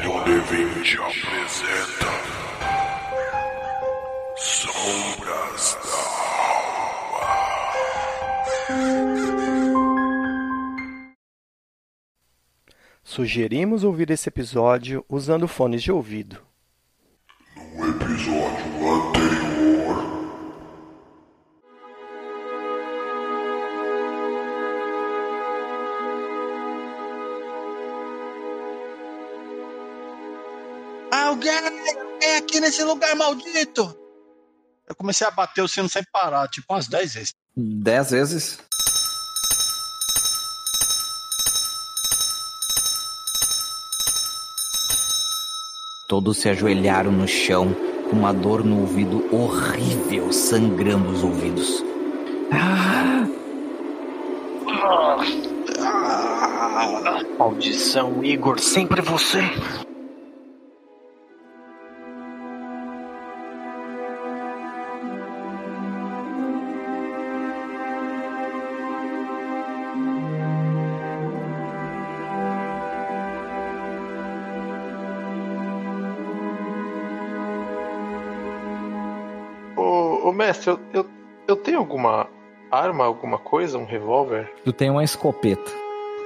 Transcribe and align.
Episódio 0.00 0.24
D20 0.24 0.98
apresenta 0.98 2.06
Sombras 4.34 5.76
da 5.84 6.00
Sugerimos 13.04 13.84
ouvir 13.84 14.10
esse 14.10 14.30
episódio 14.30 15.04
usando 15.06 15.46
fones 15.46 15.82
de 15.82 15.92
ouvido. 15.92 16.49
Maldito! 33.30 33.96
Eu 34.88 34.94
comecei 34.96 35.26
a 35.26 35.30
bater 35.30 35.62
o 35.62 35.68
sino 35.68 35.88
sem 35.88 36.02
parar, 36.12 36.48
tipo 36.48 36.72
umas 36.72 36.88
10 36.88 37.14
vezes. 37.14 37.34
Dez 37.56 38.10
vezes? 38.10 38.58
Todos 46.08 46.38
se 46.38 46.48
ajoelharam 46.48 47.12
no 47.12 47.28
chão, 47.28 47.72
com 48.08 48.16
uma 48.16 48.32
dor 48.32 48.64
no 48.64 48.80
ouvido 48.80 49.32
horrível, 49.32 50.32
sangrando 50.32 51.10
os 51.10 51.22
ouvidos. 51.22 51.84
Maldição, 57.38 58.24
Igor, 58.24 58.58
sempre 58.58 59.00
você. 59.00 59.38
Mestre, 80.50 80.70
eu, 80.70 80.80
eu, 80.92 81.10
eu 81.46 81.56
tenho 81.56 81.78
alguma 81.78 82.26
arma, 82.70 83.04
alguma 83.04 83.38
coisa, 83.38 83.78
um 83.78 83.84
revólver? 83.84 84.52
Tu 84.64 84.72
tem 84.72 84.90
uma 84.90 85.04
escopeta. 85.04 85.70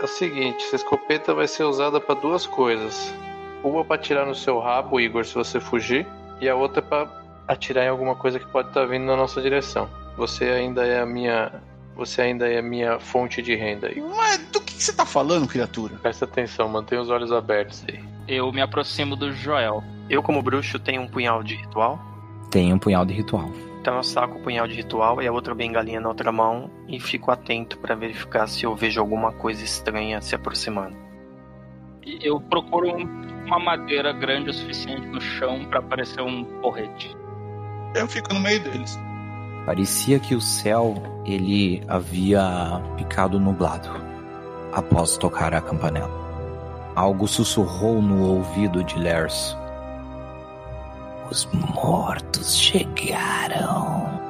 É 0.01 0.05
o 0.05 0.09
seguinte, 0.09 0.65
essa 0.65 0.77
escopeta 0.77 1.35
vai 1.35 1.47
ser 1.47 1.65
usada 1.65 2.01
pra 2.01 2.15
duas 2.15 2.47
coisas. 2.47 3.15
Uma 3.63 3.85
pra 3.85 3.97
atirar 3.97 4.27
no 4.27 4.35
seu 4.35 4.59
rabo, 4.59 5.01
Igor, 5.01 5.25
se 5.25 5.35
você 5.35 5.61
fugir, 5.61 6.07
e 6.41 6.49
a 6.49 6.57
outra 6.57 6.83
pra 6.83 7.09
atirar 7.47 7.85
em 7.85 7.89
alguma 7.89 8.15
coisa 8.15 8.39
que 8.39 8.47
pode 8.47 8.69
estar 8.69 8.87
vindo 8.87 9.05
na 9.05 9.17
nossa 9.17 9.41
direção. 9.41 9.89
Você 10.17 10.45
ainda 10.45 10.85
é 10.85 11.01
a 11.01 11.07
minha, 11.07 11.53
você 11.95 12.23
ainda 12.23 12.49
é 12.49 12.59
a 12.59 12.63
minha 12.63 12.99
fonte 12.99 13.43
de 13.43 13.55
renda, 13.55 13.91
Igor. 13.91 14.15
Mas 14.17 14.39
do 14.49 14.61
que, 14.61 14.75
que 14.75 14.83
você 14.83 14.93
tá 14.93 15.07
falando, 15.07 15.47
criatura? 15.47 15.97
Presta 15.97 16.25
atenção, 16.25 16.69
mantenha 16.69 17.01
os 17.01 17.11
olhos 17.11 17.31
abertos 17.31 17.85
aí. 17.89 18.03
Eu 18.27 18.51
me 18.53 18.63
aproximo 18.63 19.17
do 19.17 19.33
Joel. 19.33 19.83
Eu, 20.09 20.23
como 20.23 20.43
bruxo, 20.43 20.79
tenho 20.79 21.03
um 21.03 21.09
punhal 21.09 21.43
de 21.43 21.55
ritual. 21.57 21.99
Tem 22.51 22.73
um 22.73 22.79
punhal 22.79 23.05
de 23.05 23.15
ritual. 23.15 23.51
Então 23.85 23.97
eu 23.97 24.03
saco 24.03 24.39
o 24.39 24.41
punhal 24.41 24.67
de 24.67 24.77
ritual 24.77 25.21
e 25.21 25.27
a 25.27 25.31
outra 25.33 25.55
bengalinha 25.55 26.01
na 26.01 26.09
outra 26.09 26.33
mão 26.33 26.71
e 26.89 26.99
fico 26.99 27.31
atento 27.31 27.77
pra 27.77 27.95
verificar 27.95 28.47
se 28.49 28.65
eu 28.65 28.75
vejo 28.75 28.99
alguma 28.99 29.31
coisa 29.31 29.63
estranha 29.63 30.23
se 30.23 30.35
aproximando. 30.35 30.97
E 32.03 32.19
Eu 32.27 32.41
procuro 32.41 32.89
um- 32.89 33.45
uma 33.45 33.59
madeira 33.59 34.11
grande 34.11 34.49
o 34.49 34.55
suficiente 34.55 35.07
no 35.09 35.21
chão 35.21 35.67
pra 35.67 35.83
parecer 35.83 36.23
um 36.23 36.45
porrete. 36.63 37.15
Eu 37.95 38.09
fico 38.09 38.33
no 38.33 38.41
meio 38.41 38.59
deles. 38.65 38.99
Parecia 39.67 40.19
que 40.19 40.35
o 40.35 40.41
céu 40.41 40.95
ele 41.27 41.85
havia 41.87 42.81
ficado 42.97 43.39
nublado 43.39 43.91
após 44.73 45.19
tocar 45.19 45.53
a 45.53 45.61
campanela. 45.61 46.09
Algo 46.97 47.29
sussurrou 47.29 48.01
no 48.01 48.31
ouvido 48.31 48.83
de 48.83 48.99
Lers. 48.99 49.55
Os 51.31 51.47
mortos 51.47 52.59
chegaram. 52.59 54.21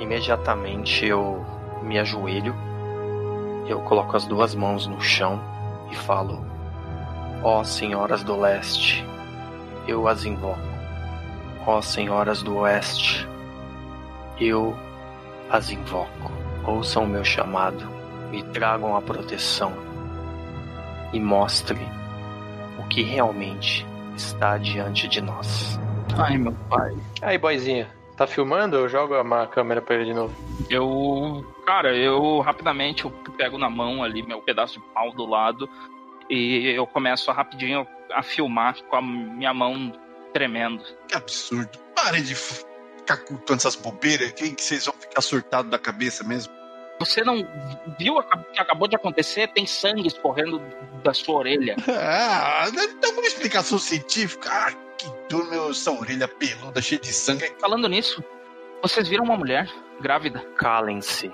Imediatamente 0.00 1.04
eu 1.04 1.44
me 1.82 1.98
ajoelho, 1.98 2.54
eu 3.66 3.80
coloco 3.80 4.16
as 4.16 4.24
duas 4.24 4.54
mãos 4.54 4.86
no 4.86 5.00
chão 5.00 5.40
e 5.90 5.96
falo: 5.96 6.44
Ó 7.42 7.62
senhoras 7.64 8.22
do 8.22 8.34
leste, 8.36 9.04
eu 9.86 10.08
as 10.08 10.24
invoco. 10.24 10.58
Ó 11.66 11.82
senhoras 11.82 12.42
do 12.42 12.56
oeste, 12.56 13.28
eu 14.40 14.74
as 15.50 15.70
invoco. 15.70 16.32
Ouçam 16.64 17.04
o 17.04 17.08
meu 17.08 17.24
chamado, 17.24 17.86
me 18.30 18.42
tragam 18.42 18.96
a 18.96 19.02
proteção 19.02 19.72
e 21.12 21.20
mostre 21.20 21.78
o 22.78 22.84
que 22.84 23.02
realmente 23.02 23.86
está 24.18 24.58
diante 24.58 25.08
de 25.08 25.20
nós. 25.20 25.78
Ai, 26.18 26.36
meu 26.36 26.52
pai. 26.68 26.94
Aí, 27.22 27.38
boizinha, 27.38 27.88
tá 28.16 28.26
filmando? 28.26 28.76
Eu 28.76 28.88
jogo 28.88 29.14
a 29.14 29.46
câmera 29.46 29.80
pra 29.80 29.94
ele 29.94 30.06
de 30.06 30.14
novo. 30.14 30.34
Eu. 30.68 31.46
Cara, 31.64 31.94
eu 31.96 32.40
rapidamente 32.40 33.04
eu 33.04 33.10
pego 33.36 33.56
na 33.56 33.70
mão 33.70 34.02
ali 34.02 34.22
meu 34.22 34.42
pedaço 34.42 34.80
de 34.80 34.86
pau 34.92 35.12
do 35.12 35.24
lado 35.24 35.68
e 36.28 36.68
eu 36.70 36.86
começo 36.86 37.30
a 37.30 37.34
rapidinho 37.34 37.86
a 38.12 38.22
filmar 38.22 38.82
com 38.84 38.96
a 38.96 39.02
minha 39.02 39.54
mão 39.54 39.92
tremendo. 40.32 40.82
Que 41.06 41.16
absurdo. 41.16 41.78
Parem 41.94 42.22
de 42.22 42.34
ficar 42.34 43.18
cultuando 43.18 43.60
essas 43.60 43.76
bobeiras. 43.76 44.32
Quem 44.32 44.54
que 44.54 44.62
vocês 44.62 44.86
vão 44.86 44.94
ficar 44.94 45.20
surtados 45.20 45.70
da 45.70 45.78
cabeça 45.78 46.24
mesmo? 46.24 46.52
Você 46.98 47.22
não 47.22 47.46
viu 47.98 48.14
o 48.16 48.22
que 48.22 48.60
acabou 48.60 48.88
de 48.88 48.96
acontecer? 48.96 49.48
Tem 49.48 49.66
sangue 49.66 50.08
escorrendo 50.08 50.60
da 51.02 51.14
sua 51.14 51.36
orelha. 51.36 51.76
Ah, 51.88 52.66
então 52.74 53.12
uma 53.12 53.26
explicação 53.26 53.78
científica. 53.78 54.48
Ah, 54.50 54.72
que 54.96 55.06
dor, 55.28 55.48
meu, 55.48 55.70
essa 55.70 55.92
orelha 55.92 56.26
peluda, 56.26 56.82
cheia 56.82 57.00
de 57.00 57.12
sangue. 57.12 57.52
Falando 57.60 57.88
nisso, 57.88 58.22
vocês 58.82 59.06
viram 59.08 59.24
uma 59.24 59.36
mulher 59.36 59.70
grávida? 60.00 60.40
Calem-se. 60.56 61.30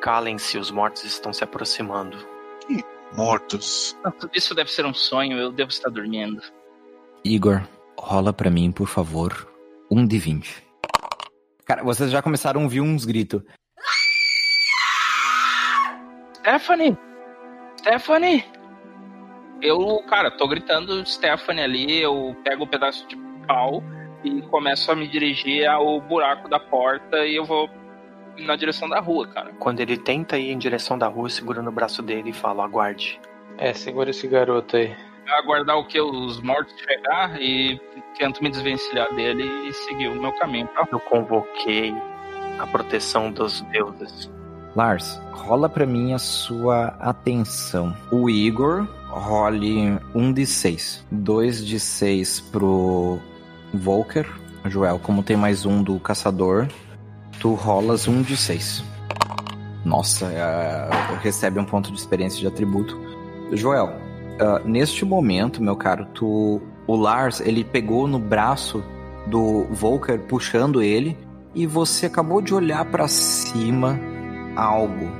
Calem-se, 0.00 0.58
os 0.58 0.70
mortos 0.70 1.04
estão 1.04 1.32
se 1.32 1.42
aproximando. 1.42 2.18
Mortos. 3.16 3.96
Ah, 4.04 4.10
Tudo 4.10 4.32
isso 4.34 4.54
deve 4.54 4.70
ser 4.70 4.84
um 4.84 4.92
sonho, 4.92 5.38
eu 5.38 5.52
devo 5.52 5.70
estar 5.70 5.88
dormindo. 5.88 6.42
Igor, 7.24 7.62
rola 7.98 8.32
pra 8.32 8.50
mim, 8.50 8.70
por 8.72 8.88
favor, 8.88 9.48
um 9.90 10.04
de 10.06 10.18
20. 10.18 10.62
Cara, 11.64 11.82
vocês 11.82 12.10
já 12.10 12.20
começaram 12.20 12.60
a 12.60 12.64
ouvir 12.64 12.80
uns 12.80 13.04
gritos. 13.04 13.40
Stephanie! 16.44 16.94
Stephanie! 17.80 18.44
Eu, 19.62 20.02
cara, 20.06 20.30
tô 20.30 20.46
gritando 20.46 21.04
Stephanie 21.06 21.64
ali, 21.64 22.02
eu 22.02 22.36
pego 22.44 22.64
um 22.64 22.66
pedaço 22.66 23.08
de 23.08 23.16
pau 23.46 23.82
e 24.22 24.42
começo 24.42 24.92
a 24.92 24.94
me 24.94 25.08
dirigir 25.08 25.66
ao 25.66 26.02
buraco 26.02 26.46
da 26.46 26.60
porta 26.60 27.24
e 27.24 27.36
eu 27.36 27.46
vou 27.46 27.70
na 28.40 28.56
direção 28.56 28.86
da 28.90 29.00
rua, 29.00 29.26
cara. 29.26 29.54
Quando 29.58 29.80
ele 29.80 29.96
tenta 29.96 30.36
ir 30.36 30.50
em 30.50 30.58
direção 30.58 30.98
da 30.98 31.06
rua, 31.08 31.30
segura 31.30 31.62
no 31.62 31.72
braço 31.72 32.02
dele 32.02 32.28
e 32.28 32.34
fala: 32.34 32.62
aguarde. 32.62 33.18
É, 33.56 33.72
segura 33.72 34.10
esse 34.10 34.28
garoto 34.28 34.76
aí. 34.76 34.94
Aguardar 35.26 35.78
o 35.78 35.86
que? 35.86 35.98
Os 35.98 36.42
mortos 36.42 36.74
chegar 36.78 37.40
e 37.40 37.80
tento 38.18 38.42
me 38.42 38.50
desvencilhar 38.50 39.10
dele 39.14 39.44
e 39.66 39.72
seguir 39.72 40.08
o 40.08 40.20
meu 40.20 40.32
caminho 40.32 40.66
pra 40.66 40.86
Eu 40.92 41.00
convoquei 41.00 41.94
a 42.58 42.66
proteção 42.66 43.32
dos 43.32 43.62
deuses. 43.62 44.33
Lars, 44.74 45.20
rola 45.30 45.68
pra 45.68 45.86
mim 45.86 46.12
a 46.12 46.18
sua 46.18 46.86
atenção. 46.98 47.94
O 48.10 48.28
Igor, 48.28 48.88
role 49.08 49.98
um 50.14 50.32
de 50.32 50.44
6. 50.44 51.04
Dois 51.10 51.64
de 51.64 51.78
6 51.78 52.40
pro 52.40 53.18
Volker. 53.72 54.28
Joel, 54.66 54.98
como 54.98 55.22
tem 55.22 55.36
mais 55.36 55.64
um 55.64 55.82
do 55.82 56.00
caçador, 56.00 56.66
tu 57.38 57.54
rolas 57.54 58.08
um 58.08 58.22
de 58.22 58.36
6. 58.36 58.82
Nossa, 59.84 60.26
é, 60.26 60.88
recebe 61.22 61.60
um 61.60 61.64
ponto 61.64 61.92
de 61.92 61.98
experiência 61.98 62.40
de 62.40 62.46
atributo. 62.46 62.98
Joel, 63.52 63.92
ah, 64.40 64.60
neste 64.64 65.04
momento, 65.04 65.62
meu 65.62 65.76
caro, 65.76 66.06
tu, 66.14 66.60
o 66.86 66.96
Lars, 66.96 67.40
ele 67.40 67.62
pegou 67.62 68.08
no 68.08 68.18
braço 68.18 68.82
do 69.26 69.64
Volker, 69.70 70.18
puxando 70.20 70.82
ele, 70.82 71.16
e 71.54 71.66
você 71.66 72.06
acabou 72.06 72.40
de 72.40 72.52
olhar 72.52 72.84
pra 72.86 73.06
cima 73.06 74.00
algo 74.56 75.10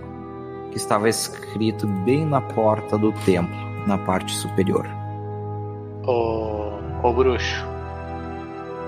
que 0.71 0.77
estava 0.77 1.09
escrito 1.09 1.87
bem 1.87 2.27
na 2.27 2.41
porta 2.41 2.99
do 2.99 3.13
templo, 3.13 3.57
na 3.87 3.97
parte 3.99 4.33
superior. 4.33 4.87
Ô, 6.07 6.73
ô 7.03 7.13
bruxo, 7.13 7.65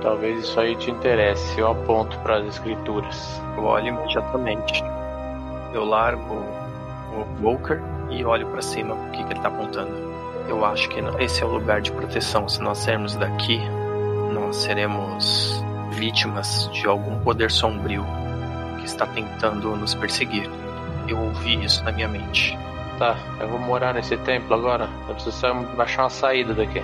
talvez 0.02 0.40
isso 0.44 0.58
aí 0.58 0.74
te 0.76 0.90
interesse. 0.90 1.58
Eu 1.58 1.70
aponto 1.70 2.18
para 2.18 2.38
as 2.38 2.46
escrituras. 2.46 3.40
Eu 3.56 3.64
olho 3.64 3.88
imediatamente. 3.88 4.82
Eu 5.72 5.84
largo 5.84 6.34
o 7.14 7.46
Walker 7.46 7.80
e 8.10 8.24
olho 8.24 8.46
pra 8.48 8.62
cima 8.62 8.94
o 8.94 9.10
que, 9.10 9.22
que 9.24 9.32
ele 9.32 9.40
tá 9.40 9.48
apontando. 9.48 9.92
Eu 10.48 10.64
acho 10.64 10.88
que 10.88 11.00
esse 11.18 11.42
é 11.42 11.46
o 11.46 11.50
lugar 11.50 11.80
de 11.80 11.90
proteção. 11.92 12.48
Se 12.48 12.60
nós 12.60 12.78
sairmos 12.78 13.16
daqui, 13.16 13.60
nós 14.32 14.56
seremos 14.56 15.62
vítimas 15.92 16.68
de 16.72 16.86
algum 16.86 17.18
poder 17.20 17.50
sombrio 17.50 18.04
está 18.86 19.06
tentando 19.06 19.76
nos 19.76 19.94
perseguir. 19.94 20.48
Eu 21.08 21.18
ouvi 21.18 21.62
isso 21.64 21.84
na 21.84 21.92
minha 21.92 22.08
mente. 22.08 22.56
Tá, 22.98 23.16
eu 23.40 23.48
vou 23.48 23.58
morar 23.58 23.94
nesse 23.94 24.16
templo 24.18 24.54
agora. 24.54 24.88
Eu 25.08 25.14
preciso 25.14 25.36
só 25.36 25.52
achar 25.78 26.04
uma 26.04 26.10
saída 26.10 26.54
daqui. 26.54 26.82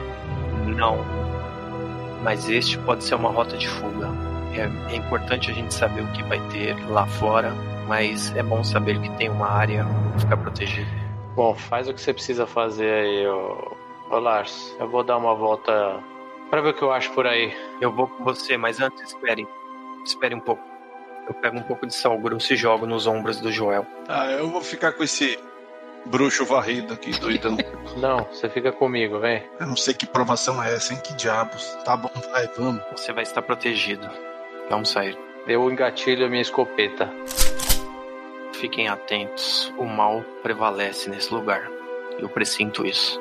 Não. 0.77 0.99
Mas 2.23 2.49
este 2.49 2.79
pode 2.79 3.03
ser 3.03 3.15
uma 3.15 3.31
rota 3.31 3.57
de 3.57 3.69
fuga. 3.69 4.09
É, 4.55 4.93
é 4.93 4.97
importante 4.97 5.51
a 5.51 5.55
gente 5.55 5.73
saber 5.73 6.03
o 6.03 6.07
que 6.09 6.23
vai 6.25 6.39
ter 6.51 6.77
lá 6.91 7.07
fora, 7.07 7.53
mas 7.89 8.35
é 8.37 8.43
bom 8.43 8.63
saber 8.63 9.01
que 9.01 9.11
tem 9.13 9.31
uma 9.31 9.49
área 9.49 9.85
pra 10.11 10.21
ficar 10.21 10.37
protegido. 10.37 10.91
Bom, 11.35 11.55
faz 11.55 11.89
o 11.89 11.95
que 11.95 12.01
você 12.01 12.13
precisa 12.13 12.47
fazer 12.47 12.93
aí, 12.93 13.27
ô, 13.27 13.75
ô 14.11 14.19
Lars. 14.19 14.77
Eu 14.79 14.89
vou 14.89 15.03
dar 15.03 15.17
uma 15.17 15.35
volta 15.35 15.99
pra 16.51 16.61
ver 16.61 16.71
o 16.71 16.75
que 16.75 16.83
eu 16.83 16.93
acho 16.93 17.11
por 17.13 17.27
aí. 17.27 17.57
Eu 17.81 17.91
vou 17.91 18.07
com 18.07 18.23
você, 18.23 18.59
mas 18.59 18.81
antes 18.81 19.03
espere. 19.03 19.49
Espere 20.05 20.35
um 20.35 20.41
pouco. 20.41 20.72
Eu 21.33 21.41
pego 21.41 21.57
um 21.57 21.63
pouco 21.63 21.87
de 21.87 21.95
sal 21.95 22.19
grosso 22.19 22.53
e 22.53 22.57
jogo 22.57 22.85
nos 22.87 23.07
ombros 23.07 23.41
do 23.41 23.51
Joel. 23.51 23.87
Ah, 24.07 24.31
eu 24.33 24.51
vou 24.51 24.61
ficar 24.61 24.93
com 24.93 25.03
esse 25.03 25.39
bruxo 26.05 26.45
varrido 26.45 26.93
aqui, 26.93 27.19
doidão. 27.19 27.57
Não, 27.97 28.25
você 28.25 28.51
fica 28.51 28.71
comigo, 28.71 29.19
vem. 29.19 29.43
Eu 29.59 29.67
não 29.67 29.77
sei 29.77 29.95
que 29.95 30.05
provação 30.05 30.63
é 30.63 30.75
essa, 30.75 30.93
hein? 30.93 31.01
Que 31.03 31.15
diabos. 31.15 31.75
Tá 31.87 31.97
bom, 31.97 32.11
vai, 32.31 32.47
vamos. 32.49 32.83
Você 32.93 33.15
vai 33.15 33.23
estar 33.23 33.41
protegido. 33.41 34.09
Vamos 34.69 34.91
sair. 34.91 35.19
Eu 35.47 35.71
engatilho 35.71 36.27
a 36.27 36.29
minha 36.29 36.43
escopeta. 36.43 37.11
Fiquem 38.53 38.89
atentos. 38.89 39.73
O 39.79 39.85
mal 39.87 40.23
prevalece 40.43 41.09
nesse 41.09 41.33
lugar. 41.33 41.67
Eu 42.19 42.29
presinto 42.29 42.85
isso. 42.85 43.19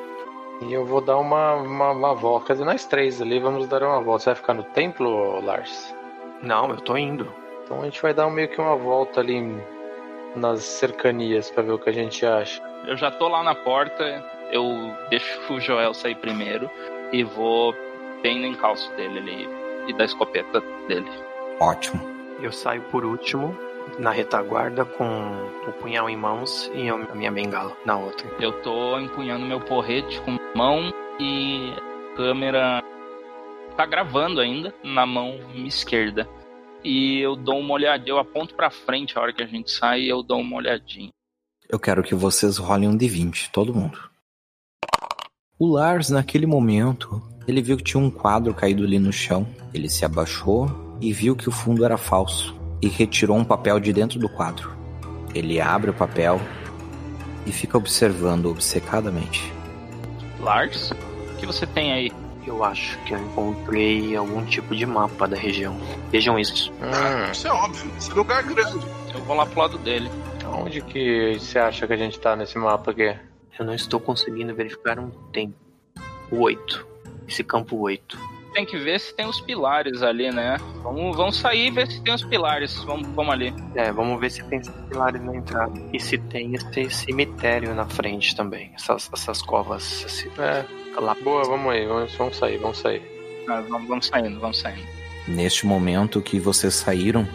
E 0.60 0.72
eu 0.72 0.84
vou 0.84 1.00
dar 1.00 1.16
uma, 1.16 1.54
uma, 1.54 1.90
uma 1.92 2.14
volta. 2.14 2.48
Quer 2.48 2.52
dizer, 2.54 2.64
nós 2.66 2.84
três 2.84 3.22
ali 3.22 3.40
vamos 3.40 3.66
dar 3.68 3.82
uma 3.82 4.02
volta. 4.02 4.24
Você 4.24 4.30
vai 4.30 4.36
ficar 4.36 4.54
no 4.54 4.64
templo, 4.64 5.40
Lars? 5.40 5.94
Não, 6.42 6.68
eu 6.68 6.76
tô 6.76 6.96
indo. 6.96 7.41
Então 7.72 7.80
a 7.80 7.84
gente 7.86 8.02
vai 8.02 8.12
dar 8.12 8.28
meio 8.28 8.48
que 8.48 8.60
uma 8.60 8.76
volta 8.76 9.20
ali 9.20 9.40
nas 10.36 10.62
cercanias 10.62 11.50
pra 11.50 11.62
ver 11.62 11.72
o 11.72 11.78
que 11.78 11.88
a 11.88 11.92
gente 11.92 12.24
acha. 12.26 12.62
Eu 12.86 12.98
já 12.98 13.10
tô 13.10 13.28
lá 13.28 13.42
na 13.42 13.54
porta, 13.54 14.22
eu 14.50 14.94
deixo 15.08 15.40
o 15.50 15.58
Joel 15.58 15.94
sair 15.94 16.16
primeiro 16.16 16.70
e 17.14 17.24
vou 17.24 17.74
bem 18.22 18.38
no 18.38 18.46
encalço 18.46 18.94
dele 18.94 19.20
ali 19.20 19.48
e 19.88 19.94
da 19.94 20.04
escopeta 20.04 20.60
dele. 20.86 21.10
Ótimo. 21.60 22.02
Eu 22.42 22.52
saio 22.52 22.82
por 22.90 23.06
último, 23.06 23.56
na 23.98 24.10
retaguarda, 24.10 24.84
com 24.84 25.30
o 25.66 25.72
punhal 25.80 26.10
em 26.10 26.16
mãos 26.16 26.70
e 26.74 26.90
a 26.90 27.14
minha 27.14 27.32
bengala 27.32 27.74
na 27.86 27.96
outra. 27.96 28.28
Eu 28.38 28.52
tô 28.60 28.98
empunhando 28.98 29.46
meu 29.46 29.60
porrete 29.60 30.20
com 30.20 30.36
mão 30.54 30.92
e 31.18 31.72
a 32.12 32.16
câmera 32.16 32.82
tá 33.78 33.86
gravando 33.86 34.42
ainda 34.42 34.74
na 34.84 35.06
mão 35.06 35.40
esquerda. 35.64 36.28
E 36.84 37.20
eu 37.20 37.36
dou 37.36 37.58
uma 37.58 37.74
olhadinha, 37.74 38.10
eu 38.10 38.18
aponto 38.18 38.54
pra 38.54 38.70
frente 38.70 39.16
a 39.16 39.20
hora 39.20 39.32
que 39.32 39.42
a 39.42 39.46
gente 39.46 39.70
sai 39.70 40.02
e 40.02 40.08
eu 40.08 40.22
dou 40.22 40.40
uma 40.40 40.56
olhadinha. 40.56 41.10
Eu 41.68 41.78
quero 41.78 42.02
que 42.02 42.14
vocês 42.14 42.58
rolem 42.58 42.88
um 42.88 42.96
de 42.96 43.08
20, 43.08 43.50
todo 43.50 43.74
mundo. 43.74 43.98
O 45.58 45.68
Lars, 45.68 46.10
naquele 46.10 46.44
momento, 46.44 47.22
ele 47.46 47.62
viu 47.62 47.76
que 47.76 47.84
tinha 47.84 48.02
um 48.02 48.10
quadro 48.10 48.52
caído 48.52 48.82
ali 48.82 48.98
no 48.98 49.12
chão. 49.12 49.46
Ele 49.72 49.88
se 49.88 50.04
abaixou 50.04 50.98
e 51.00 51.12
viu 51.12 51.36
que 51.36 51.48
o 51.48 51.52
fundo 51.52 51.84
era 51.84 51.96
falso 51.96 52.54
e 52.82 52.88
retirou 52.88 53.36
um 53.36 53.44
papel 53.44 53.78
de 53.78 53.92
dentro 53.92 54.18
do 54.18 54.28
quadro. 54.28 54.76
Ele 55.34 55.60
abre 55.60 55.90
o 55.90 55.94
papel 55.94 56.40
e 57.46 57.52
fica 57.52 57.78
observando 57.78 58.46
obcecadamente. 58.46 59.52
Lars, 60.40 60.90
o 60.90 61.36
que 61.38 61.46
você 61.46 61.66
tem 61.66 61.92
aí? 61.92 62.21
Eu 62.46 62.64
acho 62.64 62.98
que 63.04 63.14
eu 63.14 63.18
encontrei 63.18 64.16
algum 64.16 64.44
tipo 64.44 64.74
de 64.74 64.84
mapa 64.84 65.28
da 65.28 65.36
região. 65.36 65.76
Vejam 66.10 66.38
isso. 66.38 66.72
Hum, 66.72 67.30
Isso 67.30 67.46
é 67.46 67.52
óbvio, 67.52 67.90
esse 67.96 68.12
lugar 68.12 68.40
é 68.40 68.54
grande. 68.54 68.86
Eu 69.14 69.20
vou 69.24 69.36
lá 69.36 69.46
pro 69.46 69.60
lado 69.60 69.78
dele. 69.78 70.10
onde 70.46 70.80
que 70.82 71.36
você 71.38 71.58
acha 71.58 71.86
que 71.86 71.92
a 71.92 71.96
gente 71.96 72.18
tá 72.18 72.34
nesse 72.34 72.58
mapa 72.58 72.90
aqui? 72.90 73.16
Eu 73.58 73.64
não 73.64 73.74
estou 73.74 74.00
conseguindo 74.00 74.54
verificar 74.54 74.98
um 74.98 75.10
tempo. 75.32 75.54
O 76.30 76.40
8. 76.40 76.86
Esse 77.28 77.44
campo 77.44 77.76
8. 77.76 78.18
Tem 78.52 78.66
que 78.66 78.78
ver 78.78 79.00
se 79.00 79.14
tem 79.14 79.26
os 79.26 79.40
pilares 79.40 80.02
ali, 80.02 80.30
né? 80.30 80.58
Vamos, 80.82 81.16
vamos 81.16 81.36
sair 81.38 81.68
e 81.68 81.70
ver 81.70 81.90
se 81.90 82.02
tem 82.02 82.14
os 82.14 82.24
pilares. 82.24 82.76
Vamos, 82.84 83.08
vamos 83.08 83.32
ali. 83.32 83.54
É, 83.74 83.90
vamos 83.90 84.20
ver 84.20 84.30
se 84.30 84.42
tem 84.44 84.58
esses 84.58 84.74
pilares 84.88 85.22
na 85.22 85.34
entrada. 85.34 85.72
E 85.92 85.98
se 85.98 86.18
tem 86.18 86.54
esse 86.54 86.90
cemitério 86.90 87.74
na 87.74 87.86
frente 87.86 88.36
também. 88.36 88.70
Essas, 88.74 89.08
essas 89.12 89.40
covas. 89.40 90.04
Esse, 90.04 90.30
É, 90.38 90.64
lá. 91.00 91.16
boa, 91.22 91.42
vamos 91.44 91.72
aí, 91.72 91.86
vamos, 91.86 92.14
vamos 92.14 92.36
sair, 92.36 92.58
vamos 92.58 92.78
sair. 92.78 93.02
Ah, 93.48 93.62
vamos, 93.68 93.88
vamos 93.88 94.06
saindo, 94.06 94.38
vamos 94.38 94.58
saindo. 94.58 94.82
Neste 95.26 95.66
momento 95.66 96.20
que 96.20 96.38
vocês 96.38 96.74
saíram, 96.74 97.26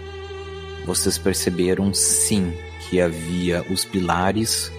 vocês 0.85 1.17
perceberam 1.17 1.93
sim 1.93 2.53
que 2.89 3.01
havia 3.01 3.65
os 3.69 3.83
pilares 3.83 4.71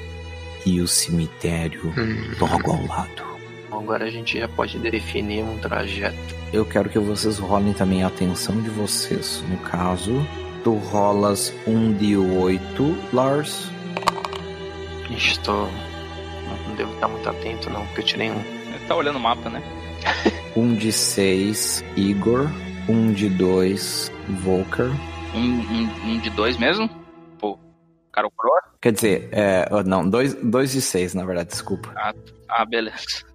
e 0.64 0.80
o 0.80 0.88
cemitério 0.88 1.92
logo 2.38 2.72
ao 2.72 2.86
lado. 2.86 3.27
Agora 3.78 4.06
a 4.06 4.10
gente 4.10 4.36
já 4.38 4.48
pode 4.48 4.76
definir 4.78 5.44
um 5.44 5.56
trajeto. 5.58 6.16
Eu 6.52 6.66
quero 6.66 6.90
que 6.90 6.98
vocês 6.98 7.38
rolem 7.38 7.72
também 7.72 8.02
a 8.02 8.08
atenção 8.08 8.60
de 8.60 8.68
vocês. 8.70 9.42
No 9.48 9.56
caso, 9.58 10.26
tu 10.64 10.74
rolas 10.74 11.54
um 11.64 11.92
de 11.92 12.16
8, 12.16 12.60
Lars. 13.12 13.70
Estou. 15.10 15.68
Não 16.66 16.74
devo 16.74 16.92
estar 16.92 17.06
muito 17.06 17.28
atento, 17.28 17.70
não, 17.70 17.86
porque 17.86 18.00
eu 18.00 18.04
tirei 18.04 18.30
um. 18.32 18.40
Ele 18.40 18.84
tá 18.88 18.96
olhando 18.96 19.16
o 19.16 19.20
mapa, 19.20 19.48
né? 19.48 19.62
Um 20.56 20.74
de 20.74 20.90
6, 20.90 21.84
Igor. 21.96 22.50
Um 22.88 23.12
de 23.12 23.28
2, 23.28 24.10
Volker. 24.42 24.90
Um, 25.32 25.38
um, 25.38 26.14
um 26.14 26.18
de 26.18 26.30
dois 26.30 26.56
mesmo? 26.56 26.90
Pô, 27.38 27.56
Croa? 28.12 28.60
Quer 28.80 28.92
dizer, 28.92 29.28
é, 29.30 29.68
não, 29.84 30.08
dois, 30.08 30.34
dois 30.34 30.72
de 30.72 30.80
6, 30.80 31.14
na 31.14 31.24
verdade, 31.24 31.50
desculpa. 31.50 31.92
Ah, 32.48 32.64
beleza. 32.64 33.28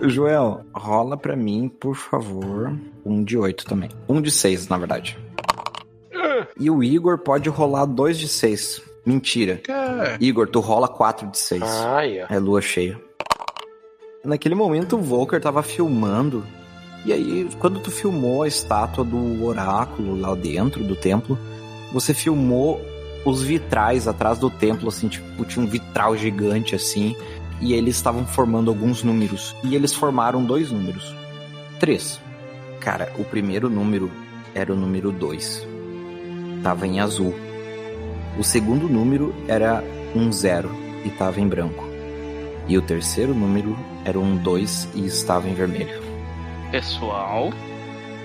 Joel, 0.00 0.64
rola 0.74 1.16
pra 1.16 1.36
mim, 1.36 1.68
por 1.68 1.94
favor. 1.94 2.76
Um 3.04 3.22
de 3.22 3.36
8 3.36 3.64
também. 3.64 3.90
Um 4.08 4.20
de 4.20 4.30
6, 4.30 4.68
na 4.68 4.78
verdade. 4.78 5.18
E 6.58 6.70
o 6.70 6.82
Igor 6.82 7.18
pode 7.18 7.48
rolar 7.48 7.84
dois 7.84 8.18
de 8.18 8.28
6. 8.28 8.82
Mentira. 9.04 9.60
É, 9.68 10.16
Igor, 10.20 10.48
tu 10.48 10.60
rola 10.60 10.88
4 10.88 11.28
de 11.28 11.38
6. 11.38 11.62
Ai, 11.62 12.22
ó. 12.22 12.26
É 12.32 12.38
lua 12.38 12.62
cheia. 12.62 13.00
Naquele 14.24 14.54
momento 14.54 14.96
o 14.96 15.00
Volker 15.00 15.40
tava 15.40 15.62
filmando. 15.62 16.44
E 17.04 17.12
aí, 17.12 17.48
quando 17.58 17.80
tu 17.80 17.90
filmou 17.90 18.44
a 18.44 18.48
estátua 18.48 19.04
do 19.04 19.44
oráculo 19.44 20.18
lá 20.20 20.32
dentro 20.36 20.84
do 20.84 20.94
templo, 20.94 21.36
você 21.92 22.14
filmou 22.14 22.80
os 23.24 23.42
vitrais 23.42 24.06
atrás 24.06 24.38
do 24.38 24.48
templo, 24.48 24.88
assim, 24.88 25.08
tipo, 25.08 25.44
tinha 25.44 25.64
um 25.64 25.68
vitral 25.68 26.16
gigante 26.16 26.74
assim. 26.76 27.16
E 27.62 27.72
eles 27.72 27.96
estavam 27.96 28.26
formando 28.26 28.70
alguns 28.70 29.02
números. 29.02 29.56
E 29.64 29.74
eles 29.74 29.94
formaram 29.94 30.44
dois 30.44 30.70
números. 30.70 31.14
Três. 31.80 32.20
Cara, 32.80 33.10
o 33.18 33.24
primeiro 33.24 33.70
número 33.70 34.10
era 34.54 34.72
o 34.72 34.76
número 34.76 35.10
2. 35.10 35.66
Tava 36.62 36.86
em 36.86 37.00
azul. 37.00 37.34
O 38.38 38.44
segundo 38.44 38.88
número 38.88 39.34
era 39.48 39.82
um 40.14 40.30
zero 40.30 40.70
e 41.04 41.08
tava 41.10 41.40
em 41.40 41.48
branco. 41.48 41.84
E 42.68 42.76
o 42.76 42.82
terceiro 42.82 43.34
número 43.34 43.76
era 44.04 44.18
um 44.18 44.36
2 44.36 44.88
e 44.94 45.06
estava 45.06 45.48
em 45.48 45.54
vermelho. 45.54 46.02
Pessoal, 46.70 47.50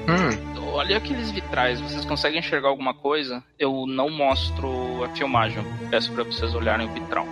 Hum, 0.07 0.63
olha 0.71 0.97
aqueles 0.97 1.29
vitrais. 1.31 1.81
Vocês 1.81 2.05
conseguem 2.05 2.39
enxergar 2.39 2.69
alguma 2.69 2.93
coisa? 2.93 3.43
Eu 3.59 3.85
não 3.85 4.09
mostro 4.09 5.03
a 5.03 5.09
filmagem. 5.09 5.61
Peço 5.89 6.13
pra 6.13 6.23
vocês 6.23 6.55
olharem 6.55 6.87
o 6.87 6.93
vitral. 6.93 7.27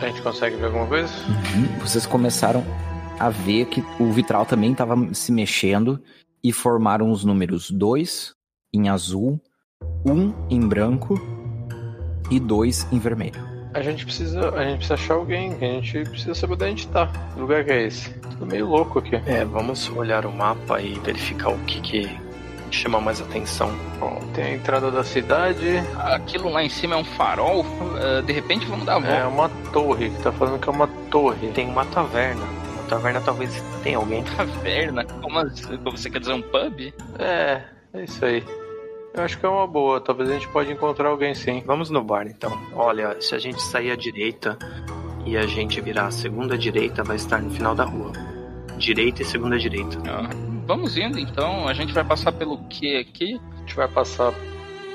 A 0.00 0.08
gente 0.08 0.22
consegue 0.22 0.56
ver 0.56 0.66
alguma 0.66 0.86
coisa? 0.86 1.12
Uhum. 1.28 1.78
Vocês 1.80 2.06
começaram 2.06 2.64
a 3.18 3.28
ver 3.28 3.66
que 3.66 3.84
o 3.98 4.10
vitral 4.10 4.46
também 4.46 4.72
estava 4.72 4.96
se 5.12 5.30
mexendo 5.30 6.02
e 6.42 6.52
formaram 6.52 7.10
os 7.10 7.24
números 7.24 7.70
2 7.70 8.34
em 8.72 8.88
azul, 8.88 9.40
1 10.06 10.12
um 10.12 10.34
em 10.48 10.60
branco 10.66 11.14
e 12.30 12.40
2 12.40 12.88
em 12.92 12.98
vermelho. 12.98 13.50
A 13.74 13.82
gente 13.82 14.04
precisa, 14.04 14.50
a 14.50 14.64
gente 14.64 14.78
precisa 14.78 14.94
achar 14.94 15.14
alguém, 15.14 15.54
a 15.54 15.58
gente 15.58 16.02
precisa 16.08 16.34
saber 16.34 16.54
onde 16.54 16.64
a 16.64 16.68
gente 16.68 16.88
tá. 16.88 17.06
Que 17.06 17.40
lugar 17.40 17.64
que 17.64 17.70
é 17.70 17.86
esse? 17.86 18.10
Tudo 18.20 18.46
meio 18.46 18.66
louco 18.66 18.98
aqui. 18.98 19.14
É, 19.26 19.44
vamos 19.44 19.88
olhar 19.90 20.26
o 20.26 20.32
mapa 20.32 20.80
e 20.80 20.98
verificar 21.00 21.50
o 21.50 21.58
que, 21.60 21.80
que 21.80 22.29
chama 22.76 23.00
mais 23.00 23.20
atenção. 23.20 23.70
Bom, 23.98 24.20
tem 24.34 24.44
a 24.44 24.54
entrada 24.54 24.90
da 24.90 25.02
cidade, 25.04 25.82
Aquilo 25.98 26.48
lá 26.50 26.62
em 26.62 26.68
cima 26.68 26.94
é 26.94 26.98
um 26.98 27.04
farol. 27.04 27.64
eh, 27.98 28.22
de 28.22 28.32
repente 28.32 28.66
vamos 28.66 28.84
dar 28.86 28.96
a 28.96 28.98
volta. 28.98 29.14
é 29.16 29.26
uma 29.26 29.48
torre, 29.72 30.10
que 30.10 30.22
tá 30.22 30.32
falando 30.32 30.58
que 30.60 30.68
é 30.68 30.72
uma 30.72 30.86
torre. 31.10 31.48
Tem 31.48 31.68
uma 31.68 31.84
taverna. 31.84 32.42
Uma 32.74 32.82
taverna 32.88 33.20
talvez 33.20 33.62
tenha 33.82 33.96
alguém. 33.98 34.22
Taverna? 34.36 35.04
Como 35.04 35.38
assim? 35.38 35.78
Você 35.84 36.10
quer 36.10 36.20
dizer 36.20 36.32
um 36.32 36.42
pub? 36.42 36.92
É, 37.18 37.62
é 37.94 38.04
isso 38.04 38.24
aí. 38.24 38.42
Eu 39.12 39.24
acho 39.24 39.38
que 39.38 39.44
é 39.44 39.48
uma 39.48 39.66
boa, 39.66 40.00
talvez 40.00 40.30
a 40.30 40.34
gente 40.34 40.46
pode 40.48 40.70
encontrar 40.72 41.08
alguém 41.08 41.34
sim. 41.34 41.62
Vamos 41.66 41.90
no 41.90 42.02
bar 42.02 42.26
então. 42.28 42.56
Olha, 42.74 43.16
se 43.20 43.34
a 43.34 43.38
gente 43.38 43.60
sair 43.60 43.90
à 43.90 43.96
direita, 43.96 44.56
e 45.26 45.36
a 45.36 45.46
gente 45.46 45.80
virar 45.80 46.06
a 46.06 46.10
segunda 46.10 46.56
direita, 46.56 47.02
vai 47.02 47.16
estar 47.16 47.42
no 47.42 47.50
final 47.50 47.74
da 47.74 47.84
rua. 47.84 48.12
Direita 48.78 49.22
e 49.22 49.24
segunda 49.24 49.58
direita. 49.58 49.98
Ah, 50.08 50.30
Vamos 50.66 50.96
indo 50.96 51.18
então, 51.18 51.66
a 51.66 51.74
gente 51.74 51.92
vai 51.92 52.04
passar 52.04 52.32
pelo 52.32 52.58
que 52.68 52.96
aqui? 52.96 53.40
A 53.54 53.56
gente 53.60 53.74
vai 53.74 53.88
passar 53.88 54.32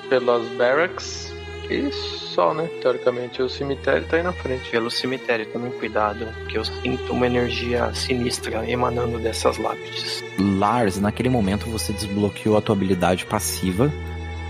pelas 0.10 0.48
barracks 0.58 1.34
e 1.70 1.92
só, 1.92 2.54
né? 2.54 2.68
Teoricamente, 2.82 3.42
o 3.42 3.50
cemitério 3.50 4.08
tá 4.08 4.18
aí 4.18 4.24
na 4.24 4.32
frente. 4.32 4.70
Pelo 4.70 4.92
cemitério, 4.92 5.46
tomem 5.48 5.72
cuidado, 5.72 6.28
que 6.48 6.58
eu 6.58 6.66
sinto 6.66 7.14
uma 7.14 7.26
energia 7.26 7.94
sinistra 7.94 8.70
emanando 8.70 9.20
dessas 9.20 9.58
lápides. 9.58 10.24
Lars, 10.38 11.00
naquele 11.00 11.30
momento 11.30 11.66
você 11.68 11.92
desbloqueou 11.94 12.58
a 12.58 12.62
tua 12.62 12.76
habilidade 12.76 13.26
passiva 13.26 13.92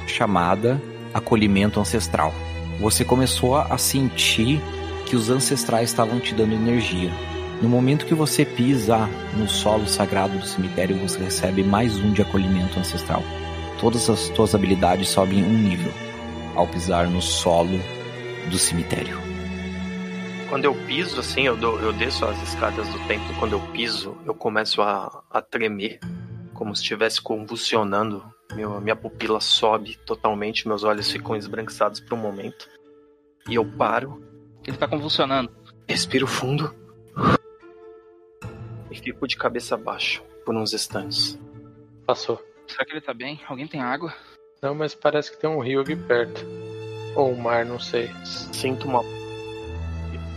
chamada 0.08 0.82
Acolhimento 1.14 1.80
Ancestral. 1.80 2.34
Você 2.80 3.06
começou 3.06 3.56
a 3.56 3.78
sentir 3.78 4.62
que 5.06 5.16
os 5.16 5.30
ancestrais 5.30 5.90
estavam 5.90 6.20
te 6.20 6.34
dando 6.34 6.54
energia. 6.54 7.12
No 7.62 7.70
momento 7.70 8.06
que 8.06 8.14
você 8.14 8.44
pisa 8.44 9.08
no 9.38 9.48
solo 9.48 9.88
sagrado 9.88 10.38
do 10.38 10.46
cemitério, 10.46 10.98
você 10.98 11.24
recebe 11.24 11.64
mais 11.64 11.98
um 11.98 12.12
de 12.12 12.22
acolhimento 12.22 12.78
ancestral. 12.78 13.24
Todas 13.80 14.10
as 14.10 14.28
tuas 14.30 14.54
habilidades 14.54 15.08
sobem 15.08 15.42
um 15.42 15.58
nível 15.58 15.92
ao 16.54 16.68
pisar 16.68 17.08
no 17.08 17.22
solo 17.22 17.80
do 18.50 18.60
cemitério. 18.60 19.18
Quando 20.50 20.66
eu 20.66 20.76
piso, 20.86 21.20
assim, 21.20 21.44
eu, 21.44 21.56
dou, 21.56 21.80
eu 21.80 21.94
desço 21.94 22.26
as 22.26 22.42
escadas 22.44 22.88
do 22.90 23.00
templo, 23.08 23.34
quando 23.40 23.54
eu 23.54 23.62
piso, 23.72 24.18
eu 24.26 24.34
começo 24.36 24.82
a, 24.82 25.24
a 25.32 25.42
tremer, 25.42 26.00
como 26.54 26.76
se 26.76 26.82
estivesse 26.82 27.22
convulsionando. 27.22 28.24
Meu, 28.54 28.80
minha 28.82 28.96
pupila 28.98 29.40
sobe 29.40 29.98
totalmente, 30.06 30.68
meus 30.68 30.84
olhos 30.84 31.10
ficam 31.10 31.36
esbranquiçados 31.36 32.02
por 32.02 32.16
um 32.16 32.22
momento. 32.22 32.68
E 33.50 33.56
eu 33.56 33.66
paro, 33.66 34.22
Ele 34.68 34.78
tá 34.78 34.88
convulsionando. 34.88 35.50
respiro 35.88 36.28
fundo 36.28 36.85
e 38.96 39.02
fico 39.02 39.28
de 39.28 39.36
cabeça 39.36 39.76
baixa 39.76 40.22
por 40.46 40.56
uns 40.56 40.74
instantes. 40.74 41.38
Passou. 42.06 42.42
Será 42.68 42.86
que 42.86 42.94
ele 42.94 43.02
tá 43.02 43.14
bem? 43.14 43.40
Alguém 43.48 43.68
tem 43.68 43.82
água? 43.82 44.14
Não, 44.62 44.74
mas 44.74 44.96
parece 44.96 45.32
que 45.32 45.38
tem 45.38 45.50
um 45.50 45.60
rio 45.60 45.82
aqui 45.82 45.96
perto. 45.96 46.46
Ou 47.16 47.32
um 47.32 47.38
mar, 47.38 47.66
não 47.66 47.80
sei. 47.80 48.10
Sinto 48.24 48.88
uma. 48.88 49.02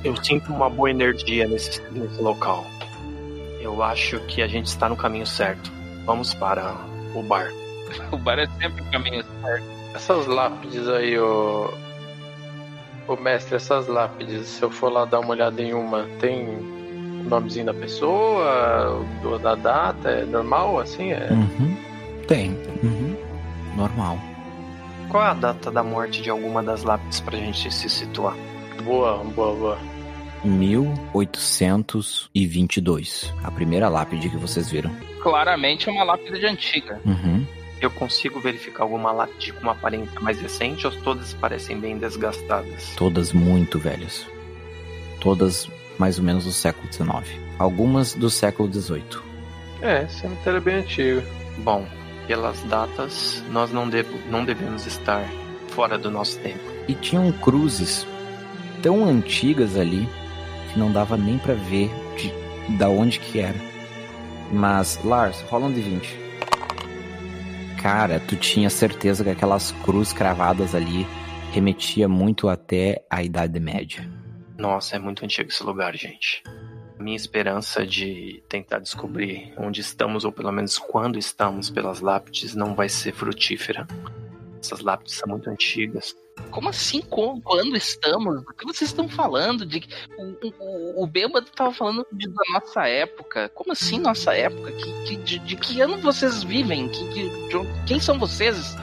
Eu 0.04 0.16
sinto 0.22 0.52
uma 0.52 0.68
boa 0.68 0.90
energia 0.90 1.46
nesse, 1.46 1.80
nesse 1.92 2.20
local. 2.20 2.64
Eu 3.60 3.82
acho 3.82 4.20
que 4.26 4.42
a 4.42 4.46
gente 4.46 4.66
está 4.66 4.88
no 4.88 4.96
caminho 4.96 5.26
certo. 5.26 5.70
Vamos 6.04 6.34
para 6.34 6.74
o 7.14 7.22
bar. 7.22 7.50
O 8.12 8.18
bar 8.18 8.38
é 8.38 8.46
sempre 8.60 8.82
o 8.82 8.90
caminho 8.90 9.24
certo. 9.42 9.64
Essas 9.94 10.26
lápides 10.26 10.88
aí, 10.88 11.18
ô. 11.18 11.72
Ô 13.06 13.16
mestre, 13.16 13.56
essas 13.56 13.86
lápides, 13.86 14.46
se 14.46 14.62
eu 14.62 14.70
for 14.70 14.92
lá 14.92 15.06
dar 15.06 15.20
uma 15.20 15.30
olhada 15.30 15.62
em 15.62 15.72
uma, 15.72 16.04
tem 16.20 16.77
o 17.24 17.28
nomezinho 17.28 17.66
da 17.66 17.74
pessoa, 17.74 19.04
do- 19.22 19.38
da 19.38 19.54
data, 19.54 20.08
é 20.10 20.24
normal 20.24 20.80
assim? 20.80 21.12
É. 21.12 21.28
Uhum. 21.30 21.76
Tem. 22.26 22.50
Uhum. 22.82 23.14
Normal. 23.76 24.18
Qual 25.08 25.22
é 25.24 25.28
a 25.28 25.34
data 25.34 25.70
da 25.70 25.82
morte 25.82 26.20
de 26.22 26.28
alguma 26.30 26.62
das 26.62 26.82
lápides 26.82 27.20
pra 27.20 27.36
gente 27.38 27.70
se 27.72 27.88
situar? 27.88 28.34
Boa, 28.84 29.22
boa, 29.24 29.54
boa. 29.54 29.78
1822. 30.44 33.32
A 33.42 33.50
primeira 33.50 33.88
lápide 33.88 34.28
que 34.30 34.36
vocês 34.36 34.70
viram. 34.70 34.90
Claramente 35.22 35.88
é 35.88 35.92
uma 35.92 36.04
lápide 36.04 36.38
de 36.38 36.46
antiga. 36.46 37.00
Uhum. 37.04 37.44
Eu 37.80 37.90
consigo 37.90 38.40
verificar 38.40 38.82
alguma 38.84 39.10
lápide 39.12 39.52
com 39.52 39.60
uma 39.62 39.72
aparência 39.72 40.20
mais 40.20 40.40
recente 40.40 40.86
ou 40.86 40.92
todas 40.92 41.32
parecem 41.34 41.78
bem 41.78 41.98
desgastadas? 41.98 42.92
Todas 42.96 43.32
muito 43.32 43.78
velhas. 43.78 44.26
Todas 45.20 45.68
mais 45.98 46.18
ou 46.18 46.24
menos 46.24 46.44
do 46.44 46.52
século 46.52 46.90
XIX. 46.92 47.40
Algumas 47.58 48.14
do 48.14 48.30
século 48.30 48.72
XVIII. 48.72 49.02
É, 49.82 50.06
cemitério 50.06 50.58
é 50.58 50.60
bem 50.60 50.74
antigo. 50.76 51.22
Bom, 51.58 51.86
pelas 52.26 52.60
datas, 52.64 53.42
nós 53.50 53.72
não, 53.72 53.88
devo, 53.88 54.16
não 54.30 54.44
devemos 54.44 54.86
estar 54.86 55.24
fora 55.70 55.98
do 55.98 56.10
nosso 56.10 56.38
tempo. 56.38 56.60
E 56.86 56.94
tinham 56.94 57.30
cruzes 57.32 58.06
tão 58.82 59.04
antigas 59.04 59.76
ali 59.76 60.08
que 60.72 60.78
não 60.78 60.92
dava 60.92 61.16
nem 61.16 61.38
pra 61.38 61.54
ver 61.54 61.90
de, 62.16 62.32
da 62.76 62.88
onde 62.88 63.18
que 63.18 63.40
era. 63.40 63.58
Mas, 64.52 64.98
Lars, 65.04 65.40
rola 65.42 65.66
um 65.66 65.72
de 65.72 65.80
20. 65.80 66.28
Cara, 67.80 68.20
tu 68.20 68.36
tinha 68.36 68.68
certeza 68.70 69.22
que 69.22 69.30
aquelas 69.30 69.72
cruzes 69.84 70.12
cravadas 70.12 70.74
ali 70.74 71.06
remetia 71.52 72.08
muito 72.08 72.48
até 72.48 73.04
a 73.08 73.22
Idade 73.22 73.58
Média. 73.60 74.17
Nossa, 74.58 74.96
é 74.96 74.98
muito 74.98 75.24
antigo 75.24 75.48
esse 75.48 75.62
lugar, 75.62 75.96
gente. 75.96 76.42
Minha 76.98 77.16
esperança 77.16 77.86
de 77.86 78.42
tentar 78.48 78.80
descobrir 78.80 79.52
onde 79.56 79.80
estamos, 79.80 80.24
ou 80.24 80.32
pelo 80.32 80.50
menos 80.50 80.78
quando 80.78 81.16
estamos 81.18 81.70
pelas 81.70 82.00
lápides, 82.00 82.54
não 82.56 82.74
vai 82.74 82.88
ser 82.88 83.12
frutífera. 83.14 83.86
Essas 84.60 84.80
lápides 84.80 85.14
são 85.14 85.28
muito 85.28 85.48
antigas. 85.48 86.16
Como 86.50 86.68
assim? 86.68 87.00
Como, 87.02 87.40
quando 87.40 87.76
estamos? 87.76 88.42
O 88.42 88.52
que 88.52 88.64
vocês 88.64 88.90
estão 88.90 89.08
falando? 89.08 89.64
De, 89.64 89.86
o, 90.18 90.48
o, 90.58 91.04
o 91.04 91.06
bêbado 91.06 91.46
tava 91.54 91.72
falando 91.72 92.04
de, 92.12 92.26
da 92.28 92.42
nossa 92.52 92.88
época. 92.88 93.48
Como 93.50 93.72
assim 93.72 93.98
nossa 94.00 94.34
época? 94.34 94.72
Que, 94.72 95.04
que- 95.04 95.16
de, 95.18 95.38
de 95.38 95.56
que 95.56 95.80
ano 95.80 95.98
vocês 95.98 96.42
vivem? 96.42 96.88
Que, 96.88 97.04
de 97.10 97.28
quem 97.86 98.00
são 98.00 98.18
vocês? 98.18 98.74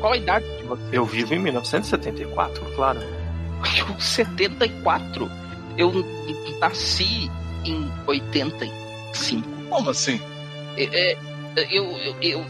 Qual 0.00 0.12
a 0.12 0.16
idade 0.16 0.46
de 0.58 0.62
vocês? 0.64 0.92
Eu 0.92 1.04
vivo 1.04 1.34
em 1.34 1.38
1974, 1.40 2.64
claro. 2.76 3.00
Eu, 3.78 4.00
74. 4.00 5.30
Eu 5.76 5.92
nasci 6.60 7.30
em 7.64 7.90
85. 8.06 9.48
Como 9.68 9.90
assim? 9.90 10.20
É, 10.76 11.12
é, 11.12 11.18
eu, 11.70 11.84
eu, 11.98 12.16
eu- 12.20 12.46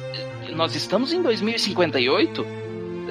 nós 0.57 0.75
estamos 0.75 1.13
em 1.13 1.23
2058? 1.23 2.47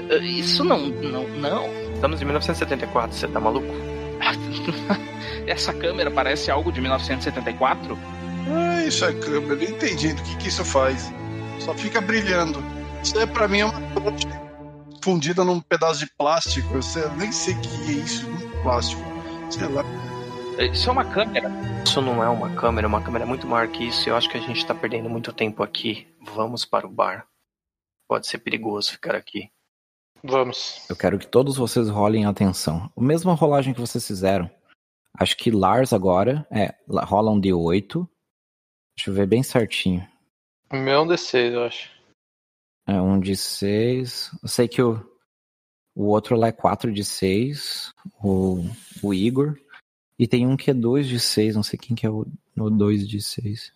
É, 0.10 0.18
Isso 0.18 0.63
não, 0.63 0.79
não, 0.88 1.27
não. 1.27 1.70
Estamos 1.94 2.22
em 2.22 2.25
1974, 2.25 3.15
você 3.15 3.27
tá 3.27 3.39
maluco? 3.39 3.68
Essa 5.48 5.74
câmera 5.74 6.10
parece 6.12 6.51
algo 6.51 6.72
de 6.72 6.79
1974? 6.82 7.98
Ah, 8.51 8.84
isso 8.86 9.03
é 9.06 9.13
câmera. 9.13 9.62
Eu 9.63 9.70
entendi 9.70 10.13
do 10.13 10.22
que, 10.24 10.38
que 10.38 10.48
isso 10.48 10.63
faz. 10.63 11.12
Só 11.60 11.74
fica 11.74 12.00
brilhando. 12.01 12.63
Isso 13.03 13.18
aí 13.18 13.27
pra 13.27 13.48
mim 13.48 13.60
é 13.60 13.65
uma 13.65 13.82
torre 13.94 14.18
fundida 15.01 15.44
num 15.44 15.60
pedaço 15.62 16.00
de 16.00 16.12
plástico. 16.15 16.74
Eu, 16.75 16.82
sei, 16.82 17.03
eu 17.03 17.12
nem 17.15 17.32
sei 17.32 17.53
o 17.56 17.62
que 17.62 17.68
é 17.68 17.91
isso, 17.94 18.27
um 18.29 18.63
plástico. 18.63 19.01
Sei 19.50 19.68
lá. 19.68 19.84
Isso 20.72 20.89
é 20.89 20.91
uma 20.91 21.06
câmera. 21.06 21.50
Isso 21.86 22.01
não 22.01 22.22
é 22.24 22.29
uma 22.29 22.53
câmera, 22.56 22.88
uma 22.88 23.01
câmera 23.01 23.24
é 23.24 23.27
muito 23.27 23.48
maior 23.48 23.68
que 23.70 23.86
isso. 23.88 24.10
Eu 24.10 24.15
acho 24.15 24.29
que 24.29 24.38
a 24.38 24.41
gente 24.41 24.65
tá 24.65 24.75
perdendo 24.75 25.10
muito 25.10 25.32
tempo 25.32 25.63
aqui. 25.63 26.08
Vamos 26.22 26.65
para 26.65 26.86
o 26.86 26.89
bar. 26.91 27.25
Pode 28.08 28.27
ser 28.27 28.39
perigoso 28.39 28.91
ficar 28.91 29.15
aqui. 29.15 29.50
Vamos. 30.24 30.86
Eu 30.89 30.96
quero 30.98 31.18
que 31.18 31.25
todos 31.27 31.56
vocês 31.56 31.88
rolem 31.89 32.25
atenção. 32.25 32.91
A 32.98 33.01
mesma 33.01 33.34
rolagem 33.34 33.74
que 33.74 33.79
vocês 33.79 34.06
fizeram. 34.06 34.51
Acho 35.18 35.36
que 35.38 35.50
Lars 35.50 35.94
agora 35.94 36.46
é 36.51 36.75
la- 36.88 37.06
rola 37.06 37.32
um 37.32 37.39
D8. 37.39 38.06
Deixa 38.98 39.10
eu 39.10 39.13
ver 39.13 39.25
bem 39.27 39.41
certinho. 39.41 40.06
O 40.72 40.75
meu 40.75 40.94
é 40.96 41.01
um 41.01 41.08
D6, 41.08 41.53
eu 41.53 41.63
acho. 41.63 41.89
É 42.89 43.00
um 43.00 43.19
de 43.19 43.36
6. 43.36 44.31
Eu 44.41 44.50
sei 44.50 44.67
que 44.67 44.81
o, 44.81 45.00
o 45.96 46.05
outro 46.05 46.36
lá 46.36 46.48
é 46.48 46.51
4 46.51 46.91
de 46.91 47.03
6. 47.03 47.93
O, 48.24 48.65
o 49.03 49.13
Igor. 49.13 49.55
E 50.17 50.27
tem 50.27 50.48
um 50.48 50.58
que 50.58 50.72
é 50.72 50.74
2 50.74 51.08
de 51.08 51.19
6. 51.19 51.55
Não 51.55 51.63
sei 51.63 51.77
quem 51.77 51.96
que 51.96 52.05
é 52.05 52.10
o, 52.10 52.25
o 52.58 52.69
2 52.69 53.08
de 53.08 53.22
6. 53.22 53.72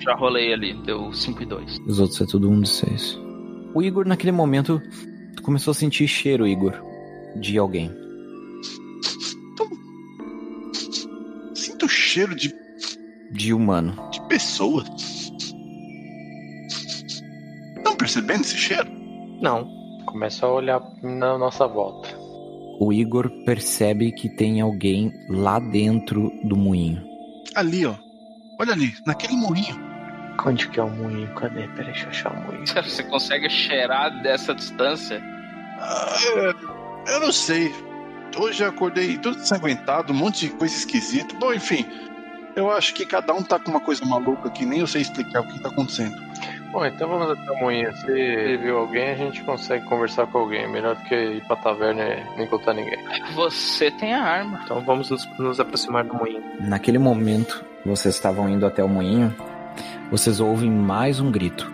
Já 0.00 0.14
rolei 0.14 0.52
ali, 0.52 0.74
deu 0.82 1.12
5 1.12 1.42
e 1.42 1.46
2. 1.46 1.78
Os 1.86 2.00
outros 2.00 2.20
é 2.20 2.26
tudo 2.26 2.48
1 2.48 2.52
um 2.52 2.60
de 2.62 2.68
6. 2.68 3.18
O 3.74 3.82
Igor, 3.82 4.06
naquele 4.06 4.32
momento, 4.32 4.80
tu 5.36 5.42
começou 5.42 5.72
a 5.72 5.74
sentir 5.74 6.08
cheiro, 6.08 6.46
Igor, 6.46 6.74
de 7.36 7.58
alguém. 7.58 7.90
Sinto 11.54 11.86
o 11.86 11.88
cheiro 11.88 12.34
de, 12.34 12.52
De 13.30 13.52
humano. 13.52 13.94
de 14.10 14.20
pessoa. 14.26 14.84
Percebendo 18.00 18.40
esse 18.40 18.56
cheiro? 18.56 18.90
Não. 19.42 19.68
Começa 20.06 20.46
a 20.46 20.50
olhar 20.50 20.80
na 21.02 21.36
nossa 21.36 21.66
volta. 21.68 22.08
O 22.80 22.90
Igor 22.94 23.28
percebe 23.44 24.10
que 24.10 24.26
tem 24.26 24.62
alguém 24.62 25.12
lá 25.28 25.60
dentro 25.60 26.32
do 26.42 26.56
moinho. 26.56 27.04
Ali, 27.54 27.84
ó. 27.84 27.94
Olha 28.58 28.72
ali, 28.72 28.94
naquele 29.06 29.34
moinho. 29.34 29.78
Onde 30.46 30.66
que 30.68 30.80
é 30.80 30.82
o 30.82 30.88
moinho? 30.88 31.28
Cadê? 31.34 31.68
Peraí, 31.68 31.92
deixa 31.92 32.06
eu 32.06 32.08
achar 32.08 32.32
o 32.32 32.46
moinho. 32.46 32.66
Você 32.66 33.02
consegue 33.02 33.50
cheirar 33.50 34.22
dessa 34.22 34.54
distância? 34.54 35.22
Ah, 35.78 36.54
eu 37.06 37.20
não 37.20 37.32
sei. 37.32 37.70
Hoje 38.38 38.62
eu 38.62 38.68
acordei 38.70 39.18
todo 39.18 39.38
ensanguentado, 39.38 40.14
um 40.14 40.16
monte 40.16 40.46
de 40.46 40.52
coisa 40.54 40.74
esquisita. 40.74 41.34
Bom, 41.38 41.52
enfim. 41.52 41.84
Eu 42.56 42.70
acho 42.70 42.94
que 42.94 43.04
cada 43.04 43.34
um 43.34 43.42
tá 43.42 43.58
com 43.58 43.70
uma 43.70 43.80
coisa 43.80 44.04
maluca 44.06 44.48
que 44.48 44.64
nem 44.64 44.80
eu 44.80 44.86
sei 44.86 45.02
explicar 45.02 45.42
o 45.42 45.46
que 45.46 45.60
tá 45.60 45.68
acontecendo. 45.68 46.16
Bom, 46.72 46.86
então 46.86 47.08
vamos 47.08 47.30
até 47.30 47.50
o 47.50 47.56
moinho. 47.58 47.92
Se 47.96 48.56
viu 48.58 48.78
alguém, 48.78 49.10
a 49.10 49.14
gente 49.16 49.42
consegue 49.42 49.84
conversar 49.86 50.26
com 50.28 50.38
alguém. 50.38 50.68
Melhor 50.68 50.94
do 50.94 51.02
que 51.02 51.14
ir 51.14 51.44
pra 51.46 51.56
taverna 51.56 52.02
e 52.04 52.36
nem 52.36 52.46
encontrar 52.46 52.74
ninguém. 52.74 52.98
Você 53.34 53.90
tem 53.90 54.14
a 54.14 54.22
arma. 54.22 54.60
Então 54.64 54.80
vamos 54.80 55.10
nos, 55.10 55.28
nos 55.38 55.58
aproximar 55.58 56.04
do 56.04 56.14
moinho. 56.14 56.42
Naquele 56.60 56.98
momento, 56.98 57.64
vocês 57.84 58.14
estavam 58.14 58.48
indo 58.48 58.64
até 58.64 58.84
o 58.84 58.88
moinho, 58.88 59.34
vocês 60.12 60.38
ouvem 60.38 60.70
mais 60.70 61.18
um 61.18 61.30
grito. 61.30 61.70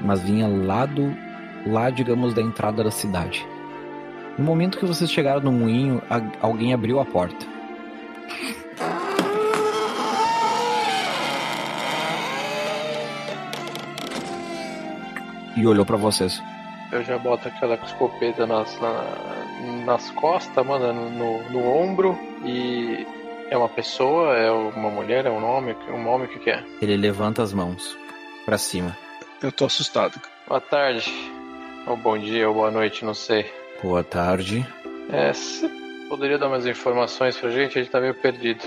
Mas 0.00 0.20
vinha 0.22 0.48
lá 0.48 0.84
do. 0.84 1.14
lá, 1.64 1.90
digamos, 1.90 2.34
da 2.34 2.42
entrada 2.42 2.82
da 2.82 2.90
cidade. 2.90 3.46
No 4.36 4.44
momento 4.44 4.78
que 4.78 4.86
vocês 4.86 5.10
chegaram 5.12 5.40
no 5.40 5.52
moinho, 5.52 6.02
a- 6.10 6.20
alguém 6.40 6.74
abriu 6.74 6.98
a 6.98 7.04
porta. 7.04 7.46
E 15.56 15.66
olhou 15.66 15.84
pra 15.84 15.96
vocês. 15.96 16.42
Eu 16.90 17.02
já 17.04 17.18
boto 17.18 17.48
aquela 17.48 17.74
escopeta 17.76 18.46
nas, 18.46 18.78
na- 18.80 19.84
nas 19.86 20.10
costas, 20.12 20.64
mano, 20.66 21.10
no, 21.10 21.50
no 21.50 21.64
ombro. 21.66 22.18
E 22.44 23.06
é 23.50 23.56
uma 23.56 23.68
pessoa, 23.68 24.36
é 24.36 24.50
uma 24.50 24.90
mulher, 24.90 25.26
é 25.26 25.30
um 25.30 25.44
homem, 25.44 25.74
um 25.88 26.06
homem, 26.08 26.26
o 26.26 26.30
que, 26.30 26.38
que 26.38 26.50
é? 26.50 26.62
Ele 26.80 26.96
levanta 26.96 27.42
as 27.42 27.52
mãos 27.52 27.96
pra 28.44 28.58
cima. 28.58 28.96
Eu 29.42 29.50
tô 29.52 29.64
assustado. 29.66 30.20
Boa 30.48 30.60
tarde, 30.60 31.10
ou 31.86 31.96
bom 31.96 32.18
dia, 32.18 32.48
ou 32.48 32.54
boa 32.54 32.70
noite, 32.70 33.04
não 33.04 33.14
sei. 33.14 33.50
Boa 33.82 34.04
tarde. 34.04 34.66
É, 35.10 35.32
você 35.32 35.68
poderia 36.08 36.38
dar 36.38 36.48
mais 36.48 36.66
informações 36.66 37.36
pra 37.36 37.50
gente? 37.50 37.78
A 37.78 37.82
gente 37.82 37.90
tá 37.90 38.00
meio 38.00 38.14
perdido. 38.14 38.60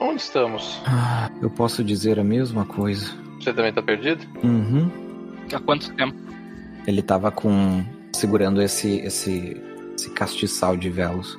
Onde 0.00 0.20
estamos? 0.22 0.80
Ah, 0.86 1.30
eu 1.42 1.50
posso 1.50 1.84
dizer 1.84 2.18
a 2.18 2.24
mesma 2.24 2.64
coisa. 2.64 3.12
Você 3.40 3.52
também 3.52 3.72
tá 3.72 3.82
perdido? 3.82 4.24
Uhum. 4.42 4.90
Há 5.52 5.60
quanto 5.60 5.92
tempo? 5.94 6.16
Ele 6.86 7.02
tava 7.02 7.30
com. 7.30 7.84
segurando 8.12 8.62
esse. 8.62 8.98
esse. 8.98 9.60
esse 9.94 10.10
castiçal 10.10 10.76
de 10.76 10.90
velos. 10.90 11.38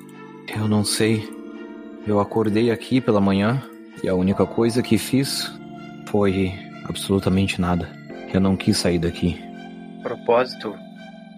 Eu 0.55 0.67
não 0.67 0.83
sei. 0.83 1.27
Eu 2.05 2.19
acordei 2.19 2.71
aqui 2.71 3.01
pela 3.01 3.19
manhã 3.19 3.61
e 4.01 4.07
a 4.07 4.15
única 4.15 4.45
coisa 4.45 4.81
que 4.81 4.97
fiz 4.97 5.51
foi 6.07 6.53
absolutamente 6.85 7.59
nada. 7.59 7.89
Eu 8.33 8.39
não 8.39 8.55
quis 8.55 8.77
sair 8.77 8.99
daqui. 8.99 9.41
Propósito, 10.01 10.73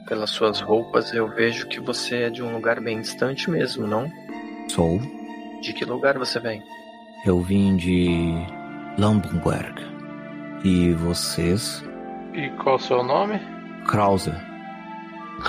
pelas 0.08 0.30
suas 0.30 0.60
roupas, 0.62 1.14
eu 1.14 1.28
vejo 1.28 1.68
que 1.68 1.80
você 1.80 2.24
é 2.24 2.30
de 2.30 2.44
um 2.44 2.54
lugar 2.54 2.80
bem 2.82 3.02
distante 3.02 3.50
mesmo, 3.50 3.88
não? 3.88 4.12
Sou. 4.68 5.00
De 5.62 5.74
que 5.74 5.86
lugar 5.86 6.18
você 6.18 6.40
vem? 6.40 6.62
Eu 7.26 7.42
vim 7.42 7.76
de. 7.76 8.34
Lampenberg. 8.98 9.82
E 10.64 10.92
vocês? 10.94 11.84
E 12.40 12.50
qual 12.52 12.76
o 12.76 12.80
seu 12.80 13.04
nome? 13.04 13.38
Krause. 13.86 14.32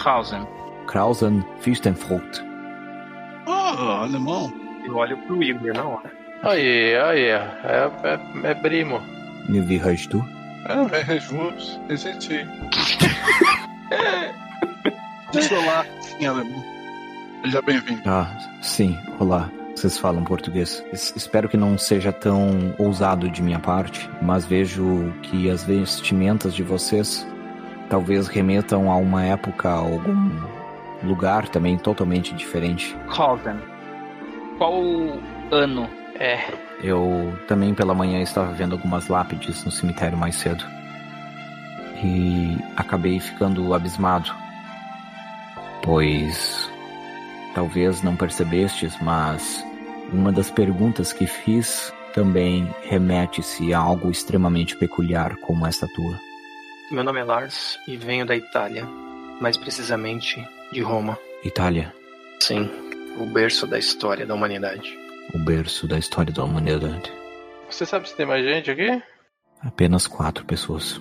Hausen. 0.05 0.45
Krausen 0.89 1.45
Fichtenfrucht. 1.61 2.43
Ah, 3.47 4.03
alemão. 4.03 4.53
Eu 4.85 4.97
olho 4.97 5.17
pro 5.19 5.41
Igor 5.41 5.73
na 5.73 5.85
hora. 5.85 6.11
Aí, 6.43 6.97
aí, 6.97 7.27
é, 7.27 7.91
é, 8.03 8.51
é 8.51 8.55
primo. 8.55 9.01
Me 9.49 9.61
wie 9.61 9.79
heißt 9.79 10.11
du? 10.11 10.25
É, 10.67 11.01
é 11.01 11.05
Jesus. 11.05 11.81
Existe. 11.89 12.45
Diz 15.33 15.53
olá 15.53 15.87
em 16.19 16.27
alemão. 16.27 16.65
Seja 17.45 17.63
bem-vindo. 17.63 18.03
Ah, 18.05 18.27
sim, 18.63 18.99
olá. 19.21 19.49
Vocês 19.75 19.97
falam 19.99 20.25
português. 20.25 20.85
Es- 20.93 21.13
espero 21.17 21.49
que 21.49 21.57
não 21.57 21.79
seja 21.79 22.13
tão 22.13 22.75
ousado 22.79 23.31
de 23.31 23.43
minha 23.43 23.59
parte, 23.59 24.11
mas 24.21 24.45
vejo 24.45 25.13
que 25.23 25.49
as 25.51 25.65
vestimentas 25.65 26.55
de 26.55 26.63
vocês 26.63 27.27
talvez 27.89 28.29
remetam 28.29 28.91
a 28.91 28.97
uma 28.97 29.25
época, 29.25 29.69
a 29.71 29.75
algum 29.75 30.31
lugar 31.03 31.49
também 31.49 31.79
totalmente 31.79 32.35
diferente. 32.35 32.97
Hausen. 33.09 33.57
Qual 34.59 34.75
ano? 35.51 35.89
É, 36.19 36.39
Eu 36.83 37.35
também 37.49 37.73
pela 37.75 37.95
manhã 37.95 38.21
estava 38.21 38.53
vendo 38.53 38.73
algumas 38.75 39.09
lápides 39.09 39.65
no 39.65 39.71
cemitério 39.71 40.19
mais 40.19 40.35
cedo. 40.35 40.63
E 42.03 42.59
acabei 42.77 43.19
ficando 43.21 43.73
abismado. 43.73 44.31
Pois 45.83 46.71
talvez 47.55 48.03
não 48.03 48.15
percebestes, 48.17 48.97
mas 49.01 49.65
uma 50.13 50.33
das 50.33 50.51
perguntas 50.51 51.13
que 51.13 51.27
fiz 51.27 51.93
também 52.15 52.69
remete-se 52.83 53.73
a 53.73 53.79
algo 53.79 54.11
extremamente 54.11 54.77
peculiar 54.77 55.37
como 55.37 55.67
esta 55.67 55.87
tua. 55.89 56.19
Meu 56.91 57.05
nome 57.05 57.21
é 57.21 57.25
Lars 57.25 57.79
e 57.87 57.97
venho 57.97 58.27
da 58.27 58.35
Itália, 58.35 58.85
mais 59.41 59.57
precisamente 59.57 60.45
de 60.73 60.81
Roma. 60.81 61.17
Itália, 61.45 61.95
Sim, 62.41 62.69
o 63.19 63.27
berço 63.27 63.67
da 63.67 63.79
história 63.79 64.27
da 64.27 64.35
humanidade. 64.35 64.99
o 65.35 65.39
berço 65.39 65.87
da 65.87 65.99
história 65.99 66.33
da 66.33 66.43
humanidade. 66.43 67.13
você 67.71 67.87
sabe 67.87 68.09
se 68.09 68.17
tem 68.17 68.27
mais 68.27 68.45
gente 68.45 68.71
aqui? 68.71 69.01
Apenas 69.63 70.07
quatro 70.07 70.45
pessoas. 70.45 71.01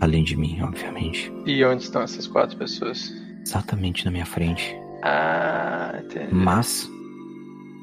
Além 0.00 0.22
de 0.22 0.36
mim, 0.36 0.60
obviamente. 0.62 1.32
E 1.46 1.64
onde 1.64 1.82
estão 1.82 2.02
essas 2.02 2.26
quatro 2.26 2.56
pessoas? 2.56 3.10
Exatamente 3.44 4.04
na 4.04 4.10
minha 4.10 4.26
frente. 4.26 4.76
Ah, 5.02 5.98
entendi. 6.04 6.28
Mas 6.34 6.88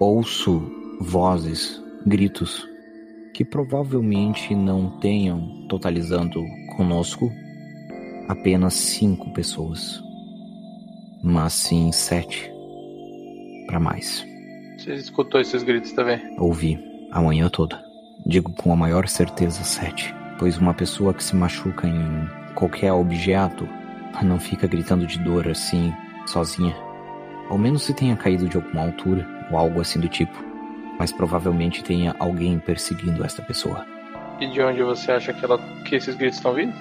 ouço 0.03 0.61
vozes, 0.99 1.81
gritos 2.05 2.67
que 3.33 3.43
provavelmente 3.43 4.53
não 4.53 4.99
tenham, 4.99 5.65
totalizando 5.67 6.43
conosco, 6.75 7.31
apenas 8.27 8.73
cinco 8.73 9.31
pessoas, 9.33 10.03
mas 11.23 11.53
sim 11.53 11.91
sete 11.91 12.51
para 13.65 13.79
mais. 13.79 14.25
Você 14.77 14.93
escutou 14.93 15.41
esses 15.41 15.63
gritos 15.63 15.93
também? 15.93 16.19
Ouvi 16.37 16.77
a 17.11 17.21
manhã 17.21 17.49
toda. 17.49 17.81
Digo 18.25 18.51
com 18.53 18.71
a 18.71 18.75
maior 18.75 19.07
certeza 19.07 19.63
sete, 19.63 20.13
pois 20.37 20.57
uma 20.57 20.73
pessoa 20.73 21.13
que 21.13 21.23
se 21.23 21.35
machuca 21.35 21.87
em 21.87 22.53
qualquer 22.53 22.91
objeto 22.91 23.67
não 24.23 24.39
fica 24.39 24.67
gritando 24.67 25.07
de 25.07 25.17
dor 25.19 25.47
assim, 25.47 25.91
sozinha. 26.27 26.75
Ao 27.49 27.57
menos 27.57 27.83
se 27.83 27.93
tenha 27.93 28.15
caído 28.15 28.47
de 28.47 28.57
alguma 28.57 28.83
altura 28.83 29.27
ou 29.51 29.57
algo 29.57 29.81
assim 29.81 29.99
do 29.99 30.07
tipo. 30.07 30.43
Mas 30.97 31.11
provavelmente 31.11 31.83
tenha 31.83 32.15
alguém 32.19 32.59
perseguindo 32.59 33.25
esta 33.25 33.41
pessoa. 33.41 33.85
E 34.39 34.47
de 34.47 34.61
onde 34.61 34.83
você 34.83 35.11
acha 35.11 35.33
que, 35.33 35.43
ela, 35.43 35.57
que 35.85 35.95
esses 35.95 36.15
gritos 36.15 36.37
estão 36.37 36.53
vindo? 36.53 36.73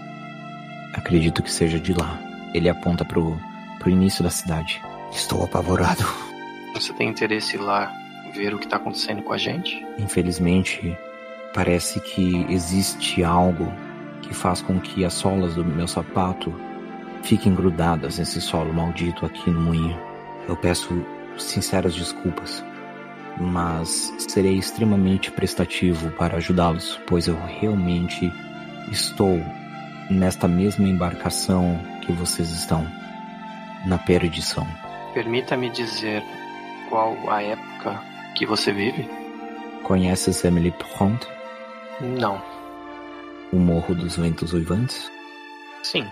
Acredito 0.95 1.43
que 1.43 1.51
seja 1.51 1.79
de 1.79 1.93
lá. 1.93 2.19
Ele 2.55 2.69
aponta 2.69 3.05
pro, 3.05 3.39
pro 3.79 3.91
início 3.91 4.23
da 4.23 4.31
cidade. 4.31 4.83
Estou 5.11 5.45
apavorado. 5.45 6.05
Você 6.75 6.93
tem 6.93 7.09
interesse 7.09 7.57
em 7.57 7.61
ir 7.61 7.63
lá 7.63 7.93
ver 8.35 8.55
o 8.55 8.59
que 8.59 8.67
tá 8.67 8.77
acontecendo 8.77 9.23
com 9.23 9.33
a 9.33 9.39
gente? 9.39 9.85
Infelizmente, 9.99 10.97
parece 11.55 12.01
que 12.01 12.47
existe 12.49 13.23
algo 13.23 13.73
que 14.23 14.35
faz 14.35 14.63
com 14.63 14.81
que 14.81 15.05
as 15.05 15.13
solas 15.13 15.55
do 15.55 15.65
meu 15.65 15.87
sapato 15.87 16.55
fiquem 17.23 17.55
grudadas 17.55 18.19
nesse 18.19 18.41
solo 18.41 18.73
maldito 18.73 19.27
aqui 19.27 19.51
no 19.51 19.61
moinho. 19.61 20.12
Eu 20.49 20.57
peço 20.57 21.05
sinceras 21.39 21.95
desculpas, 21.95 22.65
mas 23.41 24.13
serei 24.19 24.57
extremamente 24.57 25.31
prestativo 25.31 26.11
para 26.13 26.37
ajudá-los, 26.37 27.01
pois 27.07 27.27
eu 27.27 27.39
realmente 27.61 28.31
estou 28.91 29.41
nesta 30.11 30.47
mesma 30.47 30.87
embarcação 30.87 31.81
que 32.03 32.13
vocês 32.13 32.51
estão, 32.51 32.87
na 33.87 33.99
perdição. 33.99 34.67
Permita-me 35.15 35.71
dizer 35.71 36.23
qual 36.89 37.17
a 37.31 37.43
época 37.43 38.01
que 38.35 38.45
você 38.47 38.73
vive? 38.73 39.09
Conheces 39.83 40.45
Emily 40.45 40.73
Pront, 40.73 41.27
Não. 42.01 42.41
o 43.53 43.57
Morro 43.57 43.95
dos 43.95 44.17
Ventos 44.17 44.53
Uivantes? 44.53 45.11
Sim. 45.83 46.07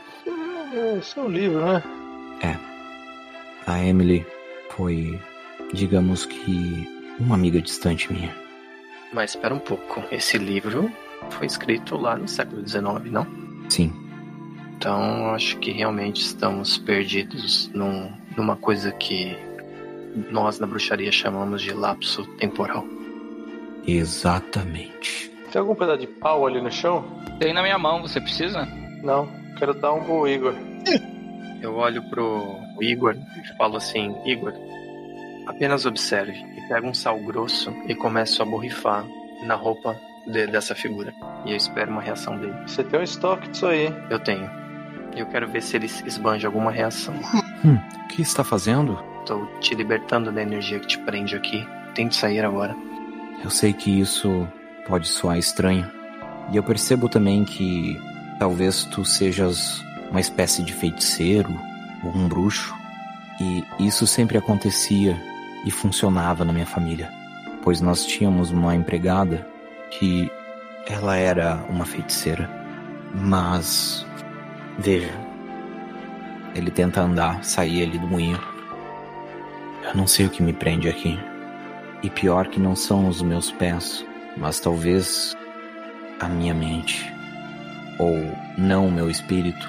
É, 0.73 0.99
Esse 0.99 1.19
é 1.19 1.23
um 1.23 1.29
livro, 1.29 1.65
né? 1.65 1.83
A 3.67 3.83
Emily 3.83 4.27
foi, 4.71 5.19
digamos 5.73 6.27
que, 6.27 6.89
uma 7.19 7.35
amiga 7.35 7.61
distante 7.61 8.13
minha. 8.13 8.35
Mas 9.13 9.31
espera 9.31 9.55
um 9.55 9.59
pouco. 9.59 10.03
Esse 10.11 10.39
livro 10.39 10.91
foi 11.31 11.47
escrito 11.47 11.97
lá 11.97 12.17
no 12.17 12.27
século 12.29 12.67
XIX, 12.67 12.83
não? 13.11 13.27
Sim, 13.69 13.93
Então 14.77 15.35
acho 15.35 15.59
que 15.59 15.71
realmente 15.71 16.21
estamos 16.23 16.79
perdidos 16.79 17.71
num, 17.75 18.11
numa 18.37 18.57
coisa 18.57 18.91
que 18.93 19.37
nós 20.31 20.59
na 20.59 20.67
bruxaria 20.67 21.13
chamamos 21.13 21.63
de 21.63 21.73
lapso 21.73 22.25
temporal. 22.39 22.85
exatamente. 23.87 25.31
Tem 25.53 25.61
algum 25.61 25.75
pedaço 25.75 25.99
de 25.99 26.07
pau 26.07 26.47
ali 26.47 26.61
no 26.61 26.71
chão? 26.71 27.05
Tem 27.39 27.53
na 27.53 27.63
minha 27.63 27.79
mão, 27.79 28.03
você 28.03 28.21
precisa? 28.21 28.67
Não. 29.03 29.29
Quero 29.59 29.75
dar 29.75 29.93
um 29.93 30.03
pro 30.05 30.29
Igor. 30.29 30.55
Eu 31.61 31.75
olho 31.75 32.03
pro 32.09 32.57
Igor 32.83 33.15
e 33.17 33.57
falo 33.57 33.77
assim, 33.77 34.15
Igor, 34.25 34.53
Apenas 35.47 35.85
observe 35.85 36.33
e 36.57 36.61
pego 36.69 36.87
um 36.87 36.95
sal 36.95 37.19
grosso 37.19 37.73
e 37.89 37.95
começo 37.95 38.41
a 38.41 38.45
borrifar 38.47 39.05
na 39.43 39.55
roupa 39.57 39.99
de- 40.27 40.47
dessa 40.47 40.75
figura. 40.77 41.13
E 41.45 41.51
eu 41.51 41.57
espero 41.57 41.91
uma 41.91 42.01
reação 42.01 42.39
dele. 42.39 42.55
Você 42.67 42.85
tem 42.85 43.01
um 43.01 43.03
estoque 43.03 43.49
disso 43.49 43.67
aí. 43.67 43.93
Eu 44.11 44.21
tenho. 44.21 44.49
Eu 45.17 45.27
quero 45.27 45.49
ver 45.49 45.61
se 45.63 45.77
ele 45.77 45.87
esbanja 45.87 46.47
alguma 46.47 46.71
reação. 46.71 47.15
O 47.65 48.09
que 48.13 48.23
está 48.23 48.43
fazendo? 48.45 48.97
Tô 49.27 49.45
te 49.61 49.75
libertando 49.75 50.31
da 50.33 50.41
energia 50.43 50.79
que 50.81 50.87
te 50.87 50.99
prende 50.99 51.35
aqui. 51.37 51.67
Tente 51.95 52.15
sair 52.17 52.45
agora. 52.45 52.75
Eu 53.43 53.51
sei 53.51 53.73
que 53.73 54.01
isso 54.01 54.47
pode 54.87 55.07
soar 55.09 55.37
estranho. 55.39 55.91
E 56.53 56.57
eu 56.57 56.63
percebo 56.63 57.09
também 57.09 57.45
que 57.45 57.97
talvez 58.39 58.85
tu 58.85 59.05
sejas 59.05 59.83
uma 60.11 60.21
espécie 60.21 60.63
de 60.63 60.73
feiticeiro 60.73 61.51
ou 62.03 62.11
um 62.15 62.29
bruxo. 62.29 62.75
E 63.41 63.65
isso 63.79 64.07
sempre 64.07 64.37
acontecia 64.37 65.21
e 65.65 65.71
funcionava 65.71 66.45
na 66.45 66.53
minha 66.53 66.67
família. 66.67 67.11
Pois 67.63 67.81
nós 67.81 68.05
tínhamos 68.05 68.51
uma 68.51 68.75
empregada 68.75 69.47
que 69.91 70.31
ela 70.87 71.17
era 71.17 71.65
uma 71.69 71.85
feiticeira. 71.85 72.49
Mas 73.15 74.07
veja, 74.79 75.11
ele 76.55 76.71
tenta 76.71 77.01
andar, 77.01 77.45
sair 77.45 77.85
ali 77.85 77.99
do 77.99 78.07
moinho. 78.07 78.41
Eu 79.85 79.95
não 79.95 80.07
sei 80.07 80.27
o 80.27 80.31
que 80.31 80.43
me 80.43 80.53
prende 80.53 80.89
aqui. 80.89 81.19
E 82.03 82.09
pior 82.09 82.49
que 82.49 82.59
não 82.59 82.75
são 82.75 83.09
os 83.09 83.21
meus 83.21 83.51
pés, 83.51 84.05
mas 84.37 84.61
talvez 84.61 85.37
a 86.19 86.29
minha 86.29 86.55
mente. 86.55 87.13
Ou 87.99 88.17
não 88.57 88.87
o 88.87 88.93
meu 88.93 89.11
espírito. 89.11 89.69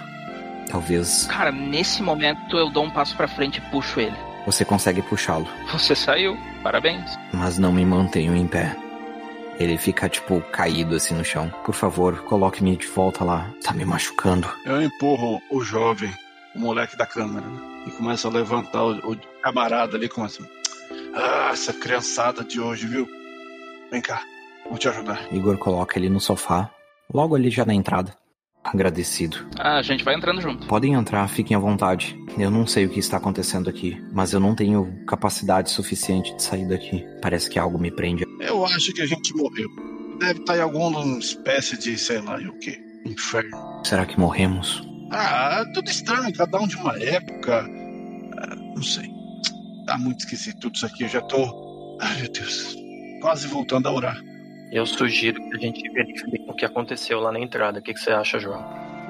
Talvez 0.71 1.25
Cara, 1.27 1.51
nesse 1.51 2.01
momento 2.01 2.57
eu 2.57 2.69
dou 2.69 2.85
um 2.85 2.89
passo 2.89 3.15
pra 3.17 3.27
frente 3.27 3.57
e 3.57 3.71
puxo 3.71 3.99
ele. 3.99 4.15
você 4.45 4.63
consegue 4.63 5.01
puxá-lo, 5.01 5.47
Você 5.71 5.93
saiu, 5.95 6.37
parabéns. 6.63 7.03
mas 7.33 7.57
não 7.57 7.71
me 7.73 7.85
mantenho 7.85 8.35
em 8.35 8.47
pé. 8.47 8.75
Ele 9.59 9.77
fica, 9.77 10.09
tipo, 10.09 10.41
caído 10.51 10.95
assim 10.95 11.13
no 11.13 11.23
chão. 11.23 11.53
Por 11.63 11.75
favor, 11.75 12.21
coloque-me 12.23 12.75
de 12.75 12.87
volta 12.87 13.23
lá. 13.23 13.47
Tá 13.63 13.73
me 13.73 13.85
machucando. 13.85 14.49
Eu 14.65 14.81
empurro 14.81 15.39
o 15.51 15.61
jovem, 15.61 16.11
o 16.55 16.59
moleque 16.59 16.97
da 16.97 17.05
câmera, 17.05 17.45
né? 17.45 17.59
E 17.85 17.91
começo 17.91 18.27
a 18.27 18.31
levantar 18.31 18.83
o, 18.83 19.11
o 19.11 19.17
camarada 19.43 19.97
ali, 19.97 20.09
começa. 20.09 20.41
Ah, 21.13 21.49
essa 21.51 21.73
criançada 21.73 22.43
de 22.43 22.59
hoje, 22.59 22.87
viu? 22.87 23.07
Vem 23.91 24.01
cá, 24.01 24.23
vou 24.67 24.79
te 24.79 24.87
ajudar. 24.89 25.21
Igor 25.31 25.57
coloca 25.59 25.99
ele 25.99 26.09
no 26.09 26.19
sofá, 26.19 26.69
logo 27.13 27.35
ali 27.35 27.51
já 27.51 27.63
na 27.65 27.73
entrada. 27.73 28.15
Agradecido. 28.63 29.37
Ah, 29.57 29.77
a 29.77 29.81
gente 29.81 30.03
vai 30.03 30.15
entrando 30.15 30.39
junto. 30.39 30.67
Podem 30.67 30.93
entrar, 30.93 31.27
fiquem 31.27 31.57
à 31.57 31.59
vontade. 31.59 32.15
Eu 32.37 32.51
não 32.51 32.67
sei 32.67 32.85
o 32.85 32.89
que 32.89 32.99
está 32.99 33.17
acontecendo 33.17 33.69
aqui, 33.69 33.99
mas 34.13 34.33
eu 34.33 34.39
não 34.39 34.55
tenho 34.55 35.03
capacidade 35.05 35.71
suficiente 35.71 36.35
de 36.35 36.43
sair 36.43 36.67
daqui. 36.67 37.03
Parece 37.21 37.49
que 37.49 37.57
algo 37.57 37.79
me 37.79 37.91
prende. 37.91 38.23
Eu 38.39 38.63
acho 38.65 38.93
que 38.93 39.01
a 39.01 39.05
gente 39.07 39.35
morreu. 39.35 39.67
Deve 40.19 40.39
estar 40.41 40.57
em 40.57 40.61
alguma 40.61 41.17
espécie 41.17 41.77
de, 41.77 41.97
sei 41.97 42.21
lá, 42.21 42.39
e 42.39 42.47
o 42.47 42.57
quê? 42.59 42.79
Inferno. 43.05 43.81
Será 43.83 44.05
que 44.05 44.19
morremos? 44.19 44.87
Ah, 45.11 45.65
tudo 45.73 45.89
estranho, 45.89 46.31
cada 46.33 46.59
um 46.59 46.67
de 46.67 46.75
uma 46.77 46.95
época. 46.97 47.67
Ah, 48.37 48.55
não 48.75 48.83
sei. 48.83 49.09
Tá 49.87 49.97
muito 49.97 50.19
esquisito 50.19 50.59
tudo 50.59 50.75
isso 50.75 50.85
aqui. 50.85 51.03
Eu 51.03 51.09
já 51.09 51.21
tô. 51.21 51.97
Ai, 51.99 52.21
meu 52.21 52.31
Deus. 52.31 52.75
Quase 53.21 53.47
voltando 53.47 53.87
a 53.87 53.91
orar. 53.91 54.21
Eu 54.71 54.85
sugiro 54.85 55.41
que 55.49 55.57
a 55.57 55.59
gente 55.59 55.89
verifique 55.89 56.45
o 56.47 56.53
que 56.53 56.63
aconteceu 56.63 57.19
lá 57.19 57.31
na 57.31 57.39
entrada. 57.39 57.79
O 57.79 57.81
que, 57.81 57.93
que 57.93 57.99
você 57.99 58.11
acha, 58.11 58.39
João? 58.39 58.63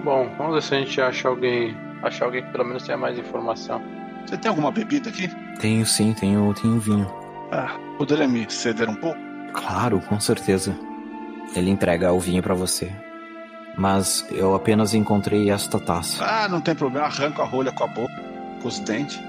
Bom, 0.04 0.28
vamos 0.38 0.56
ver 0.56 0.64
se 0.64 0.74
a 0.76 0.80
gente 0.80 1.00
acha 1.00 1.28
alguém. 1.28 1.78
Achar 2.02 2.26
alguém 2.26 2.44
que 2.44 2.52
pelo 2.52 2.66
menos 2.66 2.84
tenha 2.84 2.98
mais 2.98 3.18
informação. 3.20 3.80
Você 4.26 4.38
tem 4.38 4.50
alguma 4.50 4.72
bebida 4.72 5.10
aqui? 5.10 5.30
Tenho 5.60 5.86
sim, 5.86 6.14
tenho, 6.14 6.52
tenho 6.56 6.80
vinho. 6.80 7.08
Ah, 7.52 7.78
poderia 7.98 8.28
me 8.28 8.50
ceder 8.50 8.90
um 8.90 8.96
pouco? 8.96 9.20
Claro, 9.54 10.02
com 10.02 10.20
certeza. 10.20 10.76
Ele 11.56 11.70
entrega 11.70 12.12
o 12.12 12.20
vinho 12.20 12.42
pra 12.42 12.56
você. 12.56 12.92
Mas 13.78 14.26
eu 14.32 14.56
apenas 14.56 14.96
encontrei 14.96 15.52
esta 15.52 15.80
taça. 15.80 16.26
Ah, 16.26 16.48
não 16.50 16.60
tem 16.60 16.74
problema. 16.74 17.06
Arranco 17.06 17.42
a 17.42 17.46
rolha 17.46 17.72
com 17.72 17.84
a 17.84 17.88
boca, 17.88 18.14
com 18.62 18.68
os 18.68 18.80
dentes. 18.80 19.22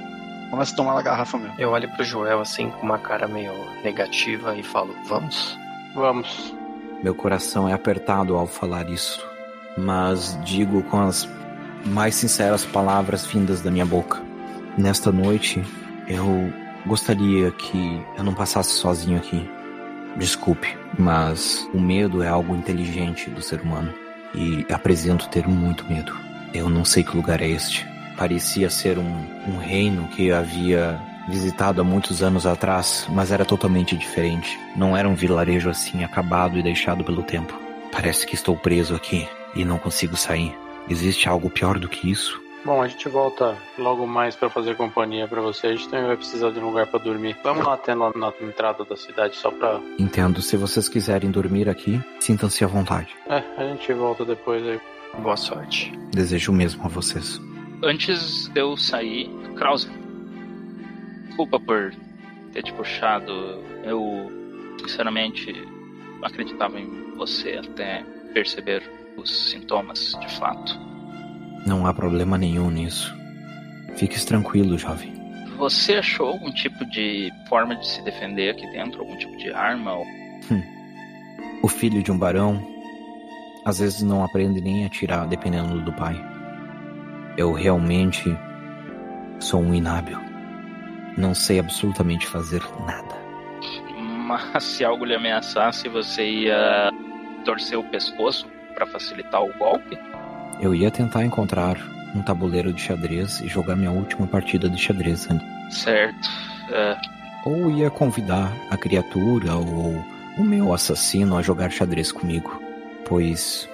Começa 0.51 0.73
a 0.73 0.77
tomar 0.77 0.95
na 0.95 1.03
garrafa 1.03 1.37
mesmo. 1.37 1.55
Eu 1.59 1.71
olho 1.71 1.91
pro 1.91 2.05
Joel 2.05 2.41
assim 2.41 2.71
com 2.71 2.87
uma 2.87 2.99
cara 2.99 3.29
meio 3.29 3.53
negativa 3.83 4.57
e 4.57 4.63
falo: 4.63 4.95
Vamos? 5.07 5.59
Vamos. 5.95 6.55
Meu 7.03 7.15
coração 7.15 7.69
é 7.69 7.73
apertado 7.73 8.37
ao 8.37 8.47
falar 8.47 8.89
isso, 8.89 9.27
mas 9.77 10.39
digo 10.45 10.83
com 10.85 11.01
as 11.01 11.29
mais 11.85 12.15
sinceras 12.15 12.65
palavras 12.65 13.27
vindas 13.27 13.61
da 13.61 13.71
minha 13.71 13.85
boca. 13.85 14.23
Nesta 14.79 15.13
noite, 15.13 15.63
eu 16.09 16.53
gostaria 16.87 17.51
que 17.51 18.03
eu 18.17 18.25
não 18.25 18.35
passasse 18.35 18.71
sozinho 18.71 19.19
aqui. 19.19 19.49
Desculpe, 20.17 20.77
mas 20.99 21.69
o 21.75 21.81
medo 21.81 22.23
é 22.23 22.29
algo 22.29 22.55
inteligente 22.55 23.29
do 23.31 23.43
ser 23.43 23.61
humano 23.61 23.93
e 24.35 24.65
apresento 24.73 25.29
ter 25.29 25.47
muito 25.47 25.85
medo. 25.87 26.15
Eu 26.55 26.69
não 26.69 26.85
sei 26.85 27.03
que 27.03 27.17
lugar 27.17 27.41
é 27.41 27.49
este. 27.49 27.87
Parecia 28.17 28.71
ser 28.71 28.99
um, 28.99 29.27
um 29.49 29.59
reino 29.59 30.07
que 30.09 30.31
havia 30.31 31.01
visitado 31.29 31.81
há 31.81 31.85
muitos 31.85 32.23
anos 32.23 32.47
atrás, 32.47 33.07
mas 33.11 33.31
era 33.31 33.45
totalmente 33.45 33.97
diferente. 33.97 34.59
Não 34.77 34.97
era 34.97 35.09
um 35.09 35.15
vilarejo 35.15 35.71
assim 35.71 36.05
acabado 36.05 36.59
e 36.59 36.63
deixado 36.63 37.05
pelo 37.05 37.23
tempo. 37.23 37.59
Parece 37.91 38.27
que 38.27 38.35
estou 38.35 38.57
preso 38.57 38.95
aqui 38.95 39.29
e 39.55 39.65
não 39.65 39.79
consigo 39.79 40.17
sair. 40.17 40.57
Existe 40.89 41.29
algo 41.29 41.51
pior 41.51 41.79
do 41.79 41.89
que 41.89 42.11
isso? 42.11 42.41
Bom, 42.65 42.81
a 42.81 42.87
gente 42.87 43.09
volta 43.09 43.57
logo 43.77 44.07
mais 44.07 44.37
pra 44.37 44.49
fazer 44.49 44.77
companhia 44.77 45.27
pra 45.27 45.41
você. 45.41 45.67
A 45.67 45.71
gente 45.73 45.89
também 45.89 46.07
vai 46.07 46.17
precisar 46.17 46.51
de 46.51 46.61
um 46.61 46.67
lugar 46.67 46.87
pra 46.87 46.99
dormir. 47.01 47.37
Vamos 47.43 47.67
lá 47.67 47.75
até 47.75 47.93
lá 47.93 48.13
na 48.15 48.33
entrada 48.41 48.85
da 48.85 48.97
cidade 48.97 49.37
só 49.37 49.51
pra. 49.51 49.81
Entendo. 49.99 50.41
Se 50.41 50.57
vocês 50.57 50.89
quiserem 50.89 51.31
dormir 51.31 51.69
aqui, 51.69 52.01
sintam-se 52.21 52.63
à 52.63 52.69
vontade. 52.69 53.09
É, 53.29 53.43
a 53.57 53.65
gente 53.65 53.93
volta 53.93 54.25
depois 54.25 54.65
aí. 54.65 54.81
Boa 55.19 55.37
sorte. 55.37 55.93
Desejo 56.13 56.53
o 56.53 56.55
mesmo 56.55 56.85
a 56.85 56.89
vocês. 56.89 57.41
Antes 57.83 58.47
de 58.49 58.61
eu 58.61 58.77
sair, 58.77 59.29
Krause, 59.57 59.91
desculpa 61.33 61.59
por 61.59 61.95
ter 62.53 62.63
te 62.63 62.73
puxado. 62.75 63.33
Eu, 63.85 64.31
sinceramente, 64.81 65.53
acreditava 66.23 66.79
em 66.79 67.15
você 67.17 67.59
até 67.59 68.05
perceber 68.35 68.83
os 69.17 69.51
sintomas 69.51 70.13
de 70.21 70.29
fato. 70.37 70.79
Não 71.67 71.87
há 71.87 71.95
problema 71.95 72.37
nenhum 72.37 72.71
nisso. 72.71 73.15
Fiques 73.97 74.25
tranquilo, 74.25 74.77
jovem. 74.77 75.13
Você 75.57 75.95
achou 75.95 76.29
algum 76.29 76.51
tipo 76.53 76.85
de 76.87 77.31
forma 77.49 77.77
de 77.77 77.87
se 77.87 78.03
defender 78.03 78.51
aqui 78.51 78.67
dentro? 78.73 79.01
Algum 79.01 79.17
tipo 79.17 79.37
de 79.39 79.53
arma? 79.53 79.95
Ou... 79.95 80.05
O 81.63 81.69
filho 81.69 82.03
de 82.03 82.11
um 82.11 82.19
barão 82.19 82.61
às 83.65 83.79
vezes 83.79 84.03
não 84.03 84.25
aprende 84.25 84.61
nem 84.61 84.83
a 84.83 84.89
atirar 84.89 85.27
dependendo 85.29 85.81
do 85.83 85.93
pai. 85.93 86.17
Eu 87.39 87.53
realmente 87.53 88.37
sou 89.39 89.61
um 89.61 89.73
inábil. 89.73 90.32
Não 91.17 91.35
sei 91.35 91.59
absolutamente 91.59 92.27
fazer 92.27 92.63
nada. 92.87 93.15
Mas 93.97 94.65
se 94.65 94.85
algo 94.85 95.05
lhe 95.05 95.15
ameaçasse, 95.15 95.89
você 95.89 96.25
ia 96.25 96.91
torcer 97.45 97.79
o 97.79 97.85
pescoço 97.85 98.47
para 98.75 98.87
facilitar 98.87 99.43
o 99.43 99.53
golpe? 99.59 99.99
Eu 100.61 100.75
ia 100.75 100.91
tentar 100.91 101.25
encontrar 101.25 101.77
um 102.15 102.23
tabuleiro 102.23 102.73
de 102.73 102.81
xadrez 102.81 103.41
e 103.41 103.49
jogar 103.49 103.77
minha 103.77 103.91
última 103.91 104.27
partida 104.27 104.69
de 104.69 104.79
xadrez. 104.79 105.29
Certo. 105.71 106.29
É, 106.71 106.97
Ou 107.45 107.71
ia 107.71 107.91
convidar 107.91 108.53
a 108.71 108.77
criatura 108.77 109.55
ou 109.55 110.05
o 110.39 110.45
meu 110.45 110.73
assassino 110.73 111.37
a 111.37 111.43
jogar 111.43 111.71
xadrez 111.71 112.13
comigo. 112.13 112.63
Pois 113.07 113.69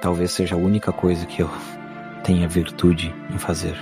talvez 0.00 0.30
seja 0.30 0.54
a 0.54 0.58
única 0.58 0.92
coisa 0.92 1.26
que 1.26 1.42
eu 1.42 1.50
tenha 2.22 2.48
virtude 2.48 3.14
em 3.30 3.38
fazer. 3.38 3.76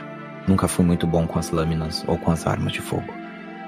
Nunca 0.47 0.69
fui 0.69 0.85
muito 0.85 1.07
bom 1.07 1.27
com 1.27 1.39
as 1.39 1.51
lâminas 1.51 2.05
ou 2.07 2.17
com 2.19 2.31
as 2.31 2.47
armas 2.47 2.73
de 2.73 2.81
fogo. 2.81 3.13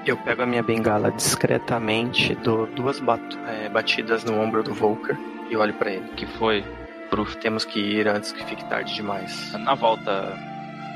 Eu 0.05 0.15
pego 0.17 0.43
a 0.43 0.45
minha 0.45 0.63
bengala 0.63 1.11
discretamente, 1.11 2.33
dou 2.35 2.65
duas 2.67 2.99
bat- 2.99 3.37
é, 3.47 3.67
batidas 3.69 4.23
no 4.23 4.39
ombro 4.39 4.63
do 4.63 4.73
Volker 4.73 5.17
e 5.49 5.55
olho 5.57 5.73
pra 5.73 5.91
ele. 5.91 6.07
que 6.15 6.25
foi 6.25 6.63
Proof, 7.09 7.35
temos 7.35 7.65
que 7.65 7.79
ir 7.79 8.07
antes 8.07 8.31
que 8.31 8.43
fique 8.45 8.63
tarde 8.65 8.93
demais. 8.95 9.51
na 9.53 9.75
volta. 9.75 10.37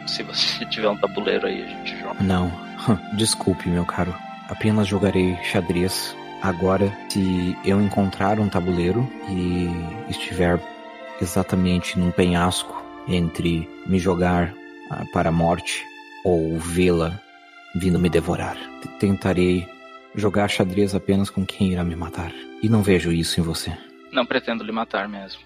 Se 0.07 0.23
você 0.23 0.65
tiver 0.67 0.87
um 0.89 0.97
tabuleiro 0.97 1.47
aí, 1.47 1.63
a 1.63 1.67
gente 1.67 1.99
joga. 1.99 2.15
Não, 2.23 2.51
desculpe, 3.13 3.67
meu 3.69 3.85
caro. 3.85 4.13
Apenas 4.49 4.87
jogarei 4.87 5.35
xadrez 5.43 6.15
agora 6.41 6.91
se 7.09 7.57
eu 7.65 7.81
encontrar 7.81 8.39
um 8.39 8.47
tabuleiro 8.49 9.09
e 9.29 9.69
estiver 10.09 10.59
exatamente 11.21 11.97
num 11.97 12.11
penhasco 12.11 12.83
entre 13.07 13.67
me 13.85 13.97
jogar 13.99 14.53
para 15.11 15.29
a 15.29 15.31
morte 15.31 15.83
ou 16.23 16.57
vê-la 16.57 17.19
vindo 17.75 17.99
me 17.99 18.09
devorar. 18.09 18.57
Tentarei 18.99 19.67
jogar 20.15 20.49
xadrez 20.49 20.93
apenas 20.93 21.29
com 21.29 21.45
quem 21.45 21.71
irá 21.71 21.83
me 21.83 21.95
matar. 21.95 22.31
E 22.61 22.69
não 22.69 22.83
vejo 22.83 23.11
isso 23.11 23.39
em 23.39 23.43
você. 23.43 23.75
Não 24.11 24.25
pretendo 24.25 24.63
lhe 24.63 24.71
matar 24.71 25.07
mesmo. 25.07 25.41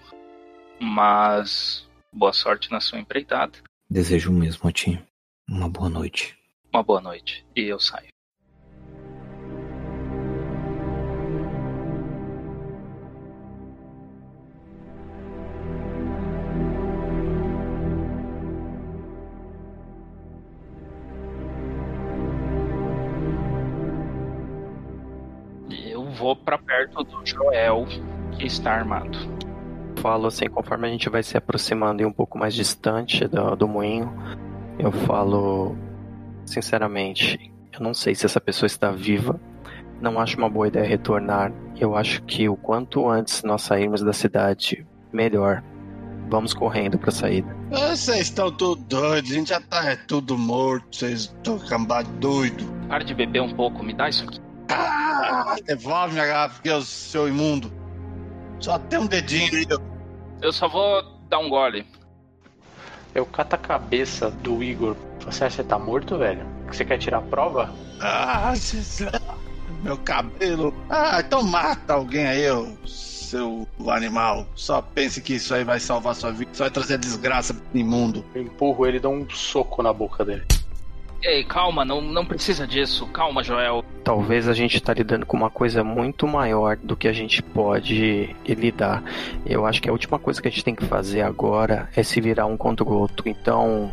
Mas 0.78 1.88
boa 2.12 2.32
sorte 2.32 2.70
na 2.70 2.80
sua 2.80 2.98
empreitada. 2.98 3.52
Desejo 3.90 4.30
o 4.30 4.34
mesmo 4.34 4.68
a 4.68 4.72
ti. 4.72 5.02
Uma 5.48 5.68
boa 5.68 5.88
noite. 5.88 6.36
Uma 6.72 6.82
boa 6.82 7.00
noite. 7.00 7.44
E 7.56 7.62
eu 7.62 7.80
saio. 7.80 8.08
Vou 26.18 26.34
pra 26.34 26.58
perto 26.58 27.04
do 27.04 27.24
Joel, 27.24 27.86
que 28.32 28.46
está 28.46 28.72
armado. 28.72 29.16
Falo 30.00 30.26
assim, 30.26 30.48
conforme 30.48 30.88
a 30.88 30.90
gente 30.90 31.08
vai 31.08 31.22
se 31.22 31.36
aproximando 31.36 32.02
e 32.02 32.06
um 32.06 32.12
pouco 32.12 32.38
mais 32.38 32.54
distante 32.54 33.26
do, 33.26 33.56
do 33.56 33.68
moinho, 33.68 34.12
eu 34.78 34.92
falo 34.92 35.76
sinceramente, 36.44 37.52
eu 37.72 37.80
não 37.80 37.94
sei 37.94 38.14
se 38.14 38.26
essa 38.26 38.40
pessoa 38.40 38.66
está 38.66 38.90
viva. 38.90 39.40
Não 40.00 40.20
acho 40.20 40.38
uma 40.38 40.48
boa 40.48 40.68
ideia 40.68 40.86
retornar. 40.86 41.52
Eu 41.76 41.96
acho 41.96 42.22
que 42.22 42.48
o 42.48 42.56
quanto 42.56 43.08
antes 43.08 43.42
nós 43.42 43.62
sairmos 43.62 44.02
da 44.02 44.12
cidade, 44.12 44.86
melhor. 45.12 45.62
Vamos 46.28 46.52
correndo 46.52 46.98
pra 46.98 47.10
saída. 47.10 47.48
Vocês 47.70 48.20
estão 48.20 48.52
tudo 48.52 48.82
doidos, 48.84 49.30
a 49.30 49.34
gente 49.34 49.48
já 49.48 49.60
tá 49.60 49.90
é 49.90 49.96
tudo 49.96 50.36
morto, 50.36 50.96
vocês 50.96 51.20
estão 51.20 51.58
cambados 51.58 52.12
doido. 52.20 52.64
Para 52.86 53.02
de 53.02 53.14
beber 53.14 53.40
um 53.40 53.52
pouco, 53.52 53.82
me 53.82 53.94
dá 53.94 54.08
isso 54.08 54.24
aqui. 54.24 54.38
Ah, 54.70 55.07
devolve 55.64 56.14
minha 56.14 56.26
garrafa, 56.26 56.60
é 56.64 56.80
seu 56.80 57.28
imundo. 57.28 57.72
Só 58.60 58.78
tem 58.78 58.98
um 58.98 59.06
dedinho 59.06 59.54
aí. 59.54 59.66
Eu 60.42 60.52
só 60.52 60.68
vou 60.68 61.02
dar 61.28 61.38
um 61.38 61.48
gole. 61.48 61.86
Eu 63.14 63.26
cato 63.26 63.54
a 63.54 63.58
cabeça 63.58 64.30
do 64.30 64.62
Igor. 64.62 64.96
Você 65.24 65.44
acha 65.44 65.56
que 65.56 65.62
você 65.62 65.64
tá 65.64 65.78
morto, 65.78 66.18
velho? 66.18 66.46
Que 66.68 66.76
você 66.76 66.84
quer 66.84 66.98
tirar 66.98 67.18
a 67.18 67.22
prova? 67.22 67.72
Ah, 68.00 68.54
meu 69.82 69.96
cabelo. 69.98 70.74
Ah, 70.88 71.20
então 71.20 71.42
mata 71.42 71.94
alguém 71.94 72.26
aí, 72.26 72.50
ô, 72.50 72.76
seu 72.84 73.66
animal. 73.88 74.46
Só 74.54 74.80
pense 74.80 75.20
que 75.20 75.34
isso 75.34 75.54
aí 75.54 75.64
vai 75.64 75.80
salvar 75.80 76.14
sua 76.14 76.32
vida. 76.32 76.50
Só 76.52 76.64
vai 76.64 76.70
trazer 76.70 76.98
desgraça 76.98 77.54
pro 77.54 77.78
imundo. 77.78 78.24
Eu 78.34 78.42
empurro 78.42 78.86
ele 78.86 78.98
e 78.98 79.00
dou 79.00 79.12
um 79.12 79.28
soco 79.30 79.82
na 79.82 79.92
boca 79.92 80.24
dele. 80.24 80.46
Ei, 81.22 81.42
calma, 81.42 81.84
não, 81.84 82.00
não 82.00 82.24
precisa 82.24 82.66
disso. 82.66 83.06
Calma, 83.08 83.42
Joel. 83.42 83.84
Talvez 84.04 84.48
a 84.48 84.52
gente 84.52 84.80
tá 84.80 84.94
lidando 84.94 85.26
com 85.26 85.36
uma 85.36 85.50
coisa 85.50 85.82
muito 85.82 86.26
maior 86.26 86.76
do 86.76 86.96
que 86.96 87.08
a 87.08 87.12
gente 87.12 87.42
pode 87.42 88.34
lidar. 88.46 89.02
Eu 89.44 89.66
acho 89.66 89.82
que 89.82 89.88
a 89.88 89.92
última 89.92 90.18
coisa 90.18 90.40
que 90.40 90.48
a 90.48 90.50
gente 90.50 90.64
tem 90.64 90.74
que 90.74 90.86
fazer 90.86 91.22
agora 91.22 91.88
é 91.96 92.02
se 92.02 92.20
virar 92.20 92.46
um 92.46 92.56
contra 92.56 92.84
o 92.86 92.92
outro. 92.92 93.28
Então, 93.28 93.92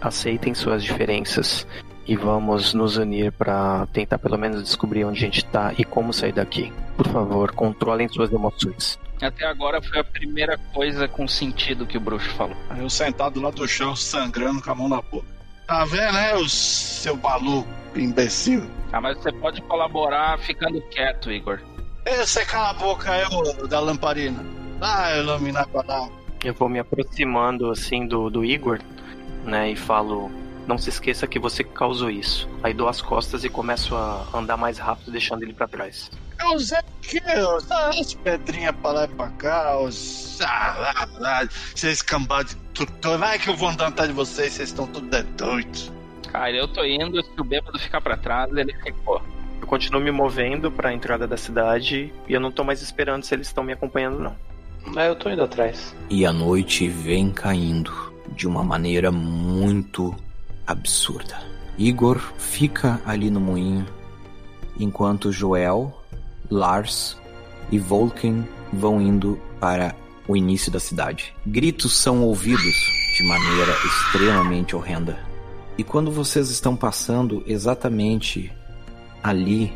aceitem 0.00 0.54
suas 0.54 0.84
diferenças 0.84 1.66
e 2.06 2.16
vamos 2.16 2.74
nos 2.74 2.96
unir 2.96 3.32
para 3.32 3.86
tentar 3.92 4.18
pelo 4.18 4.38
menos 4.38 4.62
descobrir 4.62 5.04
onde 5.04 5.18
a 5.18 5.22
gente 5.22 5.44
tá 5.44 5.72
e 5.76 5.84
como 5.84 6.12
sair 6.12 6.32
daqui. 6.32 6.72
Por 6.96 7.08
favor, 7.08 7.52
controlem 7.52 8.08
suas 8.08 8.32
emoções. 8.32 8.98
Até 9.20 9.46
agora 9.46 9.80
foi 9.80 10.00
a 10.00 10.04
primeira 10.04 10.58
coisa 10.72 11.06
com 11.06 11.28
sentido 11.28 11.86
que 11.86 11.96
o 11.96 12.00
bruxo 12.00 12.28
falou. 12.30 12.56
Eu 12.76 12.90
sentado 12.90 13.40
lá 13.40 13.50
do 13.50 13.66
chão, 13.68 13.94
sangrando 13.94 14.60
com 14.60 14.70
a 14.70 14.74
mão 14.74 14.88
na 14.88 15.00
boca. 15.00 15.41
Tá 15.66 15.84
vendo, 15.84 16.12
né, 16.12 16.34
o 16.34 16.48
seu 16.48 17.16
maluco, 17.16 17.68
imbecil? 17.96 18.68
Ah, 18.92 19.00
mas 19.00 19.18
você 19.18 19.32
pode 19.32 19.62
colaborar 19.62 20.38
ficando 20.38 20.80
quieto, 20.82 21.30
Igor. 21.30 21.60
Você 22.06 22.44
cala 22.44 22.70
a 22.70 22.74
boca 22.74 23.10
aí, 23.10 23.24
ô, 23.32 23.66
da 23.66 23.80
lamparina. 23.80 24.44
Ah, 24.80 25.16
iluminar 25.16 25.66
pra 25.68 25.82
lá. 25.86 26.08
Eu 26.44 26.52
vou 26.54 26.68
me 26.68 26.78
aproximando 26.78 27.70
assim 27.70 28.06
do, 28.06 28.28
do 28.28 28.44
Igor, 28.44 28.80
né, 29.44 29.70
e 29.70 29.76
falo: 29.76 30.30
Não 30.66 30.78
se 30.78 30.88
esqueça 30.88 31.26
que 31.26 31.38
você 31.38 31.64
causou 31.64 32.10
isso. 32.10 32.48
Aí 32.62 32.72
dou 32.72 32.88
as 32.88 33.02
costas 33.02 33.44
e 33.44 33.48
começo 33.48 33.94
a 33.96 34.26
andar 34.34 34.56
mais 34.56 34.78
rápido, 34.78 35.10
deixando 35.10 35.42
ele 35.42 35.52
pra 35.52 35.66
trás. 35.66 36.10
Eu 36.40 36.58
sei 36.58 36.78
que 37.02 37.18
eu 37.18 37.58
as 37.70 38.14
pedrinhas 38.14 38.74
pra 38.76 38.92
lá 38.92 39.04
e 39.04 39.08
pra 39.08 39.28
cá, 39.30 39.78
os. 39.80 40.40
Ah, 40.40 40.74
lá, 40.78 41.08
lá, 41.18 41.48
vocês 41.74 42.02
cambados 42.02 42.54
de 42.54 42.60
tutor. 42.74 43.18
Vai 43.18 43.38
que 43.38 43.48
eu 43.48 43.56
vou 43.56 43.68
andar 43.68 43.88
atrás 43.88 44.08
de 44.08 44.14
vocês, 44.14 44.52
vocês 44.52 44.68
estão 44.68 44.86
tudo 44.86 45.08
de 45.08 45.22
doidos. 45.34 45.92
Cara, 46.30 46.52
eu 46.52 46.66
tô 46.66 46.84
indo, 46.84 47.22
se 47.22 47.30
o 47.38 47.44
bêbado 47.44 47.78
ficar 47.78 48.00
pra 48.00 48.16
trás, 48.16 48.50
ele 48.56 48.72
ficou. 48.82 49.20
Eu 49.60 49.66
continuo 49.66 50.00
me 50.00 50.10
movendo 50.10 50.70
pra 50.70 50.92
entrada 50.92 51.26
da 51.26 51.36
cidade 51.36 52.12
e 52.26 52.32
eu 52.32 52.40
não 52.40 52.50
tô 52.50 52.64
mais 52.64 52.82
esperando 52.82 53.22
se 53.22 53.34
eles 53.34 53.46
estão 53.46 53.62
me 53.62 53.72
acompanhando, 53.72 54.18
não. 54.18 54.36
É, 55.00 55.08
eu 55.08 55.14
tô 55.14 55.30
indo 55.30 55.42
atrás. 55.42 55.94
E 56.10 56.26
a 56.26 56.32
noite 56.32 56.88
vem 56.88 57.30
caindo 57.30 57.92
de 58.34 58.48
uma 58.48 58.64
maneira 58.64 59.12
muito 59.12 60.16
absurda. 60.66 61.42
Igor 61.78 62.18
fica 62.38 63.00
ali 63.04 63.30
no 63.30 63.40
moinho, 63.40 63.86
enquanto 64.78 65.32
Joel, 65.32 65.92
Lars 66.50 67.16
e 67.70 67.78
Volken 67.78 68.46
vão 68.72 69.00
indo 69.00 69.40
para 69.58 69.94
o 70.28 70.36
início 70.36 70.70
da 70.70 70.78
cidade. 70.78 71.34
Gritos 71.46 71.96
são 71.96 72.22
ouvidos 72.22 72.74
de 73.16 73.26
maneira 73.26 73.72
extremamente 73.84 74.76
horrenda. 74.76 75.18
E 75.76 75.82
quando 75.82 76.10
vocês 76.10 76.50
estão 76.50 76.76
passando 76.76 77.42
exatamente 77.46 78.52
ali, 79.22 79.72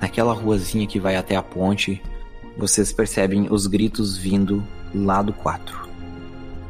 naquela 0.00 0.34
ruazinha 0.34 0.86
que 0.86 0.98
vai 0.98 1.16
até 1.16 1.36
a 1.36 1.42
ponte, 1.42 2.02
vocês 2.56 2.92
percebem 2.92 3.46
os 3.50 3.66
gritos 3.66 4.16
vindo 4.16 4.64
lá 4.94 5.22
do 5.22 5.32
4, 5.32 5.88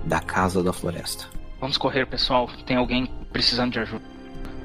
da 0.04 0.20
Casa 0.20 0.62
da 0.62 0.72
Floresta. 0.72 1.26
Vamos 1.60 1.78
correr, 1.78 2.06
pessoal. 2.06 2.48
Tem 2.66 2.76
alguém 2.76 3.08
precisando 3.34 3.72
de 3.72 3.80
ajuda. 3.80 4.04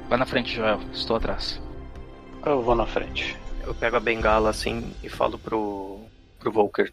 Vai 0.08 0.16
na 0.16 0.24
frente, 0.24 0.54
Joel. 0.54 0.80
Estou 0.92 1.16
atrás. 1.16 1.60
Eu 2.46 2.62
vou 2.62 2.76
na 2.76 2.86
frente. 2.86 3.36
Eu 3.64 3.74
pego 3.74 3.96
a 3.96 4.00
bengala 4.00 4.48
assim 4.48 4.94
e 5.02 5.08
falo 5.08 5.36
pro, 5.36 6.00
pro 6.38 6.52
Volker: 6.52 6.92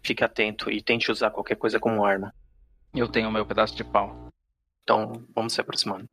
Fique 0.00 0.22
atento 0.22 0.70
e 0.70 0.80
tente 0.80 1.10
usar 1.10 1.30
qualquer 1.30 1.56
coisa 1.56 1.80
como 1.80 2.04
arma. 2.04 2.32
Eu 2.94 3.08
tenho 3.08 3.32
meu 3.32 3.44
pedaço 3.44 3.74
de 3.74 3.82
pau. 3.82 4.28
Então, 4.84 5.24
vamos 5.34 5.52
se 5.52 5.60
aproximando. 5.60 6.08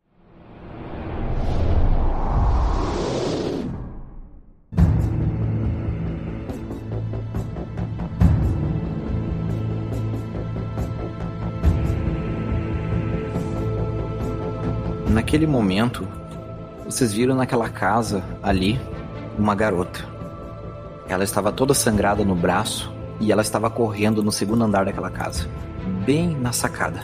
Naquele 15.23 15.47
momento, 15.47 16.05
vocês 16.83 17.13
viram 17.13 17.33
naquela 17.33 17.69
casa 17.69 18.21
ali 18.43 18.77
uma 19.39 19.55
garota. 19.55 20.05
Ela 21.07 21.23
estava 21.23 21.49
toda 21.49 21.73
sangrada 21.73 22.25
no 22.25 22.35
braço 22.35 22.93
e 23.21 23.31
ela 23.31 23.41
estava 23.41 23.69
correndo 23.69 24.21
no 24.21 24.33
segundo 24.33 24.65
andar 24.65 24.83
daquela 24.83 25.09
casa, 25.09 25.47
bem 26.05 26.35
na 26.35 26.51
sacada. 26.51 26.99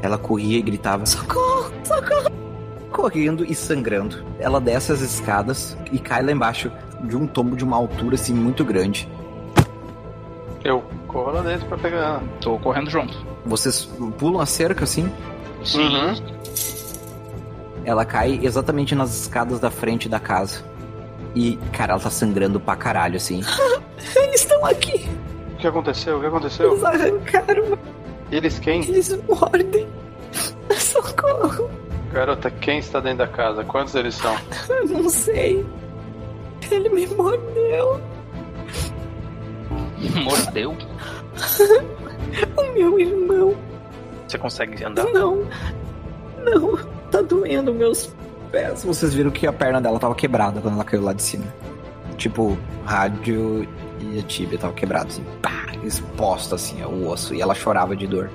Ela 0.00 0.16
corria 0.16 0.58
e 0.58 0.62
gritava: 0.62 1.04
Socorro! 1.04 1.72
Socorro! 1.82 2.30
Correndo 2.92 3.44
e 3.44 3.52
sangrando. 3.52 4.24
Ela 4.38 4.60
desce 4.60 4.92
as 4.92 5.00
escadas 5.00 5.76
e 5.90 5.98
cai 5.98 6.22
lá 6.22 6.30
embaixo 6.30 6.70
de 7.02 7.16
um 7.16 7.26
tombo 7.26 7.56
de 7.56 7.64
uma 7.64 7.76
altura 7.76 8.14
assim 8.14 8.32
muito 8.32 8.64
grande. 8.64 9.08
Eu 10.62 10.84
corro 11.08 11.32
lá 11.32 11.42
dentro 11.42 11.66
pra 11.66 11.76
pegar 11.76 11.96
ela. 11.96 12.22
Tô 12.40 12.56
correndo 12.60 12.88
junto. 12.88 13.18
Vocês 13.44 13.86
pulam 14.18 14.40
a 14.40 14.46
cerca 14.46 14.84
assim, 14.84 15.12
Sim. 15.64 15.80
Uhum. 15.80 16.40
Ela 17.84 18.04
cai 18.04 18.38
exatamente 18.42 18.94
nas 18.94 19.22
escadas 19.22 19.58
da 19.60 19.70
frente 19.70 20.08
da 20.08 20.20
casa. 20.20 20.62
E, 21.34 21.56
cara, 21.72 21.92
ela 21.92 22.00
tá 22.00 22.10
sangrando 22.10 22.58
pra 22.60 22.76
caralho, 22.76 23.16
assim. 23.16 23.40
Eles 24.16 24.40
estão 24.42 24.64
aqui. 24.66 25.08
O 25.54 25.56
que 25.56 25.66
aconteceu? 25.66 26.16
O 26.18 26.20
que 26.20 26.26
aconteceu? 26.26 26.72
Eles 26.72 26.84
arrancaram. 26.84 27.78
Eles 28.30 28.58
quem? 28.58 28.82
Eles 28.82 29.18
mordem. 29.28 29.86
Socorro. 30.76 31.70
Garota, 32.12 32.50
quem 32.50 32.78
está 32.78 32.98
dentro 33.00 33.18
da 33.18 33.28
casa? 33.28 33.64
Quantos 33.64 33.94
eles 33.94 34.14
são? 34.14 34.34
Eu 34.68 34.86
não 34.86 35.08
sei. 35.08 35.64
Ele 36.70 36.88
me 36.88 37.06
mordeu. 37.08 38.00
Mordeu. 40.24 40.76
O 42.56 42.72
meu 42.74 43.00
irmão. 43.00 43.56
Você 44.28 44.38
consegue 44.38 44.84
andar? 44.84 45.04
Não. 45.06 45.44
Não. 46.44 46.78
Tá 47.10 47.22
doendo 47.22 47.74
meus 47.74 48.14
pés. 48.52 48.84
Vocês 48.84 49.12
viram 49.12 49.30
que 49.30 49.46
a 49.46 49.52
perna 49.52 49.80
dela 49.80 49.98
tava 49.98 50.14
quebrada 50.14 50.60
quando 50.60 50.74
ela 50.74 50.84
caiu 50.84 51.02
lá 51.02 51.12
de 51.12 51.22
cima. 51.22 51.46
Tipo, 52.16 52.56
rádio 52.84 53.66
e 54.00 54.18
a 54.18 54.22
tíbia 54.22 54.58
tava 54.58 54.72
quebrado, 54.72 55.08
assim, 55.08 55.24
pá, 55.42 55.66
exposta 55.84 56.54
assim, 56.54 56.82
o 56.82 57.08
osso. 57.08 57.34
E 57.34 57.40
ela 57.40 57.54
chorava 57.54 57.96
de 57.96 58.06
dor. 58.06 58.30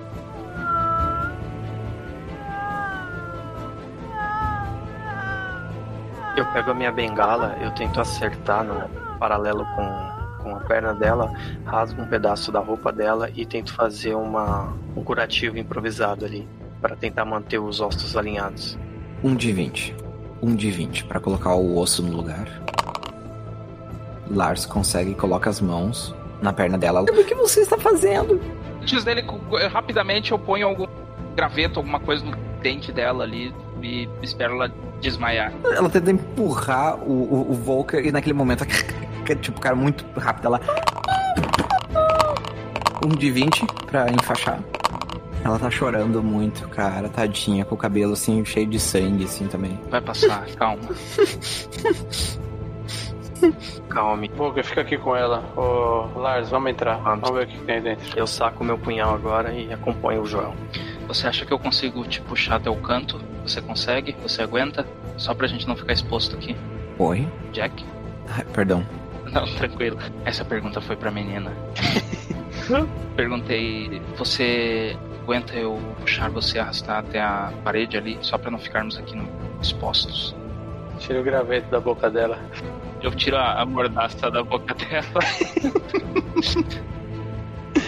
Eu 6.36 6.46
pego 6.48 6.72
a 6.72 6.74
minha 6.74 6.92
bengala, 6.92 7.58
eu 7.62 7.72
tento 7.72 8.02
acertar 8.02 8.62
no 8.66 8.90
paralelo 9.18 9.66
com, 9.74 10.44
com 10.44 10.56
a 10.56 10.60
perna 10.60 10.94
dela, 10.94 11.32
rasgo 11.64 12.02
um 12.02 12.08
pedaço 12.08 12.52
da 12.52 12.60
roupa 12.60 12.92
dela 12.92 13.30
e 13.34 13.46
tento 13.46 13.74
fazer 13.74 14.16
uma, 14.16 14.74
um 14.98 15.04
curativo 15.04 15.58
improvisado 15.58 16.26
ali, 16.26 16.46
para 16.86 16.96
tentar 16.96 17.26
manter 17.26 17.58
os 17.58 17.82
ossos 17.82 18.16
alinhados. 18.16 18.78
Um 19.24 19.36
de 19.36 19.52
20. 19.52 19.96
Um 20.40 20.56
de 20.56 20.70
20 20.70 21.06
pra 21.06 21.20
colocar 21.20 21.56
o 21.56 21.80
osso 21.80 22.04
no 22.04 22.16
lugar. 22.16 22.48
Lars 24.30 24.68
consegue 24.68 25.10
e 25.10 25.16
coloca 25.16 25.50
as 25.50 25.60
mãos 25.60 26.14
na 26.44 26.54
perna 26.54 26.78
dela. 26.78 27.02
O 27.02 27.26
que 27.26 27.34
você 27.34 27.62
está 27.62 27.76
fazendo? 27.76 28.40
Antes 28.80 29.04
dele, 29.04 29.24
rapidamente 29.72 30.32
eu 30.32 30.38
ponho 30.38 30.68
algum 30.68 30.86
graveto, 31.36 31.80
alguma 31.80 32.00
coisa 32.00 32.24
no 32.24 32.38
dente 32.62 32.92
dela 32.92 33.24
ali 33.24 33.52
e 33.82 34.08
espero 34.22 34.54
ela 34.54 34.72
desmaiar. 35.02 35.52
Ela 35.64 35.90
tenta 35.90 36.12
empurrar 36.12 37.00
o, 37.00 37.12
o, 37.12 37.52
o 37.52 37.54
Volker 37.56 38.06
e 38.06 38.12
naquele 38.12 38.34
momento 38.34 38.64
tipo, 39.42 39.60
cara, 39.60 39.76
muito 39.76 40.06
rápido. 40.20 40.46
Ela. 40.46 40.62
Um 43.04 43.10
de 43.10 43.32
20 43.32 43.66
pra 43.88 44.06
enfaixar. 44.12 44.60
Ela 45.46 45.60
tá 45.60 45.70
chorando 45.70 46.24
muito, 46.24 46.68
cara, 46.70 47.08
tadinha, 47.08 47.64
com 47.64 47.76
o 47.76 47.78
cabelo 47.78 48.14
assim, 48.14 48.44
cheio 48.44 48.66
de 48.66 48.80
sangue, 48.80 49.26
assim 49.26 49.46
também. 49.46 49.80
Vai 49.92 50.02
passar, 50.02 50.44
calma. 50.58 50.82
Calme. 53.88 54.32
Volker, 54.36 54.66
fica 54.66 54.82
aqui 54.82 54.98
com 54.98 55.16
ela. 55.16 55.44
Ô, 55.56 56.20
Lars, 56.20 56.50
vamos 56.50 56.72
entrar. 56.72 56.96
Vamos. 56.98 57.30
Vamos 57.30 57.38
ver 57.38 57.46
o 57.46 57.48
que 57.48 57.64
tem 57.64 57.76
aí 57.76 57.82
dentro. 57.82 58.18
Eu 58.18 58.26
saco 58.26 58.64
meu 58.64 58.76
punhal 58.76 59.14
agora 59.14 59.54
e 59.54 59.72
acompanho 59.72 60.24
o 60.24 60.26
Joel. 60.26 60.56
Você 61.08 61.28
acha 61.28 61.46
que 61.46 61.54
eu 61.54 61.60
consigo 61.60 62.04
te 62.06 62.22
puxar 62.22 62.56
até 62.56 62.72
o 62.72 62.78
canto? 62.78 63.22
Você 63.44 63.62
consegue? 63.62 64.16
Você 64.24 64.42
aguenta? 64.42 64.84
Só 65.16 65.36
pra 65.36 65.46
gente 65.46 65.68
não 65.68 65.76
ficar 65.76 65.94
exposto 65.94 66.36
aqui. 66.36 66.56
Oi? 66.98 67.28
Jack? 67.54 67.86
Ai, 68.30 68.44
perdão. 68.46 68.84
Não, 69.32 69.46
tranquilo. 69.54 70.00
Essa 70.26 70.44
pergunta 70.44 70.82
foi 70.82 70.96
pra 70.96 71.12
menina. 71.12 71.54
Perguntei, 73.16 74.02
você 74.18 74.98
aguenta 75.26 75.56
eu 75.56 75.80
puxar 76.02 76.30
você 76.30 76.58
e 76.58 76.60
arrastar 76.60 77.00
até 77.00 77.20
a 77.20 77.52
parede 77.64 77.98
ali, 77.98 78.18
só 78.22 78.38
pra 78.38 78.52
não 78.52 78.60
ficarmos 78.60 78.96
aqui 78.98 79.16
no- 79.16 79.28
expostos? 79.60 80.36
Tira 81.00 81.20
o 81.20 81.24
graveto 81.24 81.70
da 81.72 81.80
boca 81.80 82.10
dela. 82.12 82.40
Eu 83.02 83.12
tiro 83.12 83.36
a, 83.36 83.62
a 83.62 83.66
mordaça 83.66 84.30
da 84.30 84.44
boca 84.44 84.74
dela. 84.76 85.04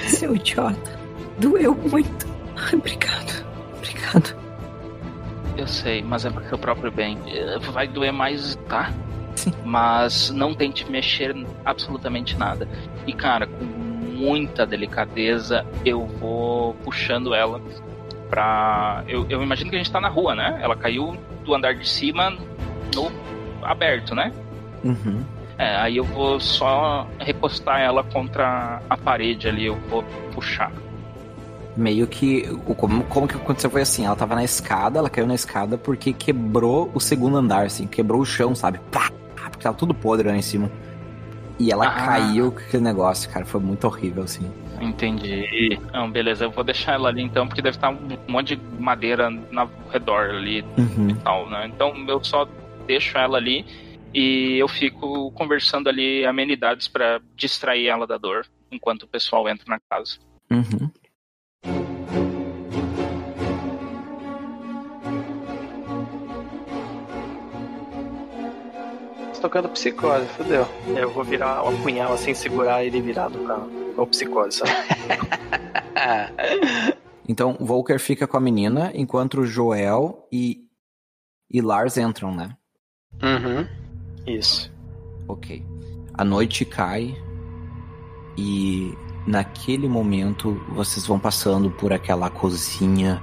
Seu 0.08 0.36
idiota. 0.36 0.98
Doeu 1.38 1.76
muito. 1.76 2.26
Obrigado. 2.74 3.46
Obrigado. 3.78 4.36
Eu 5.56 5.68
sei, 5.68 6.02
mas 6.02 6.26
é 6.26 6.30
pro 6.30 6.44
seu 6.50 6.58
próprio 6.58 6.92
bem. 6.92 7.18
Eh, 7.28 7.60
Vai 7.72 7.88
doer 7.88 8.12
mais, 8.12 8.56
tá? 8.68 8.92
Sim. 9.36 9.54
Mas 9.64 10.32
não 10.32 10.54
tente 10.54 10.90
mexer 10.90 11.36
absolutamente 11.66 12.36
nada. 12.38 12.68
E 13.06 13.14
cara, 13.14 13.46
com 13.48 13.87
muita 14.18 14.66
delicadeza, 14.66 15.66
eu 15.86 16.06
vou 16.06 16.74
puxando 16.84 17.34
ela 17.34 17.62
pra. 18.30 19.04
Eu, 19.08 19.26
eu 19.30 19.42
imagino 19.44 19.70
que 19.70 19.76
a 19.76 19.80
gente 19.80 19.92
tá 19.92 20.02
na 20.02 20.10
rua, 20.10 20.34
né? 20.36 20.60
Ela 20.62 20.76
caiu 20.76 21.16
do 21.46 21.54
andar 21.54 21.74
de 21.76 21.88
cima 21.88 22.32
no 22.94 23.12
aberto, 23.62 24.16
né? 24.16 24.32
Uhum. 24.84 25.24
É, 25.58 25.76
aí 25.78 25.98
eu 25.98 26.04
vou 26.04 26.40
só 26.40 27.08
recostar 27.20 27.80
ela 27.82 28.04
contra 28.04 28.82
a 28.90 28.98
parede 28.98 29.48
ali, 29.48 29.66
eu 29.66 29.76
vou 29.90 30.04
puxar. 30.34 30.72
Meio 31.76 32.08
que. 32.08 32.48
o- 32.66 32.76
Como, 32.76 33.04
como 33.06 33.28
que 33.28 33.36
aconteceu 33.36 33.70
foi 33.70 33.82
assim: 33.82 34.06
ela 34.06 34.16
tava 34.16 34.36
na 34.36 34.44
escada, 34.44 35.00
ela 35.00 35.10
caiu 35.10 35.28
na 35.28 35.36
escada 35.36 35.78
porque 35.78 36.12
quebrou 36.14 36.92
o 36.94 37.00
segundo 37.00 37.38
andar, 37.38 37.66
assim, 37.66 37.86
quebrou 37.88 38.22
o 38.22 38.26
chão, 38.26 38.54
sabe? 38.56 38.80
Pá! 38.92 39.10
Porque 39.50 39.64
tava 39.64 39.78
tudo 39.78 39.94
podre 39.94 40.28
lá 40.28 40.36
em 40.36 40.42
cima. 40.42 40.70
E 41.60 41.72
ela 41.72 41.88
Ah. 41.88 42.06
caiu 42.06 42.52
com 42.52 42.60
aquele 42.60 42.84
negócio, 42.84 43.30
cara. 43.32 43.46
Foi 43.46 43.60
muito 43.60 43.86
horrível, 43.88 44.24
assim. 44.24 44.52
Entendi. 44.80 45.80
Não, 45.92 46.10
beleza, 46.12 46.46
eu 46.46 46.52
vou 46.52 46.64
deixar 46.64 46.94
ela 46.94 47.10
ali 47.10 47.22
então, 47.24 47.48
porque 47.48 47.62
deve 47.62 47.78
estar 47.78 47.90
um 47.90 47.98
monte 48.28 48.56
de 48.56 48.62
madeira 48.80 49.30
na- 49.30 49.64
ao 49.64 49.70
redor 49.92 50.30
ali 50.30 50.64
Uhum. 50.78 51.10
e 51.10 51.16
tal, 51.16 51.50
né? 51.50 51.66
Então 51.68 51.96
eu 52.08 52.24
só 52.24 52.48
deixo 52.86 53.18
ela 53.18 53.38
ali 53.40 53.66
e 54.14 54.58
eu 54.60 54.68
fico 54.68 55.32
conversando 55.32 55.90
ali 55.90 56.24
amenidades 56.26 56.88
pra 56.88 57.20
distrair 57.36 57.88
ela 57.88 58.06
da 58.06 58.18
dor 58.18 58.46
enquanto 58.72 59.04
o 59.04 59.08
pessoal 59.08 59.50
entra 59.50 59.66
na 59.68 59.80
casa. 59.90 60.18
Uhum. 60.52 60.92
Tocando 69.48 69.70
psicose, 69.70 70.26
fodeu. 70.28 70.68
Eu 70.88 71.10
vou 71.10 71.24
virar 71.24 71.64
o 71.64 71.82
punhal 71.82 72.14
assim, 72.14 72.34
segurar 72.34 72.84
ele 72.84 73.00
virado 73.00 73.40
pra 73.40 73.58
o 74.02 74.06
psicose, 74.06 74.58
sabe? 74.58 74.72
Então, 77.30 77.58
Volker 77.60 78.00
fica 78.00 78.26
com 78.26 78.38
a 78.38 78.40
menina, 78.40 78.90
enquanto 78.96 79.46
Joel 79.46 80.26
e, 80.32 80.62
e 81.52 81.60
Lars 81.60 81.98
entram, 81.98 82.34
né? 82.34 82.56
Uhum. 83.22 83.68
Isso. 84.26 84.72
Ok. 85.28 85.62
A 86.14 86.24
noite 86.24 86.64
cai 86.64 87.14
e 88.38 88.94
naquele 89.28 89.90
momento 89.90 90.54
vocês 90.70 91.06
vão 91.06 91.20
passando 91.20 91.70
por 91.70 91.92
aquela 91.92 92.30
cozinha 92.30 93.22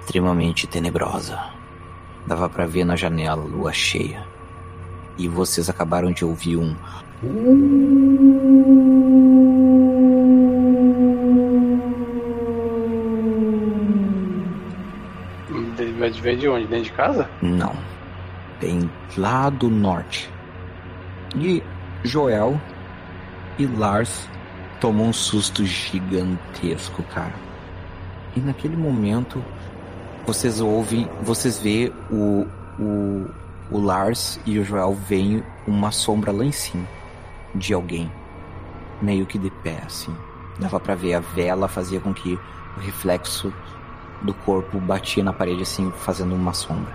extremamente 0.00 0.66
tenebrosa. 0.66 1.38
Dava 2.26 2.48
pra 2.48 2.66
ver 2.66 2.84
na 2.84 2.96
janela 2.96 3.42
a 3.42 3.46
lua 3.46 3.72
cheia. 3.72 4.26
E 5.18 5.28
vocês 5.28 5.70
acabaram 5.70 6.12
de 6.12 6.24
ouvir 6.24 6.56
um 6.56 6.74
Mas 15.98 16.16
veio 16.18 16.38
de 16.38 16.48
onde? 16.48 16.66
Dentro 16.66 16.84
de 16.84 16.92
casa? 16.92 17.28
Não. 17.42 17.74
Tem 18.60 18.88
lá 19.16 19.50
do 19.50 19.68
norte. 19.68 20.30
E 21.34 21.62
Joel 22.04 22.60
e 23.58 23.66
Lars 23.66 24.28
tomam 24.80 25.08
um 25.08 25.12
susto 25.12 25.64
gigantesco, 25.64 27.02
cara. 27.04 27.34
E 28.36 28.40
naquele 28.40 28.76
momento 28.76 29.42
vocês 30.26 30.60
ouvem, 30.60 31.08
vocês 31.22 31.58
vê 31.58 31.92
o, 32.10 32.46
o, 32.78 33.26
o 33.70 33.80
Lars 33.80 34.40
e 34.46 34.58
o 34.58 34.64
Joel 34.64 34.94
veem 34.94 35.42
uma 35.66 35.90
sombra 35.90 36.30
lá 36.32 36.44
em 36.44 36.52
cima 36.52 36.86
de 37.54 37.72
alguém, 37.74 38.10
meio 39.00 39.26
que 39.26 39.38
de 39.38 39.50
pé 39.50 39.82
assim. 39.84 40.14
Dava 40.58 40.78
pra 40.78 40.94
ver 40.94 41.14
a 41.14 41.20
vela 41.20 41.68
fazia 41.68 42.00
com 42.00 42.14
que 42.14 42.38
o 42.76 42.80
reflexo 42.80 43.52
do 44.22 44.32
corpo 44.32 44.78
batia 44.78 45.22
na 45.22 45.32
parede 45.32 45.62
assim, 45.62 45.90
fazendo 45.98 46.34
uma 46.34 46.52
sombra. 46.52 46.92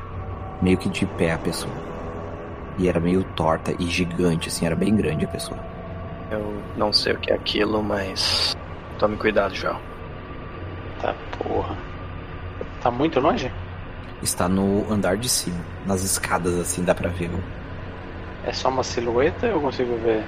Meio 0.61 0.77
que 0.77 0.89
de 0.89 1.05
pé 1.05 1.33
a 1.33 1.37
pessoa. 1.37 1.73
E 2.77 2.87
era 2.87 2.99
meio 2.99 3.23
torta 3.35 3.75
e 3.77 3.85
gigante, 3.87 4.47
assim, 4.47 4.65
era 4.65 4.75
bem 4.75 4.95
grande 4.95 5.25
a 5.25 5.27
pessoa. 5.27 5.59
Eu 6.31 6.61
não 6.77 6.93
sei 6.93 7.13
o 7.13 7.17
que 7.17 7.31
é 7.31 7.35
aquilo, 7.35 7.83
mas 7.83 8.55
tome 8.97 9.17
cuidado, 9.17 9.53
Joel. 9.53 9.77
Tá, 11.01 11.13
porra. 11.37 11.75
Tá 12.81 12.89
muito 12.89 13.19
longe? 13.19 13.51
Está 14.21 14.47
no 14.47 14.91
andar 14.91 15.17
de 15.17 15.27
cima, 15.27 15.59
nas 15.85 16.03
escadas, 16.03 16.57
assim, 16.59 16.83
dá 16.83 16.93
pra 16.93 17.09
ver 17.09 17.31
É 18.43 18.53
só 18.53 18.69
uma 18.69 18.83
silhueta 18.83 19.47
ou 19.47 19.53
eu 19.53 19.61
consigo 19.61 19.97
ver? 19.97 20.23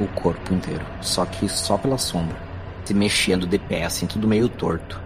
o 0.00 0.06
corpo 0.08 0.52
inteiro. 0.52 0.84
Só 1.00 1.24
que 1.24 1.48
só 1.48 1.78
pela 1.78 1.98
sombra. 1.98 2.36
Se 2.84 2.92
mexendo 2.92 3.46
de 3.46 3.58
pé, 3.58 3.84
assim, 3.84 4.06
tudo 4.06 4.28
meio 4.28 4.48
torto. 4.48 5.00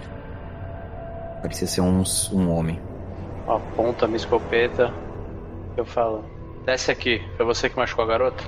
Parecia 1.42 1.66
ser 1.66 1.80
um, 1.80 2.02
um 2.32 2.50
homem. 2.50 2.80
Aponta 3.46 4.04
a 4.04 4.08
minha 4.08 4.16
escopeta. 4.16 4.92
Eu 5.76 5.84
falo: 5.84 6.24
Desce 6.66 6.90
aqui, 6.90 7.22
foi 7.36 7.46
você 7.46 7.68
que 7.68 7.76
machucou 7.76 8.04
a 8.04 8.08
garota? 8.08 8.42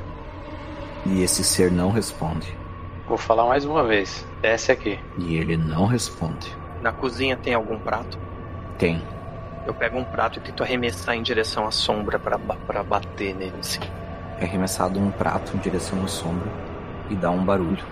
E 1.06 1.22
esse 1.22 1.44
ser 1.44 1.70
não 1.70 1.90
responde. 1.90 2.52
Vou 3.06 3.16
falar 3.16 3.46
mais 3.46 3.64
uma 3.64 3.84
vez: 3.84 4.26
Desce 4.42 4.72
aqui. 4.72 4.98
E 5.18 5.36
ele 5.36 5.56
não 5.56 5.86
responde. 5.86 6.54
Na 6.82 6.92
cozinha 6.92 7.36
tem 7.36 7.54
algum 7.54 7.78
prato? 7.78 8.18
Tem. 8.78 9.00
Eu 9.66 9.74
pego 9.74 9.98
um 9.98 10.04
prato 10.04 10.38
e 10.38 10.42
tento 10.42 10.62
arremessar 10.62 11.14
em 11.14 11.22
direção 11.22 11.66
à 11.66 11.70
sombra 11.70 12.18
pra 12.18 12.82
bater 12.82 13.34
nele, 13.34 13.54
assim. 13.60 13.80
É 14.40 14.44
arremessado 14.44 14.98
um 14.98 15.10
prato 15.10 15.54
em 15.56 15.58
direção 15.60 16.02
à 16.02 16.08
sombra 16.08 16.48
e 17.10 17.14
dá 17.14 17.30
um 17.30 17.44
barulho. 17.44 17.84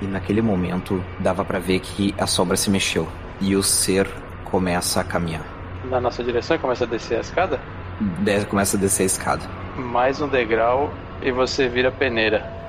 E 0.00 0.06
naquele 0.06 0.40
momento 0.40 1.04
dava 1.18 1.44
pra 1.44 1.58
ver 1.58 1.80
que 1.80 2.14
a 2.18 2.26
sombra 2.26 2.56
se 2.56 2.70
mexeu 2.70 3.06
e 3.40 3.54
o 3.56 3.62
ser 3.62 4.08
começa 4.44 5.00
a 5.00 5.04
caminhar. 5.04 5.44
Na 5.84 6.00
nossa 6.00 6.22
direção 6.22 6.56
e 6.56 6.58
começa 6.58 6.84
a 6.84 6.86
descer 6.86 7.18
a 7.18 7.20
escada? 7.20 7.60
De- 8.20 8.44
começa 8.46 8.76
a 8.76 8.80
descer 8.80 9.02
a 9.02 9.06
escada. 9.06 9.42
Mais 9.76 10.20
um 10.20 10.28
degrau 10.28 10.92
e 11.22 11.30
você 11.32 11.68
vira 11.68 11.90
peneira. 11.90 12.59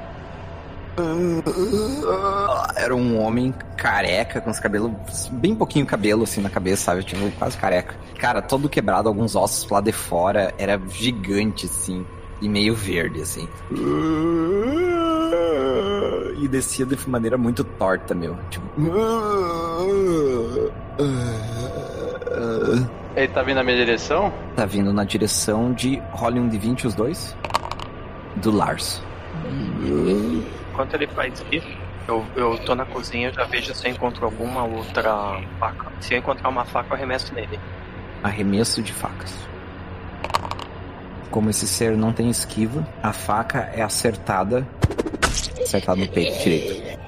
Era 2.75 2.95
um 2.95 3.19
homem 3.19 3.53
careca, 3.77 4.41
com 4.41 4.49
os 4.49 4.59
cabelos, 4.59 4.91
bem 5.31 5.55
pouquinho 5.55 5.85
cabelo 5.85 6.23
assim 6.23 6.41
na 6.41 6.49
cabeça, 6.49 6.83
sabe? 6.83 7.03
Tipo, 7.03 7.31
quase 7.31 7.57
careca. 7.57 7.95
Cara, 8.17 8.41
todo 8.41 8.69
quebrado, 8.69 9.07
alguns 9.07 9.35
ossos 9.35 9.69
lá 9.69 9.81
de 9.81 9.91
fora, 9.91 10.53
era 10.57 10.79
gigante 10.89 11.65
assim, 11.65 12.05
e 12.41 12.49
meio 12.49 12.75
verde 12.75 13.21
assim. 13.21 13.47
E 16.39 16.47
descia 16.47 16.85
de 16.85 17.09
maneira 17.09 17.37
muito 17.37 17.63
torta, 17.63 18.13
meu. 18.13 18.37
Tipo. 18.49 18.65
Ele 23.15 23.27
tá 23.27 23.43
vindo 23.43 23.55
na 23.55 23.63
minha 23.63 23.77
direção? 23.77 24.33
Tá 24.55 24.65
vindo 24.65 24.93
na 24.93 25.03
direção 25.03 25.73
de 25.73 26.01
Role 26.11 26.39
um 26.39 26.47
de 26.49 26.57
20 26.57 26.87
os 26.87 26.95
dois. 26.95 27.35
Do 28.37 28.51
Lars. 28.51 29.01
Enquanto 30.71 30.93
ele 30.93 31.07
faz 31.07 31.43
isso, 31.51 31.67
eu, 32.07 32.25
eu 32.35 32.57
tô 32.59 32.73
na 32.73 32.85
cozinha, 32.85 33.27
eu 33.27 33.33
já 33.33 33.43
vejo 33.43 33.73
se 33.75 33.87
eu 33.87 33.91
encontro 33.91 34.25
alguma 34.25 34.63
outra 34.63 35.41
faca. 35.59 35.91
Se 35.99 36.13
eu 36.13 36.19
encontrar 36.19 36.49
uma 36.49 36.63
faca, 36.65 36.89
eu 36.91 36.95
arremesso 36.95 37.33
nele. 37.33 37.59
Arremesso 38.23 38.81
de 38.81 38.93
facas. 38.93 39.35
Como 41.29 41.49
esse 41.49 41.67
ser 41.67 41.95
não 41.95 42.11
tem 42.13 42.29
esquiva, 42.29 42.87
a 43.03 43.13
faca 43.13 43.69
é 43.73 43.81
acertada. 43.81 44.67
Acertada 45.61 45.99
no 45.99 46.07
peito 46.07 46.41
direito. 46.43 46.99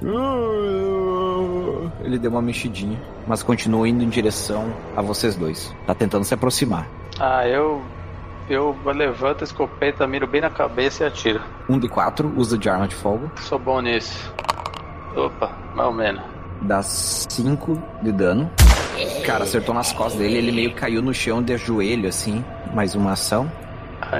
Ele 2.02 2.18
deu 2.18 2.30
uma 2.30 2.42
mexidinha, 2.42 3.00
mas 3.26 3.42
continua 3.42 3.88
indo 3.88 4.04
em 4.04 4.08
direção 4.08 4.74
a 4.96 5.02
vocês 5.02 5.36
dois. 5.36 5.74
Tá 5.86 5.94
tentando 5.94 6.24
se 6.24 6.34
aproximar. 6.34 6.86
Ah, 7.18 7.46
eu. 7.46 7.82
Eu 8.48 8.76
levanto 8.84 9.40
a 9.40 9.44
escopeta, 9.44 10.06
miro 10.06 10.26
bem 10.26 10.42
na 10.42 10.50
cabeça 10.50 11.04
e 11.04 11.06
atiro. 11.06 11.40
Um 11.68 11.78
de 11.78 11.88
quatro, 11.88 12.32
usa 12.36 12.58
de 12.58 12.68
arma 12.68 12.86
de 12.86 12.94
fogo. 12.94 13.30
Sou 13.36 13.58
bom 13.58 13.80
nisso. 13.80 14.32
Opa, 15.16 15.50
mais 15.74 15.88
ou 15.88 15.94
menos. 15.94 16.22
Dá 16.60 16.82
5 16.82 17.82
de 18.02 18.12
dano. 18.12 18.50
Cara, 19.24 19.44
acertou 19.44 19.74
nas 19.74 19.92
costas 19.92 20.20
dele, 20.20 20.36
ele 20.36 20.52
meio 20.52 20.74
caiu 20.74 21.00
no 21.00 21.14
chão 21.14 21.42
de 21.42 21.56
joelho, 21.56 22.08
assim. 22.08 22.44
Mais 22.74 22.94
uma 22.94 23.12
ação. 23.12 23.50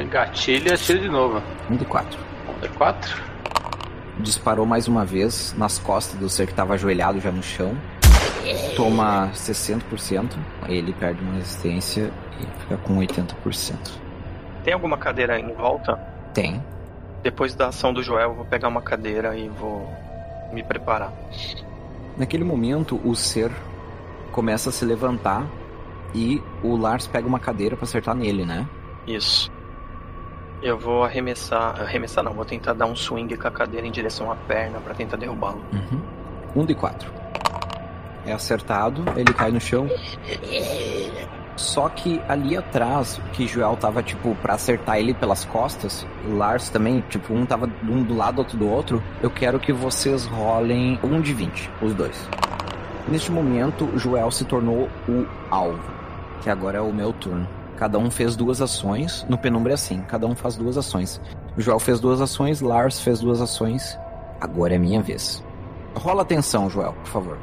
Engatilha 0.01 0.71
e 0.71 0.73
atiro 0.73 1.01
de 1.01 1.09
novo. 1.09 1.43
Um 1.71 1.77
de 1.77 1.85
quatro. 1.85 2.19
Um 2.49 2.61
de 2.61 2.69
quatro. 2.71 3.23
Disparou 4.19 4.65
mais 4.65 4.89
uma 4.89 5.05
vez 5.05 5.55
nas 5.59 5.79
costas 5.79 6.19
do 6.19 6.31
ser 6.31 6.47
que 6.47 6.55
tava 6.55 6.75
ajoelhado 6.75 7.21
já 7.21 7.31
no 7.31 7.43
chão. 7.43 7.77
Toma 8.75 9.31
60%. 9.35 10.31
Ele 10.67 10.95
perde 10.95 11.23
uma 11.23 11.35
resistência 11.35 12.11
e 12.41 12.61
fica 12.63 12.79
com 12.79 12.97
80%. 12.99 14.04
Tem 14.65 14.73
alguma 14.73 14.97
cadeira 14.97 15.39
em 15.39 15.53
volta? 15.53 15.97
Tem. 16.33 16.61
Depois 17.23 17.55
da 17.55 17.69
ação 17.69 17.93
do 17.93 18.03
Joel, 18.03 18.31
eu 18.31 18.35
vou 18.35 18.45
pegar 18.47 18.69
uma 18.69 18.83
cadeira 18.83 19.37
e 19.37 19.49
vou 19.49 19.87
me 20.53 20.63
preparar. 20.63 21.13
Naquele 22.17 22.45
momento, 22.45 23.01
o 23.05 23.15
ser 23.15 23.51
começa 24.33 24.71
a 24.71 24.73
se 24.73 24.85
levantar 24.85 25.47
e 26.15 26.43
o 26.63 26.77
Lars 26.77 27.07
pega 27.07 27.27
uma 27.27 27.39
cadeira 27.39 27.77
pra 27.77 27.85
acertar 27.85 28.15
nele, 28.15 28.45
né? 28.45 28.67
Isso. 29.07 29.53
Eu 30.63 30.79
vou 30.79 31.05
arremessar. 31.05 31.81
Arremessar 31.81 32.25
não, 32.25 32.33
vou 32.33 32.45
tentar 32.45 32.73
dar 32.73 32.87
um 32.87 32.97
swing 32.97 33.37
com 33.37 33.47
a 33.47 33.51
cadeira 33.51 33.87
em 33.87 33.91
direção 33.91 34.33
à 34.33 34.37
perna 34.37 34.81
pra 34.81 34.95
tentar 34.95 35.17
derrubá-lo. 35.17 35.63
Uhum. 35.73 36.01
Um 36.63 36.65
de 36.65 36.75
quatro. 36.75 37.13
É 38.25 38.33
acertado, 38.33 39.05
ele 39.17 39.33
cai 39.35 39.51
no 39.51 39.61
chão. 39.61 39.87
Só 41.57 41.89
que 41.89 42.21
ali 42.29 42.57
atrás, 42.57 43.21
que 43.33 43.47
Joel 43.47 43.77
tava, 43.77 44.03
tipo, 44.03 44.35
pra 44.37 44.55
acertar 44.55 44.99
ele 44.99 45.15
pelas 45.15 45.45
costas, 45.45 46.05
Lars 46.27 46.69
também, 46.69 47.01
tipo, 47.09 47.33
um 47.33 47.47
tava 47.47 47.71
um 47.85 48.03
do 48.03 48.17
lado, 48.17 48.39
outro 48.39 48.59
do 48.59 48.69
outro, 48.69 49.03
eu 49.23 49.31
quero 49.31 49.61
que 49.61 49.73
vocês 49.73 50.27
rolem 50.27 50.99
um 51.03 51.21
de 51.21 51.33
20, 51.33 51.71
os 51.81 51.95
dois. 51.95 52.29
Neste 53.07 53.31
momento, 53.31 53.89
Joel 53.97 54.31
se 54.31 54.45
tornou 54.45 54.89
o 55.09 55.27
alvo, 55.51 55.79
que 56.43 56.51
agora 56.51 56.79
é 56.79 56.81
o 56.81 56.93
meu 56.93 57.13
turno. 57.13 57.47
Cada 57.77 57.99
um 57.99 58.11
fez 58.11 58.35
duas 58.35 58.61
ações, 58.61 59.25
no 59.29 59.37
penumbra 59.37 59.73
é 59.73 59.75
assim, 59.75 60.01
cada 60.09 60.27
um 60.27 60.35
faz 60.35 60.57
duas 60.57 60.77
ações. 60.77 61.21
Joel 61.57 61.79
fez 61.79 62.01
duas 62.01 62.21
ações, 62.21 62.61
Lars 62.61 63.01
fez 63.01 63.21
duas 63.21 63.41
ações, 63.41 63.99
agora 64.41 64.75
é 64.75 64.79
minha 64.79 65.03
vez. 65.03 65.45
Rola 65.95 66.23
atenção, 66.23 66.69
Joel, 66.69 66.95
por 66.95 67.11
favor. 67.11 67.39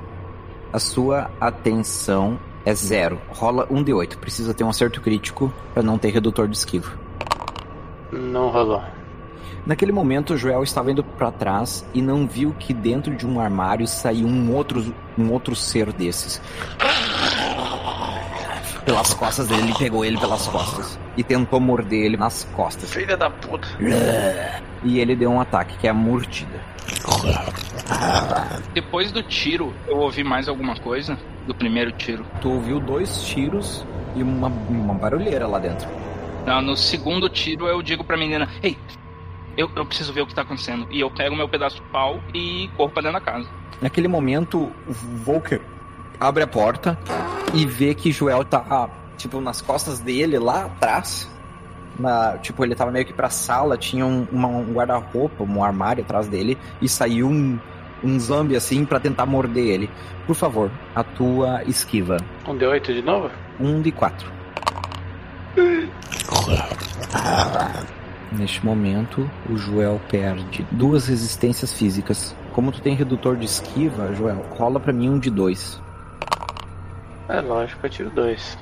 A 0.74 0.80
sua 0.80 1.30
atenção 1.40 2.40
é 2.66 2.74
zero. 2.74 3.20
Rola 3.30 3.68
um 3.70 3.84
de 3.84 3.94
8. 3.94 4.18
Precisa 4.18 4.54
ter 4.54 4.64
um 4.64 4.70
acerto 4.70 5.02
crítico 5.02 5.54
para 5.74 5.84
não 5.84 5.98
ter 5.98 6.10
redutor 6.10 6.48
de 6.48 6.58
esquiva. 6.58 6.92
Não 8.12 8.50
rolou. 8.50 8.82
Naquele 9.66 9.92
momento, 9.92 10.36
Joel 10.36 10.64
estava 10.64 10.92
indo 10.92 11.04
para 11.04 11.32
trás 11.32 11.86
e 11.94 12.02
não 12.02 12.28
viu 12.28 12.56
que 12.58 12.74
dentro 12.74 13.16
de 13.16 13.28
um 13.28 13.40
armário 13.40 13.88
saiu 13.88 14.28
um 14.28 14.54
outro, 14.56 14.94
um 15.18 15.32
outro 15.32 15.56
ser 15.56 15.94
desses. 15.94 16.42
Pelas 18.86 19.14
costas 19.14 19.48
dele, 19.48 19.64
ele 19.64 19.74
pegou 19.78 20.04
ele 20.04 20.18
pelas 20.18 20.48
costas 20.48 21.00
e 21.16 21.24
tentou 21.24 21.60
morder 21.60 22.06
ele 22.06 22.18
nas 22.18 22.44
costas. 22.56 22.92
Filha 22.94 23.16
da 23.16 23.30
puta. 23.30 23.68
E 24.84 25.00
ele 25.00 25.16
deu 25.16 25.30
um 25.30 25.40
ataque, 25.40 25.78
que 25.78 25.88
é 25.88 25.92
a 25.92 25.94
mordida. 25.94 26.60
Depois 28.74 29.12
do 29.12 29.22
tiro, 29.22 29.74
eu 29.88 29.98
ouvi 29.98 30.24
mais 30.24 30.48
alguma 30.48 30.76
coisa 30.76 31.18
do 31.46 31.54
primeiro 31.54 31.92
tiro. 31.92 32.26
Tu 32.42 32.50
ouviu 32.50 32.80
dois 32.80 33.24
tiros 33.24 33.86
e 34.16 34.24
uma, 34.24 34.48
uma 34.48 34.94
barulheira 34.94 35.48
lá 35.48 35.60
dentro. 35.60 35.88
Não, 36.46 36.62
no 36.62 36.76
segundo 36.76 37.30
tiro 37.30 37.68
eu 37.68 37.82
digo 37.82 38.04
pra 38.04 38.18
menina: 38.18 38.50
Ei, 38.64 38.78
eu, 39.56 39.70
eu 39.76 39.86
preciso 39.86 40.12
ver 40.12 40.22
o 40.22 40.28
que 40.28 40.34
tá 40.34 40.42
acontecendo. 40.42 40.88
E 40.90 41.00
eu 41.00 41.12
pego 41.12 41.36
meu 41.36 41.48
pedaço 41.48 41.76
de 41.76 41.82
pau 41.84 42.20
e 42.34 42.70
corro 42.76 42.90
pra 42.90 43.02
dentro 43.02 43.20
da 43.20 43.26
casa. 43.26 43.48
Naquele 43.82 44.08
momento, 44.08 44.72
o 44.88 44.94
Volker 44.94 45.62
abre 46.22 46.44
a 46.44 46.48
porta 46.48 46.98
e 47.54 47.66
vê 47.66 47.96
que 47.96 48.12
Joel 48.12 48.46
tá, 48.46 48.88
tipo, 49.18 49.42
nas 49.42 49.60
costas 49.60 50.00
dele, 50.00 50.38
lá 50.38 50.66
atrás. 50.66 51.28
Na, 52.00 52.38
tipo, 52.38 52.64
ele 52.64 52.76
tava 52.76 52.92
meio 52.92 53.06
que 53.06 53.12
pra 53.14 53.30
sala, 53.30 53.78
tinha 53.78 54.06
um, 54.06 54.26
uma- 54.32 54.48
um 54.48 54.72
guarda-roupa, 54.72 55.44
um 55.44 55.64
armário 55.64 56.04
atrás 56.04 56.28
dele, 56.28 56.58
e 56.82 56.88
saiu 56.88 57.28
um, 57.28 57.60
um 58.04 58.20
zombie 58.20 58.56
assim 58.56 58.86
pra 58.86 59.00
tentar 59.00 59.26
morder 59.26 59.66
ele. 59.66 59.90
Por 60.26 60.36
favor, 60.36 60.72
a 60.96 61.04
tua 61.04 61.64
esquiva. 61.66 62.18
Um 62.48 62.56
de 62.56 62.66
8 62.66 62.94
de 62.94 63.02
novo? 63.02 63.30
Um 63.60 63.82
de 63.82 63.92
quatro. 63.92 64.32
Neste 68.32 68.66
momento, 68.66 69.30
o 69.50 69.58
Joel 69.58 70.00
perde 70.10 70.66
duas 70.72 71.08
resistências 71.08 71.74
físicas. 71.74 72.34
Como 72.54 72.72
tu 72.72 72.82
tem 72.82 72.96
redutor 72.96 73.36
de 73.36 73.46
esquiva, 73.46 74.14
Joel, 74.16 74.46
rola 74.58 74.80
pra 74.80 74.94
mim 74.94 75.10
um 75.10 75.20
de 75.20 75.30
dois. 75.30 75.82
É 77.32 77.42
lógico, 77.42 77.86
eu 77.86 77.90
tiro 77.90 78.10
dois. 78.10 78.58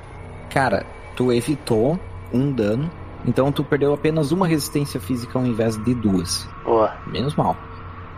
Cara, 0.48 0.84
tu 1.16 1.32
evitou 1.32 1.98
um 2.32 2.50
dano, 2.52 2.90
então 3.26 3.50
tu 3.50 3.64
perdeu 3.64 3.92
apenas 3.92 4.32
uma 4.32 4.46
resistência 4.46 5.00
física 5.00 5.38
ao 5.38 5.44
invés 5.44 5.76
de 5.76 5.94
duas. 5.94 6.48
Boa. 6.64 6.92
Menos 7.06 7.34
mal. 7.34 7.56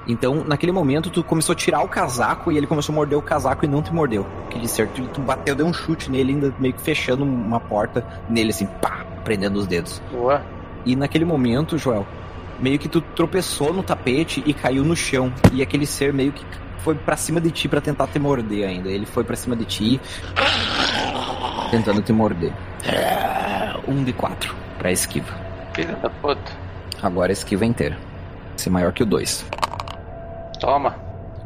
Então, 0.06 0.42
naquele 0.44 0.72
momento, 0.72 1.10
tu 1.10 1.22
começou 1.22 1.52
a 1.52 1.56
tirar 1.56 1.82
o 1.82 1.88
casaco 1.88 2.50
e 2.50 2.56
ele 2.56 2.66
começou 2.66 2.92
a 2.92 2.96
morder 2.96 3.16
o 3.16 3.22
casaco 3.22 3.64
e 3.64 3.68
não 3.68 3.82
te 3.82 3.94
mordeu. 3.94 4.26
Que 4.50 4.58
de 4.58 4.66
certo, 4.66 5.00
tu 5.08 5.20
bateu, 5.20 5.54
deu 5.54 5.64
um 5.64 5.72
chute 5.72 6.10
nele, 6.10 6.32
ainda 6.32 6.54
meio 6.58 6.74
que 6.74 6.80
fechando 6.80 7.22
uma 7.24 7.60
porta 7.60 8.04
nele, 8.28 8.50
assim, 8.50 8.66
pá, 8.66 9.04
prendendo 9.24 9.58
os 9.58 9.66
dedos. 9.66 10.02
Boa. 10.10 10.42
E 10.84 10.96
naquele 10.96 11.24
momento, 11.24 11.78
Joel, 11.78 12.04
meio 12.62 12.78
que 12.78 12.88
tu 12.88 13.00
tropeçou 13.00 13.72
no 13.74 13.82
tapete 13.82 14.42
e 14.46 14.54
caiu 14.54 14.84
no 14.84 14.96
chão. 14.96 15.32
E 15.52 15.60
aquele 15.60 15.84
ser 15.84 16.12
meio 16.12 16.32
que 16.32 16.46
foi 16.78 16.94
pra 16.94 17.16
cima 17.16 17.40
de 17.40 17.50
ti 17.50 17.68
pra 17.68 17.80
tentar 17.80 18.06
te 18.06 18.18
morder 18.18 18.66
ainda. 18.66 18.88
Ele 18.88 19.04
foi 19.04 19.24
pra 19.24 19.36
cima 19.36 19.54
de 19.54 19.64
ti, 19.64 20.00
tentando 21.70 22.00
te 22.00 22.12
morder. 22.12 22.52
Um 23.86 24.02
de 24.04 24.12
quatro 24.12 24.54
pra 24.78 24.90
esquiva. 24.90 25.34
Filha 25.74 25.96
da 25.96 26.08
puta. 26.08 26.52
Agora 27.02 27.32
a 27.32 27.34
esquiva 27.34 27.66
inteira. 27.66 27.98
Ser 28.56 28.70
maior 28.70 28.92
que 28.92 29.02
o 29.02 29.06
dois. 29.06 29.44
Toma. 30.60 30.94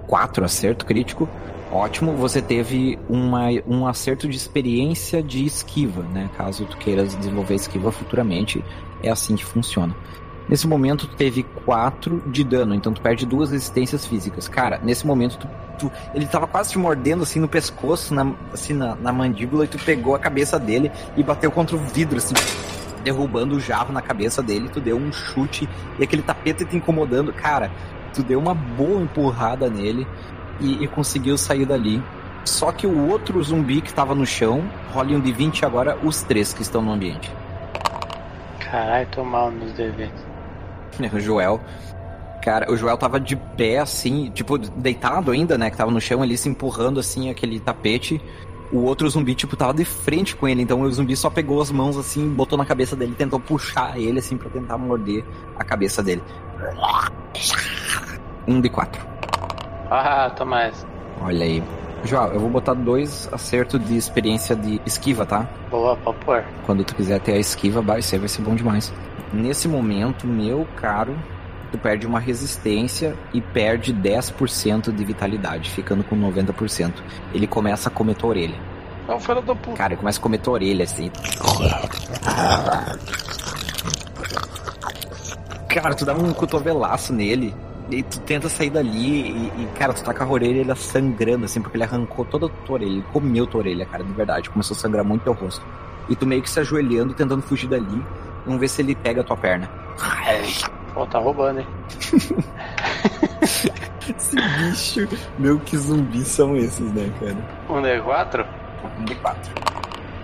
4 0.07 0.45
acerto 0.45 0.85
crítico. 0.85 1.29
Ótimo, 1.73 2.13
você 2.13 2.41
teve 2.41 2.99
uma, 3.09 3.49
um 3.67 3.87
acerto 3.87 4.29
de 4.29 4.37
experiência 4.37 5.23
de 5.23 5.45
esquiva, 5.45 6.03
né? 6.03 6.31
Caso 6.37 6.65
tu 6.65 6.77
queiras 6.77 7.17
desenvolver 7.17 7.55
esquiva 7.55 7.91
futuramente, 7.91 8.65
é 9.03 9.11
assim 9.11 9.35
que 9.35 9.45
funciona. 9.45 9.95
Nesse 10.49 10.67
momento, 10.69 11.09
tu 11.09 11.17
teve 11.17 11.43
4 11.65 12.23
de 12.27 12.45
dano, 12.45 12.73
então 12.75 12.93
tu 12.93 13.01
perde 13.01 13.27
duas 13.27 13.51
resistências 13.51 14.07
físicas. 14.07 14.47
Cara, 14.47 14.79
nesse 14.83 15.05
momento, 15.05 15.39
tu, 15.39 15.49
tu- 15.79 15.93
ele 16.15 16.25
tava 16.27 16.47
quase 16.47 16.71
te 16.71 16.79
mordendo 16.79 17.25
assim 17.25 17.41
no 17.41 17.49
pescoço, 17.49 18.15
na, 18.15 18.33
assim 18.53 18.73
na, 18.73 18.95
na 18.95 19.13
mandíbula, 19.13 19.65
e 19.65 19.69
tu 19.69 19.79
pegou 19.79 20.15
a 20.15 20.19
cabeça 20.21 20.57
dele 20.59 20.93
e 21.17 21.23
bateu 21.23 21.51
contra 21.51 21.75
o 21.75 21.81
vidro, 21.81 22.19
assim, 22.19 22.35
derrubando 23.03 23.57
o 23.57 23.61
jarro 23.61 23.93
na 23.93 24.01
cabeça 24.01 24.41
dele. 24.41 24.69
Tu 24.73 24.81
deu 24.81 24.97
um 24.97 25.13
chute 25.13 25.69
e 25.99 26.05
aquele 26.05 26.23
tapete 26.23 26.65
te 26.65 26.77
incomodando. 26.77 27.33
Cara, 27.33 27.71
tu 28.15 28.23
deu 28.23 28.39
uma 28.39 28.55
boa 28.55 29.03
empurrada 29.03 29.69
nele 29.69 30.07
e, 30.61 30.85
e 30.85 30.87
conseguiu 30.87 31.37
sair 31.37 31.67
dali. 31.67 32.01
Só 32.45 32.71
que 32.71 32.87
o 32.87 33.09
outro 33.09 33.43
zumbi 33.43 33.81
que 33.81 33.93
tava 33.93 34.15
no 34.15 34.25
chão, 34.25 34.63
role 34.93 35.17
um 35.17 35.21
de 35.21 35.33
20 35.33 35.65
agora, 35.65 35.99
os 36.05 36.23
três 36.23 36.55
que 36.55 36.63
estão 36.63 36.81
no 36.81 36.93
ambiente. 36.93 37.29
Caralho, 38.61 39.09
tô 39.11 39.25
mal 39.25 39.51
nos 39.51 39.73
D20. 40.99 41.15
O 41.15 41.21
Joel. 41.21 41.61
Cara, 42.43 42.71
o 42.71 42.77
Joel 42.77 42.97
tava 42.97 43.19
de 43.19 43.35
pé, 43.35 43.79
assim, 43.79 44.31
tipo, 44.31 44.57
deitado 44.57 45.33
ainda, 45.33 45.59
né? 45.59 45.69
Que 45.69 45.77
tava 45.77 45.91
no 45.91 46.01
chão 46.01 46.23
ali, 46.23 46.37
se 46.37 46.49
empurrando, 46.49 47.01
assim, 47.01 47.29
aquele 47.29 47.59
tapete. 47.59 48.21
O 48.73 48.79
outro 48.79 49.09
zumbi, 49.09 49.35
tipo, 49.35 49.57
tava 49.57 49.75
de 49.75 49.85
frente 49.85 50.37
com 50.37 50.47
ele. 50.47 50.63
Então 50.63 50.81
o 50.81 50.93
zumbi 50.93 51.17
só 51.17 51.29
pegou 51.29 51.61
as 51.61 51.71
mãos, 51.71 51.97
assim, 51.97 52.29
botou 52.29 52.57
na 52.57 52.65
cabeça 52.65 52.95
dele, 52.95 53.15
tentou 53.17 53.41
puxar 53.41 53.99
ele, 53.99 54.21
assim, 54.21 54.37
pra 54.37 54.49
tentar 54.49 54.79
morder 54.79 55.25
a 55.59 55.65
cabeça 55.65 56.03
dele. 56.03 56.23
Um 58.47 58.61
de 58.61 58.69
quatro. 58.69 59.05
Ah, 59.91 60.31
tô 60.37 60.45
mais. 60.45 60.87
Olha 61.21 61.45
aí. 61.45 61.63
Joel, 62.05 62.35
eu 62.35 62.41
vou 62.41 62.51
botar 62.51 62.75
dois 62.75 63.29
acertos 63.33 63.85
de 63.85 63.97
experiência 63.97 64.55
de 64.55 64.81
esquiva, 64.87 65.27
tá? 65.27 65.49
Boa, 65.71 65.97
pode 65.97 66.19
pôr. 66.25 66.45
Quando 66.65 66.85
tu 66.85 66.95
quiser 66.95 67.21
ter 67.21 67.33
a 67.33 67.39
esquiva, 67.39 67.81
vai 67.81 68.01
ser, 68.03 68.19
vai 68.19 68.29
ser 68.29 68.43
bom 68.43 68.55
demais. 68.55 68.93
Nesse 69.37 69.69
momento, 69.69 70.27
meu 70.27 70.67
caro, 70.77 71.15
tu 71.71 71.77
perde 71.77 72.07
uma 72.07 72.19
resistência 72.19 73.15
e 73.35 73.41
perde 73.43 73.93
10% 73.93 74.91
de 74.91 75.05
vitalidade, 75.05 75.71
ficando 75.71 76.03
com 76.03 76.17
90%. 76.17 76.95
Ele 77.35 77.47
começa 77.47 77.91
a 77.91 77.93
comer 77.93 78.15
tua 78.15 78.31
orelha. 78.31 78.59
É 79.07 79.13
um 79.13 79.21
filho 79.21 79.43
da 79.43 79.55
puta. 79.55 79.77
Cara, 79.77 79.93
ele 79.93 80.01
começa 80.01 80.19
a 80.19 80.23
comer 80.23 80.39
tua 80.39 80.55
orelha, 80.55 80.85
assim. 80.85 81.11
Cara, 85.69 85.95
tu 85.95 86.07
dá 86.07 86.15
um 86.15 86.33
cotovelaço 86.33 87.13
nele. 87.13 87.55
E 87.91 88.03
tu 88.03 88.19
tenta 88.21 88.49
sair 88.49 88.71
dali 88.71 89.21
e, 89.21 89.53
e, 89.63 89.69
cara, 89.79 89.93
tu 89.93 90.03
tá 90.03 90.15
com 90.15 90.25
a 90.25 90.27
orelha 90.27 90.61
ele 90.61 90.75
sangrando, 90.75 91.45
assim, 91.45 91.61
porque 91.61 91.77
ele 91.77 91.85
arrancou 91.85 92.25
toda 92.25 92.47
a 92.47 92.49
tua 92.49 92.77
orelha, 92.77 92.91
ele 92.91 93.05
comeu 93.13 93.47
tua 93.47 93.61
orelha, 93.61 93.85
cara, 93.85 94.03
de 94.03 94.13
verdade. 94.13 94.49
Começou 94.49 94.75
a 94.75 94.81
sangrar 94.81 95.05
muito 95.05 95.25
teu 95.25 95.35
rosto. 95.35 95.65
E 96.09 96.17
tu 96.17 96.27
meio 96.27 96.43
que 96.43 96.49
se 96.49 96.59
ajoelhando, 96.59 97.13
tentando 97.13 97.43
fugir 97.43 97.69
dali. 97.69 98.03
Vamos 98.47 98.61
ver 98.61 98.69
se 98.69 98.81
ele 98.81 98.95
pega 98.95 99.21
a 99.21 99.25
tua 99.25 99.37
perna. 99.37 99.69
Pô, 100.95 101.05
tá 101.07 101.19
roubando, 101.19 101.61
hein? 101.61 101.67
Esse 104.17 104.37
bicho. 104.37 105.09
Meu, 105.39 105.59
que 105.59 105.77
zumbis 105.77 106.29
são 106.29 106.57
esses, 106.57 106.93
né, 106.93 107.13
cara? 107.21 107.37
Um 107.69 107.83
D4? 107.83 108.47
Um 108.99 109.05
D4. 109.05 109.37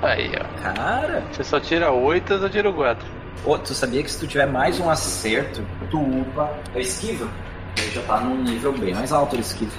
Aí, 0.02 0.30
ó. 0.36 0.62
Cara. 0.62 1.24
Você 1.32 1.44
só 1.44 1.58
tira 1.58 1.90
8, 1.90 2.32
eu 2.34 2.48
tiro 2.48 2.72
4. 2.72 3.06
Ô, 3.44 3.58
tu 3.58 3.74
sabia 3.74 4.02
que 4.02 4.10
se 4.10 4.20
tu 4.20 4.26
tiver 4.26 4.46
mais 4.46 4.78
um 4.78 4.88
acerto, 4.88 5.66
tu 5.90 5.98
upa 5.98 6.52
a 6.74 6.78
esquiva? 6.78 7.28
Ele 7.76 7.90
já 7.90 8.02
tá 8.02 8.20
num 8.20 8.42
nível 8.42 8.72
bem 8.72 8.94
mais 8.94 9.12
alto 9.12 9.36
de 9.36 9.42
esquiva. 9.42 9.72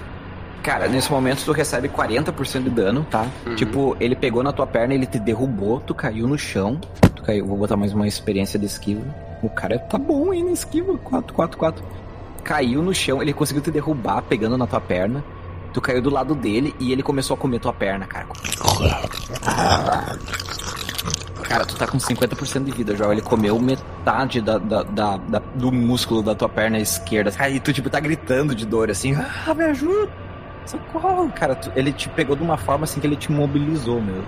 Cara, 0.64 0.88
nesse 0.88 1.12
momento 1.12 1.44
tu 1.44 1.52
recebe 1.52 1.90
40% 1.90 2.64
de 2.64 2.70
dano, 2.70 3.06
tá? 3.12 3.28
Uhum. 3.46 3.56
Tipo, 3.56 3.98
ele 4.00 4.16
pegou 4.16 4.42
na 4.42 4.54
tua 4.54 4.66
perna, 4.66 4.94
ele 4.94 5.06
te 5.06 5.20
derrubou, 5.20 5.82
tu 5.82 5.94
caiu 5.94 6.26
no 6.28 6.38
chão. 6.38 6.80
Tu 7.16 7.22
caiu, 7.22 7.46
vou 7.46 7.58
botar 7.58 7.76
mais 7.76 7.94
uma 7.94 8.08
experiência 8.08 8.58
de 8.58 8.66
esquiva. 8.66 9.02
O 9.44 9.50
cara 9.50 9.78
tá 9.78 9.98
bom 9.98 10.32
aí 10.32 10.42
na 10.42 10.52
esquiva, 10.52 10.98
4, 10.98 11.34
4, 11.34 11.58
4. 11.58 11.84
Caiu 12.46 12.82
no 12.82 12.94
chão, 12.94 13.22
ele 13.22 13.34
conseguiu 13.34 13.62
te 13.62 13.70
derrubar 13.72 14.22
pegando 14.22 14.58
na 14.58 14.66
tua 14.66 14.80
perna. 14.80 15.22
Tu 15.74 15.82
caiu 15.82 16.02
do 16.02 16.10
lado 16.10 16.34
dele 16.34 16.74
e 16.80 16.92
ele 16.94 17.04
começou 17.04 17.34
a 17.34 17.38
comer 17.38 17.60
tua 17.60 17.74
perna, 17.74 18.06
cara. 18.06 18.28
Cara, 21.44 21.66
tu 21.66 21.76
tá 21.76 21.86
com 21.86 21.98
50% 21.98 22.64
de 22.64 22.72
vida, 22.72 22.96
João. 22.96 23.12
Ele 23.12 23.22
comeu 23.22 23.60
metade 23.60 24.40
da, 24.42 24.58
da, 24.58 24.84
da- 24.84 25.18
da- 25.18 25.42
do 25.56 25.72
músculo 25.72 26.24
da 26.24 26.34
tua 26.34 26.48
perna 26.48 26.80
esquerda. 26.80 27.32
Aí 27.38 27.60
tu, 27.60 27.74
tipo, 27.74 27.90
tá 27.90 28.00
gritando 28.00 28.56
de 28.56 28.66
dor, 28.66 28.90
assim. 28.90 29.14
Ah, 29.16 29.54
me 29.54 29.66
ajuda! 29.66 30.23
Socorro! 30.66 31.30
Cara, 31.32 31.58
ele 31.76 31.92
te 31.92 32.10
pegou 32.10 32.36
de 32.36 32.44
uma 32.44 32.58
forma 32.58 32.84
assim 32.86 33.00
que 33.00 33.08
ele 33.08 33.16
te 33.16 33.32
mobilizou, 33.32 34.02
meu. 34.02 34.24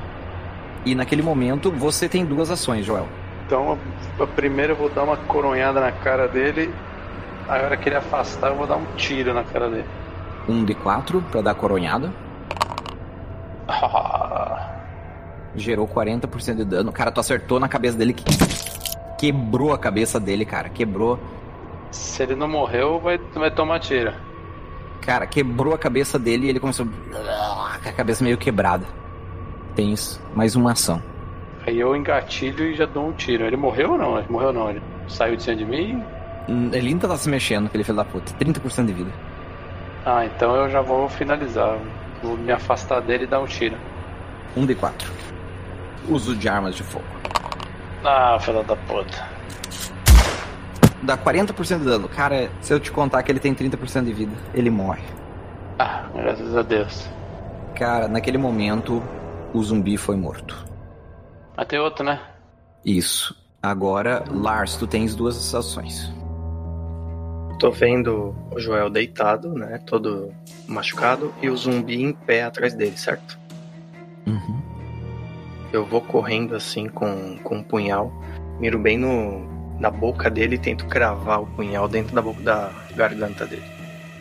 E 0.85 0.93
naquele 0.93 1.21
momento, 1.21 1.71
você 1.71 2.07
tem 2.07 2.25
duas 2.25 2.51
ações, 2.51 2.85
Joel. 2.85 3.07
Então, 3.45 3.77
a- 4.19 4.23
a 4.23 4.27
primeira 4.27 4.73
eu 4.73 4.77
vou 4.77 4.89
dar 4.89 5.03
uma 5.03 5.17
coronhada 5.17 5.79
na 5.79 5.91
cara 5.91 6.27
dele. 6.27 6.73
A 7.47 7.53
hora 7.55 7.77
que 7.77 7.87
ele 7.89 7.95
afastar, 7.95 8.49
eu 8.49 8.55
vou 8.55 8.67
dar 8.67 8.75
um 8.75 8.85
tiro 8.95 9.33
na 9.33 9.43
cara 9.43 9.69
dele. 9.69 9.85
Um 10.47 10.63
de 10.63 10.73
quatro 10.75 11.21
pra 11.31 11.41
dar 11.41 11.53
coronhada. 11.55 12.11
Ah, 13.67 14.71
Gerou 15.55 15.87
40% 15.87 16.55
de 16.57 16.65
dano. 16.65 16.91
Cara, 16.91 17.11
tu 17.11 17.19
acertou 17.19 17.59
na 17.59 17.67
cabeça 17.69 17.97
dele 17.97 18.13
que 18.13 18.23
quebrou 19.17 19.73
a 19.73 19.77
cabeça 19.77 20.19
dele, 20.19 20.45
cara. 20.45 20.69
Quebrou. 20.69 21.17
se 21.91 22.21
ele 22.23 22.35
não 22.35 22.47
morreu, 22.47 22.99
vai, 22.99 23.17
vai 23.33 23.49
tomar 23.49 23.79
tiro. 23.79 24.11
Cara, 25.05 25.27
quebrou 25.27 25.73
a 25.73 25.77
cabeça 25.77 26.17
dele 26.17 26.47
e 26.47 26.49
ele 26.49 26.59
começou 26.59 26.85
com 26.85 27.89
a 27.89 27.93
cabeça 27.93 28.23
meio 28.23 28.37
quebrada. 28.37 28.85
Tens 29.75 30.19
mais 30.33 30.55
uma 30.55 30.71
ação. 30.71 31.01
Aí 31.67 31.79
eu 31.79 31.95
engatilho 31.95 32.65
e 32.65 32.75
já 32.75 32.85
dou 32.85 33.09
um 33.09 33.11
tiro. 33.11 33.43
Ele 33.45 33.55
morreu 33.55 33.91
ou 33.91 33.97
não? 33.97 34.17
Ele 34.17 34.27
morreu 34.29 34.51
não. 34.51 34.69
Ele 34.69 34.81
saiu 35.07 35.35
de 35.35 35.43
cima 35.43 35.55
de 35.57 35.65
mim. 35.65 36.03
Hum, 36.49 36.69
Ele 36.73 36.89
ainda 36.89 37.07
tá 37.07 37.17
se 37.17 37.29
mexendo, 37.29 37.67
aquele 37.67 37.83
filho 37.83 37.97
da 37.97 38.05
puta. 38.05 38.31
30% 38.33 38.85
de 38.85 38.93
vida. 38.93 39.11
Ah, 40.05 40.25
então 40.25 40.55
eu 40.55 40.69
já 40.69 40.81
vou 40.81 41.07
finalizar. 41.09 41.77
Vou 42.23 42.37
me 42.37 42.51
afastar 42.51 43.01
dele 43.01 43.25
e 43.25 43.27
dar 43.27 43.39
um 43.41 43.45
tiro. 43.45 43.75
Um 44.55 44.65
de 44.65 44.73
quatro. 44.73 45.11
Uso 46.07 46.35
de 46.35 46.47
armas 46.47 46.75
de 46.75 46.83
fogo. 46.83 47.05
Ah, 48.03 48.37
filha 48.39 48.63
da 48.63 48.75
puta. 48.75 49.27
Dá 51.05 51.15
40% 51.17 51.79
de 51.79 51.85
dano. 51.85 52.09
Cara, 52.09 52.49
se 52.61 52.73
eu 52.73 52.79
te 52.79 52.91
contar 52.91 53.21
que 53.21 53.31
ele 53.31 53.39
tem 53.39 53.53
30% 53.53 54.05
de 54.05 54.13
vida, 54.13 54.35
ele 54.53 54.71
morre. 54.71 55.03
Ah, 55.77 56.07
graças 56.15 56.55
a 56.55 56.63
Deus. 56.63 57.07
Cara, 57.75 58.07
naquele 58.07 58.37
momento, 58.37 59.03
o 59.53 59.63
zumbi 59.63 59.97
foi 59.97 60.15
morto. 60.15 60.65
Mas 61.55 61.67
tem 61.67 61.77
outro, 61.79 62.03
né? 62.03 62.19
Isso. 62.83 63.35
Agora, 63.61 64.23
Lars, 64.31 64.77
tu 64.77 64.87
tens 64.87 65.15
duas 65.15 65.53
ações. 65.53 66.11
Tô 67.59 67.71
vendo 67.71 68.35
o 68.51 68.59
Joel 68.59 68.89
deitado, 68.89 69.53
né? 69.53 69.79
Todo 69.85 70.33
machucado, 70.67 71.33
e 71.41 71.49
o 71.49 71.55
zumbi 71.55 72.01
em 72.01 72.13
pé 72.13 72.43
atrás 72.43 72.73
dele, 72.73 72.97
certo? 72.97 73.39
Uhum. 74.25 74.61
Eu 75.71 75.85
vou 75.85 76.01
correndo 76.01 76.55
assim 76.55 76.87
com, 76.87 77.37
com 77.43 77.57
um 77.57 77.63
punhal, 77.63 78.11
miro 78.59 78.79
bem 78.79 78.97
no, 78.97 79.54
na 79.79 79.89
boca 79.91 80.29
dele 80.29 80.55
e 80.55 80.59
tento 80.59 80.85
cravar 80.85 81.41
o 81.41 81.45
punhal 81.47 81.87
dentro 81.87 82.15
da 82.15 82.21
boca 82.21 82.41
da 82.41 82.71
garganta 82.95 83.45
dele. 83.45 83.63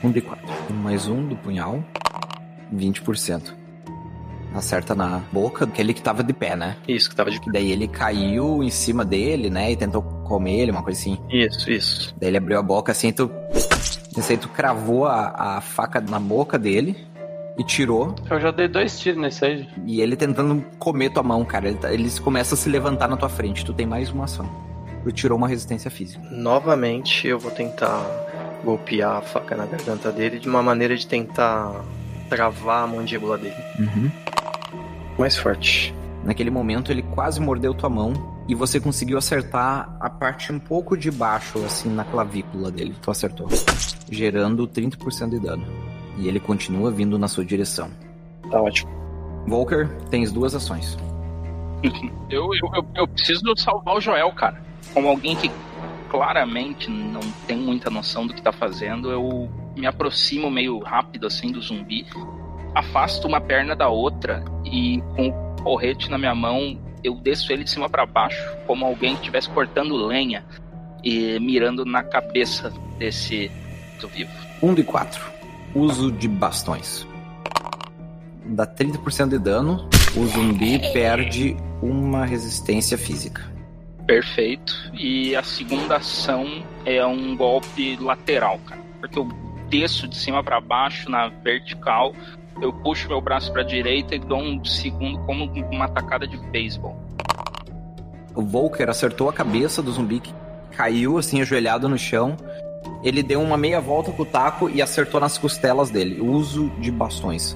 Um 0.02 0.10
de 0.10 0.20
quatro. 0.20 0.46
Mais 0.82 1.06
um 1.08 1.26
do 1.26 1.36
punhal. 1.36 1.82
20%. 2.74 3.52
Acerta 4.54 4.94
na 4.94 5.20
boca 5.32 5.66
daquele 5.66 5.92
que 5.92 6.00
tava 6.00 6.22
de 6.22 6.32
pé, 6.32 6.54
né? 6.54 6.76
Isso, 6.86 7.10
que 7.10 7.16
tava 7.16 7.28
de. 7.30 7.40
Que 7.40 7.50
daí 7.50 7.72
ele 7.72 7.88
caiu 7.88 8.62
em 8.62 8.70
cima 8.70 9.04
dele, 9.04 9.50
né? 9.50 9.72
E 9.72 9.76
tentou 9.76 10.00
comer 10.02 10.60
ele, 10.60 10.70
uma 10.70 10.82
coisa 10.82 10.98
assim. 11.00 11.18
Isso, 11.28 11.68
isso. 11.70 12.14
Daí 12.20 12.28
ele 12.30 12.36
abriu 12.36 12.58
a 12.58 12.62
boca 12.62 12.92
assim, 12.92 13.10
tu. 13.10 13.28
Esse 14.16 14.32
aí 14.32 14.38
tu 14.38 14.48
cravou 14.48 15.06
a, 15.06 15.56
a 15.56 15.60
faca 15.60 16.00
na 16.00 16.20
boca 16.20 16.56
dele 16.56 16.96
e 17.58 17.64
tirou. 17.64 18.14
Eu 18.30 18.40
já 18.40 18.52
dei 18.52 18.68
dois 18.68 18.96
tiros 19.00 19.20
nesse 19.20 19.44
aí. 19.44 19.68
E 19.86 20.00
ele 20.00 20.14
tentando 20.14 20.64
comer 20.78 21.10
tua 21.10 21.24
mão, 21.24 21.44
cara. 21.44 21.66
Ele, 21.68 21.78
tá- 21.78 21.92
ele 21.92 22.08
começa 22.20 22.54
a 22.54 22.58
se 22.58 22.68
levantar 22.68 23.08
na 23.08 23.16
tua 23.16 23.28
frente. 23.28 23.64
Tu 23.64 23.72
tem 23.74 23.86
mais 23.86 24.10
uma 24.12 24.24
ação. 24.24 24.48
Tu 25.04 25.12
tirou 25.12 25.36
uma 25.36 25.46
resistência 25.46 25.90
física. 25.90 26.26
Novamente 26.30 27.28
eu 27.28 27.38
vou 27.38 27.50
tentar 27.50 28.02
golpear 28.64 29.18
a 29.18 29.20
faca 29.20 29.54
na 29.54 29.66
garganta 29.66 30.10
dele 30.10 30.38
de 30.38 30.48
uma 30.48 30.62
maneira 30.62 30.96
de 30.96 31.06
tentar 31.06 31.84
travar 32.28 32.84
a 32.84 32.86
mandíbula 32.86 33.36
dele. 33.36 33.54
Uhum. 33.78 34.10
Mais 35.18 35.36
forte. 35.36 35.94
Naquele 36.24 36.50
momento 36.50 36.90
ele 36.90 37.02
quase 37.02 37.38
mordeu 37.38 37.74
tua 37.74 37.90
mão 37.90 38.34
e 38.48 38.54
você 38.54 38.80
conseguiu 38.80 39.18
acertar 39.18 39.94
a 40.00 40.08
parte 40.08 40.50
um 40.50 40.58
pouco 40.58 40.96
de 40.96 41.10
baixo, 41.10 41.58
assim, 41.64 41.90
na 41.90 42.04
clavícula 42.04 42.70
dele. 42.70 42.94
Tu 43.00 43.10
acertou. 43.10 43.48
Gerando 44.10 44.66
30% 44.66 45.28
de 45.30 45.38
dano. 45.38 45.66
E 46.16 46.28
ele 46.28 46.40
continua 46.40 46.90
vindo 46.90 47.18
na 47.18 47.28
sua 47.28 47.44
direção. 47.44 47.90
Tá 48.50 48.60
ótimo. 48.60 48.90
Volker, 49.46 49.88
tens 50.10 50.32
duas 50.32 50.54
ações. 50.54 50.96
Eu, 52.30 52.48
eu, 52.54 52.74
eu, 52.74 52.86
eu 52.94 53.08
preciso 53.08 53.42
salvar 53.56 53.96
o 53.96 54.00
Joel, 54.00 54.32
cara. 54.32 54.62
Como 54.94 55.08
alguém 55.08 55.36
que 55.36 55.50
claramente 56.08 56.88
não 56.88 57.20
tem 57.46 57.58
muita 57.58 57.90
noção 57.90 58.26
do 58.26 58.32
que 58.32 58.40
tá 58.40 58.52
fazendo, 58.52 59.10
eu 59.10 59.50
me 59.76 59.86
aproximo 59.86 60.50
meio 60.50 60.78
rápido 60.78 61.26
assim 61.26 61.50
do 61.50 61.60
zumbi, 61.60 62.06
afasto 62.74 63.26
uma 63.26 63.40
perna 63.40 63.74
da 63.74 63.88
outra 63.88 64.44
e 64.64 65.02
com 65.16 65.28
o 65.28 65.56
porrete 65.62 66.08
na 66.08 66.16
minha 66.16 66.34
mão 66.34 66.78
eu 67.02 67.14
desço 67.14 67.52
ele 67.52 67.64
de 67.64 67.70
cima 67.70 67.88
para 67.88 68.06
baixo, 68.06 68.42
como 68.66 68.84
alguém 68.86 69.14
que 69.14 69.22
estivesse 69.22 69.50
cortando 69.50 69.94
lenha 69.94 70.44
e 71.02 71.38
mirando 71.38 71.84
na 71.84 72.02
cabeça 72.02 72.72
desse 72.98 73.50
do 74.00 74.08
vivo. 74.08 74.30
Um 74.62 74.72
de 74.72 74.82
quatro. 74.82 75.22
Uso 75.74 76.10
de 76.10 76.26
bastões. 76.26 77.06
Dá 78.46 78.66
30% 78.66 79.28
de 79.28 79.38
dano. 79.38 79.88
O 80.16 80.26
zumbi 80.26 80.78
perde 80.92 81.56
uma 81.82 82.24
resistência 82.24 82.96
física. 82.96 83.53
Perfeito. 84.06 84.74
E 84.92 85.34
a 85.34 85.42
segunda 85.42 85.96
ação 85.96 86.62
é 86.84 87.04
um 87.04 87.36
golpe 87.36 87.96
lateral, 87.96 88.58
cara. 88.66 88.80
Porque 89.00 89.18
eu 89.18 89.28
desço 89.68 90.06
de 90.06 90.16
cima 90.16 90.42
para 90.42 90.60
baixo 90.60 91.10
na 91.10 91.28
vertical, 91.28 92.14
eu 92.60 92.72
puxo 92.72 93.08
meu 93.08 93.20
braço 93.20 93.52
para 93.52 93.62
direita 93.62 94.14
e 94.14 94.18
dou 94.18 94.38
um 94.38 94.64
segundo 94.64 95.18
como 95.20 95.44
uma 95.70 95.88
tacada 95.88 96.26
de 96.26 96.36
beisebol. 96.36 96.96
O 98.34 98.42
Volker 98.42 98.88
acertou 98.88 99.28
a 99.28 99.32
cabeça 99.32 99.82
do 99.82 99.92
zumbi 99.92 100.20
que 100.20 100.32
caiu 100.76 101.18
assim 101.18 101.40
ajoelhado 101.40 101.88
no 101.88 101.98
chão. 101.98 102.36
Ele 103.02 103.22
deu 103.22 103.40
uma 103.40 103.56
meia 103.56 103.80
volta 103.80 104.12
com 104.12 104.22
o 104.22 104.26
taco 104.26 104.68
e 104.68 104.82
acertou 104.82 105.20
nas 105.20 105.38
costelas 105.38 105.90
dele. 105.90 106.20
Uso 106.20 106.70
de 106.78 106.90
bastões. 106.90 107.54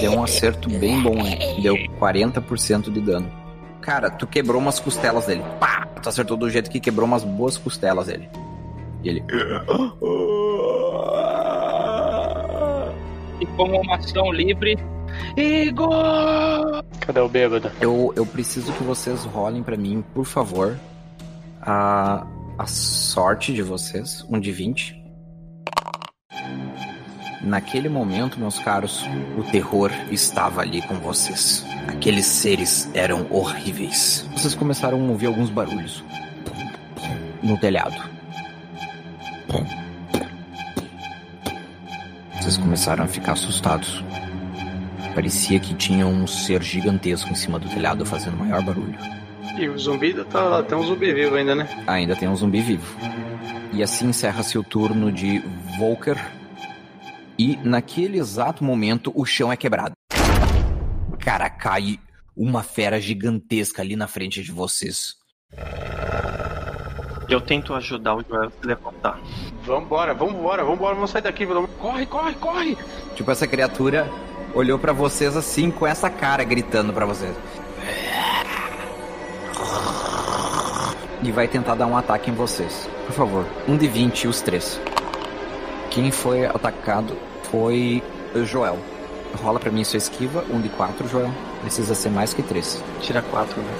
Deu 0.00 0.12
um 0.12 0.22
acerto 0.22 0.68
bem 0.68 1.00
bom, 1.00 1.18
hein? 1.18 1.60
Deu 1.62 1.76
40% 1.98 2.90
de 2.90 3.00
dano. 3.00 3.41
Cara, 3.82 4.08
tu 4.10 4.28
quebrou 4.28 4.60
umas 4.60 4.78
costelas 4.78 5.26
dele. 5.26 5.42
Pá! 5.58 5.86
Tu 6.00 6.08
acertou 6.08 6.36
do 6.36 6.48
jeito 6.48 6.70
que 6.70 6.78
quebrou 6.78 7.06
umas 7.06 7.24
boas 7.24 7.58
costelas 7.58 8.06
dele. 8.06 8.28
E 9.02 9.08
ele. 9.08 9.24
E 13.40 13.46
como 13.56 13.80
uma 13.80 13.96
ação 13.96 14.32
livre, 14.32 14.78
Igor! 15.36 16.84
Cadê 17.00 17.20
o 17.20 17.28
bêbado? 17.28 17.72
Eu, 17.80 18.12
eu 18.14 18.24
preciso 18.24 18.72
que 18.72 18.84
vocês 18.84 19.24
rolem 19.24 19.64
pra 19.64 19.76
mim, 19.76 20.04
por 20.14 20.24
favor, 20.24 20.78
a, 21.60 22.24
a 22.56 22.66
sorte 22.66 23.52
de 23.52 23.62
vocês, 23.62 24.24
um 24.30 24.38
de 24.38 24.52
20. 24.52 25.01
Naquele 27.42 27.88
momento, 27.88 28.38
meus 28.38 28.58
caros, 28.58 29.04
o 29.36 29.42
terror 29.42 29.90
estava 30.10 30.60
ali 30.60 30.80
com 30.80 30.94
vocês. 30.94 31.66
Aqueles 31.88 32.26
seres 32.26 32.88
eram 32.94 33.26
horríveis. 33.30 34.24
Vocês 34.32 34.54
começaram 34.54 35.04
a 35.04 35.10
ouvir 35.10 35.26
alguns 35.26 35.50
barulhos 35.50 36.04
no 37.42 37.58
telhado. 37.58 38.00
Vocês 42.40 42.56
começaram 42.56 43.04
a 43.04 43.08
ficar 43.08 43.32
assustados. 43.32 44.04
Parecia 45.14 45.58
que 45.58 45.74
tinha 45.74 46.06
um 46.06 46.26
ser 46.26 46.62
gigantesco 46.62 47.30
em 47.30 47.34
cima 47.34 47.58
do 47.58 47.68
telhado 47.68 48.06
fazendo 48.06 48.36
maior 48.36 48.62
barulho. 48.62 48.98
E 49.58 49.68
o 49.68 49.76
zumbi 49.76 50.14
tá 50.24 50.62
tem 50.62 50.78
um 50.78 50.84
zumbi 50.84 51.12
vivo 51.12 51.34
ainda, 51.34 51.54
né? 51.54 51.68
Ainda 51.86 52.14
tem 52.14 52.28
um 52.28 52.36
zumbi 52.36 52.60
vivo. 52.60 52.96
E 53.72 53.82
assim 53.82 54.08
encerra-se 54.08 54.56
o 54.56 54.62
turno 54.62 55.10
de 55.10 55.42
Volker. 55.78 56.16
E 57.44 57.56
naquele 57.64 58.20
exato 58.20 58.62
momento 58.62 59.12
o 59.16 59.24
chão 59.24 59.52
é 59.52 59.56
quebrado. 59.56 59.94
Cara, 61.18 61.50
cai 61.50 61.98
uma 62.36 62.62
fera 62.62 63.00
gigantesca 63.00 63.82
ali 63.82 63.96
na 63.96 64.06
frente 64.06 64.44
de 64.44 64.52
vocês. 64.52 65.16
Eu 67.28 67.40
tento 67.40 67.74
ajudar 67.74 68.14
o 68.14 68.22
Joel 68.22 68.44
a 68.44 68.50
se 68.50 68.64
levantar. 68.64 69.20
Vambora, 69.64 70.14
vambora, 70.14 70.64
vambora, 70.64 70.94
vamos 70.94 71.10
sair 71.10 71.22
daqui. 71.22 71.44
Vamos... 71.44 71.68
Corre, 71.80 72.06
corre, 72.06 72.34
corre! 72.34 72.78
Tipo, 73.16 73.32
essa 73.32 73.48
criatura 73.48 74.08
olhou 74.54 74.78
pra 74.78 74.92
vocês 74.92 75.36
assim, 75.36 75.68
com 75.68 75.84
essa 75.84 76.08
cara 76.08 76.44
gritando 76.44 76.92
pra 76.92 77.06
vocês. 77.06 77.34
E 81.24 81.32
vai 81.32 81.48
tentar 81.48 81.74
dar 81.74 81.88
um 81.88 81.96
ataque 81.96 82.30
em 82.30 82.34
vocês. 82.34 82.88
Por 83.04 83.12
favor, 83.12 83.44
um 83.66 83.76
de 83.76 83.88
20 83.88 84.28
os 84.28 84.40
três. 84.40 84.80
Quem 85.90 86.12
foi 86.12 86.46
atacado 86.46 87.31
foi 87.52 88.02
o 88.34 88.44
Joel. 88.44 88.78
Rola 89.42 89.60
pra 89.60 89.70
mim 89.70 89.84
sua 89.84 89.98
esquiva, 89.98 90.44
um 90.50 90.60
de 90.60 90.68
4, 90.70 91.06
Joel. 91.06 91.30
Precisa 91.60 91.94
ser 91.94 92.08
mais 92.10 92.34
que 92.34 92.42
3. 92.42 92.82
Tira 93.00 93.22
quatro, 93.22 93.60
né? 93.60 93.72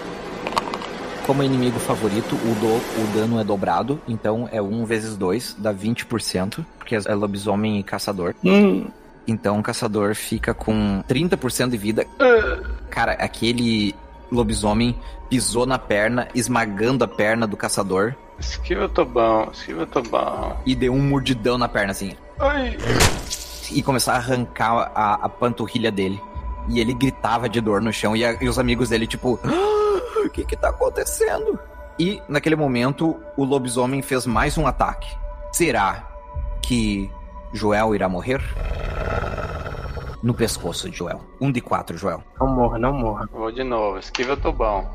Como 1.27 1.43
inimigo 1.43 1.79
favorito, 1.79 2.35
o, 2.35 2.55
do, 2.61 3.03
o 3.03 3.15
dano 3.15 3.41
é 3.41 3.45
dobrado, 3.45 4.01
então 4.07 4.49
é 4.53 4.61
1 4.61 4.85
vezes 4.85 5.17
2, 5.17 5.57
dá 5.59 5.73
20%, 5.73 6.65
porque 6.79 6.97
é 6.97 7.15
lobisomem 7.15 7.79
e 7.79 7.83
caçador. 7.83 8.35
Então 9.27 9.59
o 9.59 9.63
caçador 9.63 10.15
fica 10.15 10.53
com 10.53 11.03
30% 11.09 11.71
de 11.71 11.77
vida. 11.77 12.07
Cara, 12.91 13.13
aquele 13.13 13.95
lobisomem 14.31 14.97
pisou 15.31 15.65
na 15.65 15.79
perna, 15.79 16.29
esmagando 16.35 17.05
a 17.05 17.09
perna 17.09 17.47
do 17.47 17.57
caçador 17.57 18.15
Esquiva 18.43 18.83
eu 18.83 18.89
tô 18.89 19.05
bom, 19.05 19.49
esquiva 19.53 19.83
eu 19.83 19.87
tô 19.87 20.03
bom. 20.03 20.57
e 20.67 20.75
deu 20.75 20.93
um 20.93 21.01
mordidão 21.01 21.57
na 21.57 21.69
perna 21.69 21.93
assim. 21.93 22.17
Ai, 22.41 22.77
E 23.75 23.83
começou 23.83 24.13
a 24.13 24.17
arrancar 24.17 24.91
a, 24.95 25.15
a 25.15 25.29
panturrilha 25.29 25.91
dele. 25.91 26.21
E 26.69 26.79
ele 26.81 26.95
gritava 26.95 27.49
de 27.49 27.61
dor 27.61 27.81
no 27.83 27.93
chão. 27.93 28.15
E, 28.15 28.25
a- 28.25 28.37
e 28.41 28.49
os 28.49 28.59
amigos 28.59 28.89
dele, 28.91 29.07
tipo, 29.07 29.39
"Ah, 29.45 30.21
o 30.27 30.31
que 30.31 30.45
que 30.45 30.57
tá 30.57 30.69
acontecendo? 30.69 31.59
E 31.99 32.23
naquele 32.29 32.57
momento, 32.57 33.17
o 33.37 33.45
lobisomem 33.45 34.01
fez 34.03 34.27
mais 34.27 34.57
um 34.57 34.67
ataque. 34.67 35.09
Será 35.53 36.09
que 36.63 37.11
Joel 37.53 37.95
irá 37.95 38.09
morrer? 38.09 38.41
No 40.23 40.33
pescoço 40.33 40.89
de 40.89 40.97
Joel. 40.97 41.21
Um 41.41 41.51
de 41.51 41.61
quatro, 41.61 41.99
Joel. 41.99 42.23
Não 42.41 42.47
morra, 42.49 42.79
não 42.79 42.93
morra. 42.93 43.29
vou 43.33 43.51
de 43.51 43.65
novo, 43.65 43.99
esquiva 43.99 44.33
eu 44.33 44.37
tô 44.41 44.53
bom. 44.53 44.89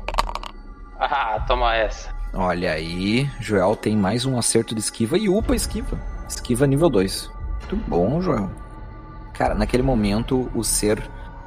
Ah, 0.98 1.44
toma 1.46 1.74
essa. 1.76 2.08
Olha 2.34 2.72
aí, 2.72 3.30
Joel 3.40 3.76
tem 3.76 3.96
mais 3.96 4.24
um 4.24 4.38
acerto 4.38 4.74
de 4.74 4.80
esquiva 4.80 5.16
e 5.18 5.28
upa 5.28 5.54
esquiva. 5.54 5.98
Esquiva 6.28 6.66
nível 6.66 6.88
2. 6.90 7.30
Muito 7.70 7.76
bom, 7.88 8.20
Joel. 8.20 8.50
Cara, 9.38 9.54
naquele 9.54 9.84
momento 9.84 10.50
o 10.52 10.64
ser 10.64 11.00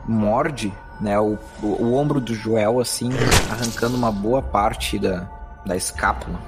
morde, 0.07 0.73
né, 1.01 1.19
o, 1.19 1.37
o, 1.61 1.67
o 1.67 1.93
ombro 1.93 2.21
do 2.21 2.33
Joel 2.33 2.79
assim, 2.79 3.09
arrancando 3.51 3.97
uma 3.97 4.09
boa 4.09 4.41
parte 4.41 4.97
da, 4.97 5.29
da 5.65 5.75
escápula. 5.75 6.39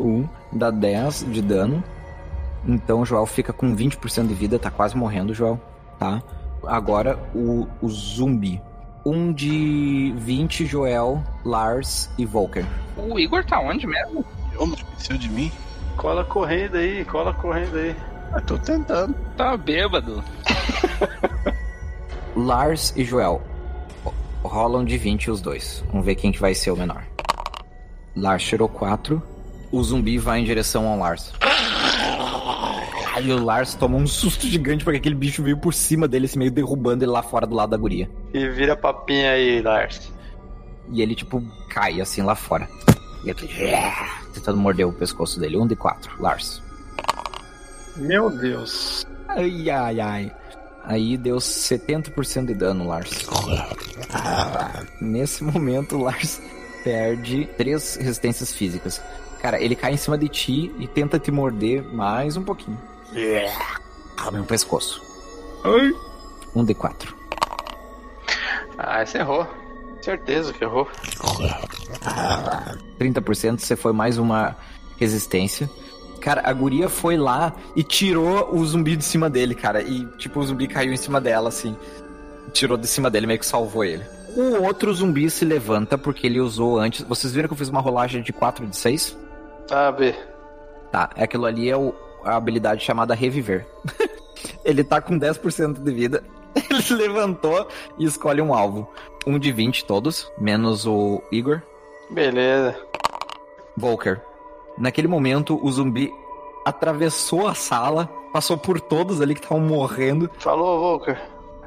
Um 0.00 0.26
dá 0.52 0.72
10 0.72 1.26
de 1.30 1.40
dano. 1.40 1.82
Então 2.66 3.02
o 3.02 3.06
Joel 3.06 3.24
fica 3.26 3.52
com 3.52 3.76
20% 3.76 4.26
de 4.26 4.34
vida, 4.34 4.58
tá 4.58 4.68
quase 4.68 4.96
morrendo, 4.96 5.32
Joel, 5.32 5.60
tá? 5.96 6.20
Agora 6.66 7.16
o, 7.32 7.68
o 7.80 7.88
zumbi. 7.88 8.60
Um 9.04 9.32
de 9.32 10.12
20, 10.16 10.66
Joel, 10.66 11.22
Lars 11.44 12.10
e 12.18 12.26
Volker. 12.26 12.66
O 12.96 13.16
Igor 13.20 13.44
tá 13.44 13.60
onde 13.60 13.86
mesmo? 13.86 14.24
Eu 14.52 14.66
não 14.66 14.74
esqueceu 14.74 15.16
de 15.16 15.28
mim? 15.28 15.52
Cola 15.96 16.24
correndo 16.24 16.76
aí, 16.76 17.04
cola 17.04 17.32
correndo 17.32 17.76
aí. 17.76 17.94
Eu 18.34 18.40
tô 18.42 18.58
tentando. 18.58 19.14
Tá 19.36 19.56
bêbado. 19.56 20.22
Lars 22.36 22.92
e 22.96 23.04
Joel. 23.04 23.42
Rolam 24.42 24.84
de 24.84 24.96
20 24.98 25.30
os 25.30 25.40
dois. 25.40 25.84
Vamos 25.88 26.04
ver 26.04 26.14
quem 26.14 26.30
que 26.30 26.40
vai 26.40 26.54
ser 26.54 26.70
o 26.70 26.76
menor. 26.76 27.04
Lars 28.14 28.42
tirou 28.42 28.68
4. 28.68 29.22
O 29.72 29.82
zumbi 29.82 30.18
vai 30.18 30.40
em 30.40 30.44
direção 30.44 30.86
ao 30.86 30.98
Lars. 30.98 31.32
Aí 33.14 33.32
o 33.32 33.42
Lars 33.42 33.74
toma 33.74 33.96
um 33.96 34.06
susto 34.06 34.46
gigante 34.46 34.84
porque 34.84 34.98
aquele 34.98 35.14
bicho 35.14 35.42
veio 35.42 35.56
por 35.56 35.72
cima 35.72 36.06
dele, 36.06 36.26
assim, 36.26 36.38
meio 36.38 36.50
derrubando 36.50 37.02
ele 37.02 37.10
lá 37.10 37.22
fora 37.22 37.46
do 37.46 37.54
lado 37.54 37.70
da 37.70 37.76
guria. 37.76 38.10
E 38.32 38.48
vira 38.50 38.76
papinha 38.76 39.32
aí, 39.32 39.62
Lars. 39.62 40.12
E 40.90 41.00
ele, 41.00 41.14
tipo, 41.14 41.42
cai 41.68 42.00
assim 42.00 42.22
lá 42.22 42.34
fora. 42.34 42.68
E 43.24 43.30
eu 43.30 43.34
tô 43.34 43.46
tentando 44.34 44.58
morder 44.58 44.86
o 44.86 44.92
pescoço 44.92 45.40
dele. 45.40 45.56
Um 45.56 45.66
de 45.66 45.74
quatro, 45.74 46.10
Lars. 46.20 46.62
Meu 47.96 48.30
Deus. 48.30 49.06
Ai, 49.28 49.70
ai, 49.70 50.00
ai. 50.00 50.32
Aí 50.84 51.16
deu 51.16 51.36
70% 51.36 52.46
de 52.46 52.54
dano, 52.54 52.86
Lars. 52.86 53.26
Nesse 55.00 55.42
momento, 55.42 55.96
o 55.96 56.02
Lars 56.02 56.40
perde 56.84 57.46
três 57.56 57.96
resistências 57.96 58.52
físicas. 58.52 59.02
Cara, 59.42 59.60
ele 59.60 59.74
cai 59.74 59.92
em 59.92 59.96
cima 59.96 60.16
de 60.16 60.28
ti 60.28 60.72
e 60.78 60.86
tenta 60.86 61.18
te 61.18 61.30
morder 61.30 61.82
mais 61.92 62.36
um 62.36 62.42
pouquinho. 62.42 62.80
No 64.32 64.44
pescoço. 64.44 65.02
Um 66.54 66.64
de 66.64 66.74
quatro. 66.74 67.16
Ah, 68.78 69.02
esse 69.02 69.18
errou. 69.18 69.46
Certeza 70.00 70.52
que 70.52 70.62
errou. 70.62 70.88
30%, 72.98 73.58
você 73.58 73.74
foi 73.74 73.92
mais 73.92 74.18
uma 74.18 74.56
resistência. 74.98 75.68
Cara, 76.26 76.42
a 76.44 76.52
guria 76.52 76.88
foi 76.88 77.16
lá 77.16 77.52
e 77.76 77.84
tirou 77.84 78.52
o 78.52 78.66
zumbi 78.66 78.96
de 78.96 79.04
cima 79.04 79.30
dele, 79.30 79.54
cara. 79.54 79.80
E, 79.80 80.04
tipo, 80.18 80.40
o 80.40 80.44
zumbi 80.44 80.66
caiu 80.66 80.92
em 80.92 80.96
cima 80.96 81.20
dela, 81.20 81.50
assim. 81.50 81.76
Tirou 82.52 82.76
de 82.76 82.88
cima 82.88 83.08
dele, 83.08 83.28
meio 83.28 83.38
que 83.38 83.46
salvou 83.46 83.84
ele. 83.84 84.02
O 84.36 84.64
outro 84.64 84.92
zumbi 84.92 85.30
se 85.30 85.44
levanta 85.44 85.96
porque 85.96 86.26
ele 86.26 86.40
usou 86.40 86.80
antes. 86.80 87.02
Vocês 87.02 87.32
viram 87.32 87.46
que 87.46 87.54
eu 87.54 87.56
fiz 87.56 87.68
uma 87.68 87.80
rolagem 87.80 88.22
de 88.22 88.32
4 88.32 88.66
de 88.66 88.76
6? 88.76 89.16
Ah, 89.70 89.92
B. 89.92 90.16
Tá, 90.90 91.10
aquilo 91.16 91.44
ali 91.46 91.70
é 91.70 91.76
o- 91.76 91.94
a 92.24 92.34
habilidade 92.34 92.82
chamada 92.84 93.14
Reviver. 93.14 93.64
ele 94.64 94.82
tá 94.82 95.00
com 95.00 95.16
10% 95.16 95.80
de 95.80 95.92
vida. 95.92 96.24
Ele 96.68 96.82
se 96.82 96.92
levantou 96.92 97.68
e 98.00 98.04
escolhe 98.04 98.42
um 98.42 98.52
alvo. 98.52 98.90
Um 99.24 99.38
de 99.38 99.52
20 99.52 99.84
todos, 99.84 100.28
menos 100.40 100.88
o 100.88 101.22
Igor. 101.30 101.62
Beleza. 102.10 102.74
Volker. 103.76 104.20
Naquele 104.78 105.08
momento, 105.08 105.58
o 105.62 105.70
zumbi 105.70 106.12
atravessou 106.64 107.46
a 107.46 107.54
sala, 107.54 108.06
passou 108.32 108.56
por 108.58 108.80
todos 108.80 109.20
ali 109.20 109.34
que 109.34 109.40
estavam 109.40 109.64
morrendo. 109.64 110.30
Falou, 110.38 110.78
Volker. 110.80 111.20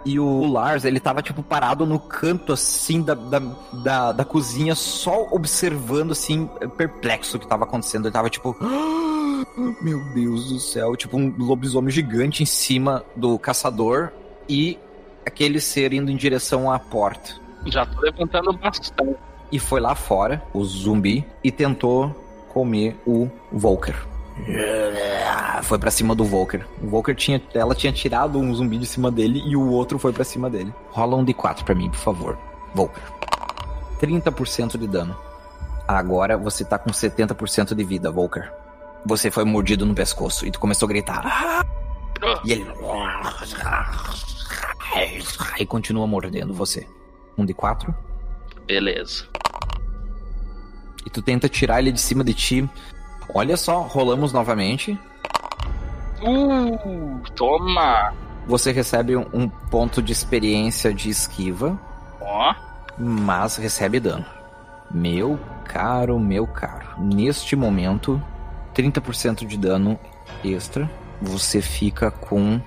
E 0.05 0.17
o 0.19 0.45
Lars, 0.49 0.85
ele 0.85 0.99
tava, 0.99 1.21
tipo, 1.21 1.43
parado 1.43 1.85
no 1.85 1.99
canto, 1.99 2.53
assim, 2.53 3.01
da, 3.01 3.13
da, 3.13 3.39
da, 3.73 4.11
da 4.13 4.25
cozinha, 4.25 4.73
só 4.73 5.27
observando, 5.31 6.11
assim, 6.11 6.49
perplexo 6.77 7.35
o 7.35 7.39
que 7.39 7.47
tava 7.47 7.65
acontecendo. 7.65 8.05
Ele 8.05 8.13
tava, 8.13 8.29
tipo... 8.29 8.55
"Ah, 8.61 9.43
Meu 9.81 9.99
Deus 10.13 10.49
do 10.49 10.59
céu. 10.59 10.95
Tipo, 10.95 11.17
um 11.17 11.33
lobisomem 11.37 11.91
gigante 11.91 12.43
em 12.43 12.45
cima 12.45 13.03
do 13.15 13.37
caçador 13.37 14.11
e 14.47 14.77
aquele 15.25 15.59
ser 15.59 15.91
indo 15.93 16.09
em 16.09 16.15
direção 16.15 16.71
à 16.71 16.79
porta. 16.79 17.31
Já 17.65 17.85
tô 17.85 17.99
levantando 18.01 18.53
bastante. 18.53 19.17
E 19.51 19.59
foi 19.59 19.81
lá 19.81 19.95
fora, 19.95 20.41
o 20.53 20.63
zumbi, 20.63 21.25
e 21.43 21.51
tentou 21.51 22.15
comer 22.59 22.99
o 23.07 23.29
Volker. 23.53 23.95
Foi 25.63 25.79
pra 25.79 25.89
cima 25.89 26.13
do 26.13 26.25
Volker. 26.25 26.65
O 26.83 26.87
Volker 26.87 27.15
tinha. 27.15 27.41
Ela 27.53 27.73
tinha 27.73 27.93
tirado 27.93 28.37
um 28.37 28.53
zumbi 28.53 28.77
de 28.77 28.85
cima 28.85 29.09
dele 29.09 29.41
e 29.45 29.55
o 29.55 29.71
outro 29.71 29.97
foi 29.97 30.11
pra 30.11 30.25
cima 30.25 30.49
dele. 30.49 30.73
Rola 30.89 31.15
um 31.15 31.25
D4 31.25 31.63
pra 31.63 31.73
mim, 31.73 31.89
por 31.89 31.99
favor. 31.99 32.37
Volker. 32.75 33.01
30% 34.01 34.77
de 34.77 34.87
dano. 34.87 35.15
Agora 35.87 36.37
você 36.37 36.65
tá 36.65 36.77
com 36.77 36.89
70% 36.89 37.73
de 37.73 37.83
vida, 37.83 38.11
Volker. 38.11 38.51
Você 39.05 39.31
foi 39.31 39.45
mordido 39.45 39.85
no 39.85 39.95
pescoço 39.95 40.45
e 40.45 40.51
tu 40.51 40.59
começou 40.59 40.85
a 40.85 40.89
gritar. 40.89 41.65
E 42.43 42.51
ele. 42.51 42.65
E 45.59 45.65
continua 45.65 46.07
mordendo 46.07 46.53
você. 46.53 46.85
Um 47.37 47.45
de 47.45 47.53
quatro. 47.53 47.93
Beleza. 48.65 49.25
E 51.05 51.09
tu 51.09 51.21
tenta 51.21 51.49
tirar 51.49 51.79
ele 51.79 51.91
de 51.91 51.99
cima 51.99 52.23
de 52.23 52.33
ti. 52.33 52.69
Olha 53.33 53.55
só, 53.55 53.81
rolamos 53.81 54.33
novamente. 54.33 54.99
Uh, 56.21 57.21
toma. 57.35 58.13
Você 58.47 58.71
recebe 58.71 59.15
um, 59.15 59.47
ponto 59.47 60.01
de 60.01 60.11
experiência 60.11 60.93
de 60.93 61.09
esquiva, 61.09 61.79
Ó. 62.19 62.55
mas 62.97 63.57
recebe 63.57 63.99
dano. 63.99 64.25
Meu 64.89 65.39
caro, 65.65 66.19
meu 66.19 66.47
caro. 66.47 66.87
Neste 66.97 67.55
momento, 67.55 68.21
30% 68.73 69.45
de 69.45 69.55
dano 69.55 69.99
extra, 70.43 70.89
você 71.21 71.61
fica 71.61 72.09
com 72.09 72.59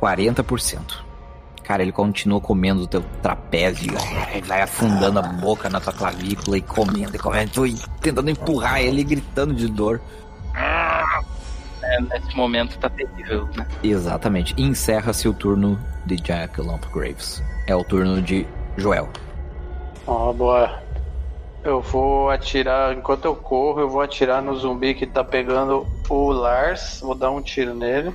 40%. 0.00 1.02
Cara, 1.64 1.82
ele 1.82 1.92
continua 1.92 2.40
comendo 2.40 2.82
o 2.82 2.86
teu 2.86 3.02
trapézio, 3.22 3.94
ele 4.32 4.46
vai 4.46 4.60
afundando 4.60 5.18
a 5.18 5.22
boca 5.22 5.70
na 5.70 5.80
tua 5.80 5.94
clavícula 5.94 6.58
e 6.58 6.60
comendo 6.60 7.16
e 7.16 7.18
comendo, 7.18 7.50
tu 7.52 7.64
tentando 8.02 8.30
empurrar 8.30 8.82
ele 8.82 9.00
e 9.00 9.04
gritando 9.04 9.54
de 9.54 9.66
dor. 9.66 9.98
É, 11.82 12.00
nesse 12.02 12.36
momento 12.36 12.78
tá 12.78 12.90
terrível, 12.90 13.48
né? 13.56 13.66
Exatamente. 13.82 14.54
E 14.58 14.62
encerra-se 14.62 15.26
o 15.26 15.32
turno 15.32 15.78
de 16.04 16.16
Jack 16.16 16.60
Lump 16.60 16.84
Graves. 16.92 17.42
É 17.66 17.74
o 17.74 17.82
turno 17.82 18.20
de 18.20 18.46
Joel. 18.76 19.08
Ó, 20.06 20.32
boa. 20.34 20.82
Eu 21.62 21.80
vou 21.80 22.28
atirar, 22.28 22.92
enquanto 22.92 23.24
eu 23.24 23.34
corro, 23.34 23.80
eu 23.80 23.88
vou 23.88 24.02
atirar 24.02 24.42
no 24.42 24.54
zumbi 24.54 24.92
que 24.94 25.06
tá 25.06 25.24
pegando 25.24 25.86
o 26.10 26.30
Lars. 26.30 27.00
Vou 27.00 27.14
dar 27.14 27.30
um 27.30 27.40
tiro 27.40 27.74
nele. 27.74 28.14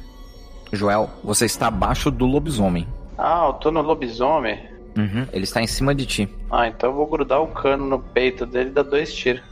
Joel, 0.72 1.10
você 1.24 1.45
está 1.45 1.66
abaixo 1.68 2.12
do 2.12 2.28
lobisomem. 2.28 2.88
Ah, 3.22 3.47
eu 3.47 3.53
tô 3.53 3.70
no 3.70 3.82
lobisomem. 3.82 4.65
Uhum, 4.97 5.28
ele 5.34 5.43
está 5.43 5.61
em 5.61 5.67
cima 5.67 5.93
de 5.93 6.05
ti. 6.05 6.36
Ah, 6.49 6.67
então 6.67 6.89
eu 6.89 6.95
vou 6.95 7.05
grudar 7.05 7.41
o 7.41 7.47
cano 7.47 7.86
no 7.86 7.99
peito 7.99 8.45
dele 8.45 8.70
e 8.70 8.74
dar 8.74 8.84
dois 8.84 9.13
tiros. 9.13 9.43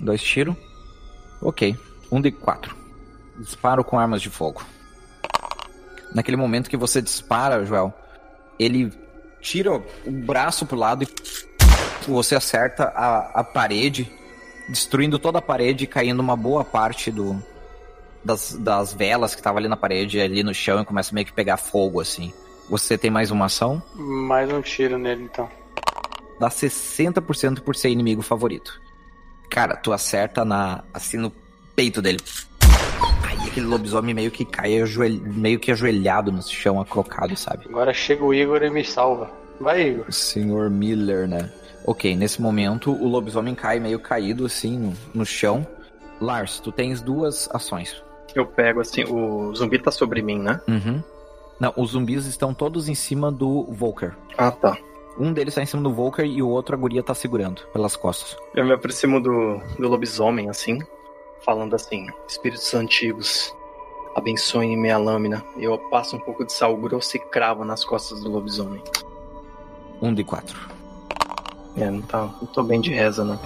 Dois 0.00 0.22
tiros. 0.22 0.56
Ok. 1.42 1.76
Um 2.10 2.22
de 2.22 2.30
quatro. 2.30 2.74
Disparo 3.38 3.84
com 3.84 3.98
armas 3.98 4.22
de 4.22 4.30
fogo. 4.30 4.64
Naquele 6.14 6.38
momento 6.38 6.70
que 6.70 6.76
você 6.76 7.02
dispara, 7.02 7.66
Joel, 7.66 7.92
ele 8.58 8.90
tira 9.42 9.74
o 9.74 9.82
braço 10.06 10.64
pro 10.64 10.78
lado 10.78 11.04
e 11.04 11.08
você 12.10 12.34
acerta 12.34 12.84
a, 12.84 13.40
a 13.40 13.44
parede, 13.44 14.10
destruindo 14.70 15.18
toda 15.18 15.38
a 15.38 15.42
parede 15.42 15.84
e 15.84 15.86
caindo 15.86 16.20
uma 16.20 16.36
boa 16.36 16.64
parte 16.64 17.10
do, 17.10 17.42
das, 18.24 18.52
das 18.58 18.94
velas 18.94 19.34
que 19.34 19.42
tava 19.42 19.58
ali 19.58 19.68
na 19.68 19.76
parede, 19.76 20.18
ali 20.18 20.42
no 20.42 20.54
chão, 20.54 20.80
e 20.80 20.84
começa 20.84 21.14
meio 21.14 21.26
que 21.26 21.32
pegar 21.32 21.58
fogo, 21.58 22.00
assim. 22.00 22.32
Você 22.68 22.98
tem 22.98 23.10
mais 23.10 23.30
uma 23.30 23.46
ação? 23.46 23.82
Mais 23.94 24.52
um 24.52 24.60
tiro 24.60 24.98
nele, 24.98 25.24
então. 25.24 25.48
Dá 26.38 26.48
60% 26.48 27.60
por 27.60 27.76
ser 27.76 27.90
inimigo 27.90 28.22
favorito. 28.22 28.80
Cara, 29.48 29.76
tu 29.76 29.92
acerta 29.92 30.44
na 30.44 30.82
assim 30.92 31.16
no 31.16 31.30
peito 31.74 32.02
dele. 32.02 32.18
Aí 33.22 33.48
aquele 33.48 33.66
lobisomem 33.66 34.14
meio 34.14 34.30
que 34.30 34.44
cai 34.44 34.80
ajoelh- 34.80 35.22
meio 35.22 35.58
que 35.58 35.70
ajoelhado 35.70 36.32
no 36.32 36.42
chão, 36.42 36.80
acrocado, 36.80 37.36
sabe? 37.36 37.66
Agora 37.68 37.94
chega 37.94 38.24
o 38.24 38.34
Igor 38.34 38.62
e 38.62 38.70
me 38.70 38.84
salva. 38.84 39.30
Vai, 39.60 39.88
Igor. 39.88 40.06
O 40.08 40.12
senhor 40.12 40.68
Miller, 40.68 41.26
né? 41.28 41.50
Ok, 41.86 42.16
nesse 42.16 42.42
momento 42.42 42.90
o 42.90 43.06
lobisomem 43.08 43.54
cai 43.54 43.78
meio 43.78 44.00
caído 44.00 44.44
assim 44.44 44.76
no, 44.78 44.92
no 45.14 45.24
chão. 45.24 45.66
Lars, 46.20 46.58
tu 46.60 46.72
tens 46.72 47.00
duas 47.00 47.48
ações. 47.54 48.02
Eu 48.34 48.44
pego 48.44 48.80
assim, 48.80 49.04
o 49.04 49.54
zumbi 49.54 49.78
tá 49.78 49.90
sobre 49.90 50.20
mim, 50.20 50.38
né? 50.38 50.60
Uhum. 50.68 51.02
Não, 51.58 51.72
os 51.76 51.90
zumbis 51.90 52.26
estão 52.26 52.52
todos 52.52 52.88
em 52.88 52.94
cima 52.94 53.32
do 53.32 53.64
Volker. 53.64 54.14
Ah, 54.36 54.50
tá. 54.50 54.76
Um 55.18 55.32
deles 55.32 55.54
tá 55.54 55.62
em 55.62 55.66
cima 55.66 55.82
do 55.82 55.92
Volker 55.92 56.26
e 56.26 56.42
o 56.42 56.48
outro 56.48 56.74
a 56.74 56.78
guria 56.78 57.02
tá 57.02 57.14
segurando 57.14 57.62
pelas 57.72 57.96
costas. 57.96 58.36
Eu 58.54 58.66
me 58.66 58.72
aproximo 58.72 59.20
do, 59.20 59.58
do 59.78 59.88
lobisomem, 59.88 60.50
assim, 60.50 60.78
falando 61.44 61.74
assim: 61.74 62.06
Espíritos 62.28 62.74
antigos, 62.74 63.54
abençoem 64.14 64.76
minha 64.76 64.98
lâmina. 64.98 65.42
Eu 65.56 65.78
passo 65.90 66.16
um 66.16 66.20
pouco 66.20 66.44
de 66.44 66.52
sal 66.52 66.76
grosso 66.76 67.16
e 67.16 67.20
cravo 67.20 67.64
nas 67.64 67.84
costas 67.84 68.20
do 68.20 68.30
lobisomem. 68.30 68.82
Um 70.02 70.12
de 70.12 70.22
quatro. 70.22 70.58
É, 71.76 71.90
não, 71.90 72.02
tá, 72.02 72.22
não 72.40 72.46
tô 72.48 72.62
bem 72.62 72.80
de 72.80 72.90
reza, 72.90 73.24
né? 73.24 73.38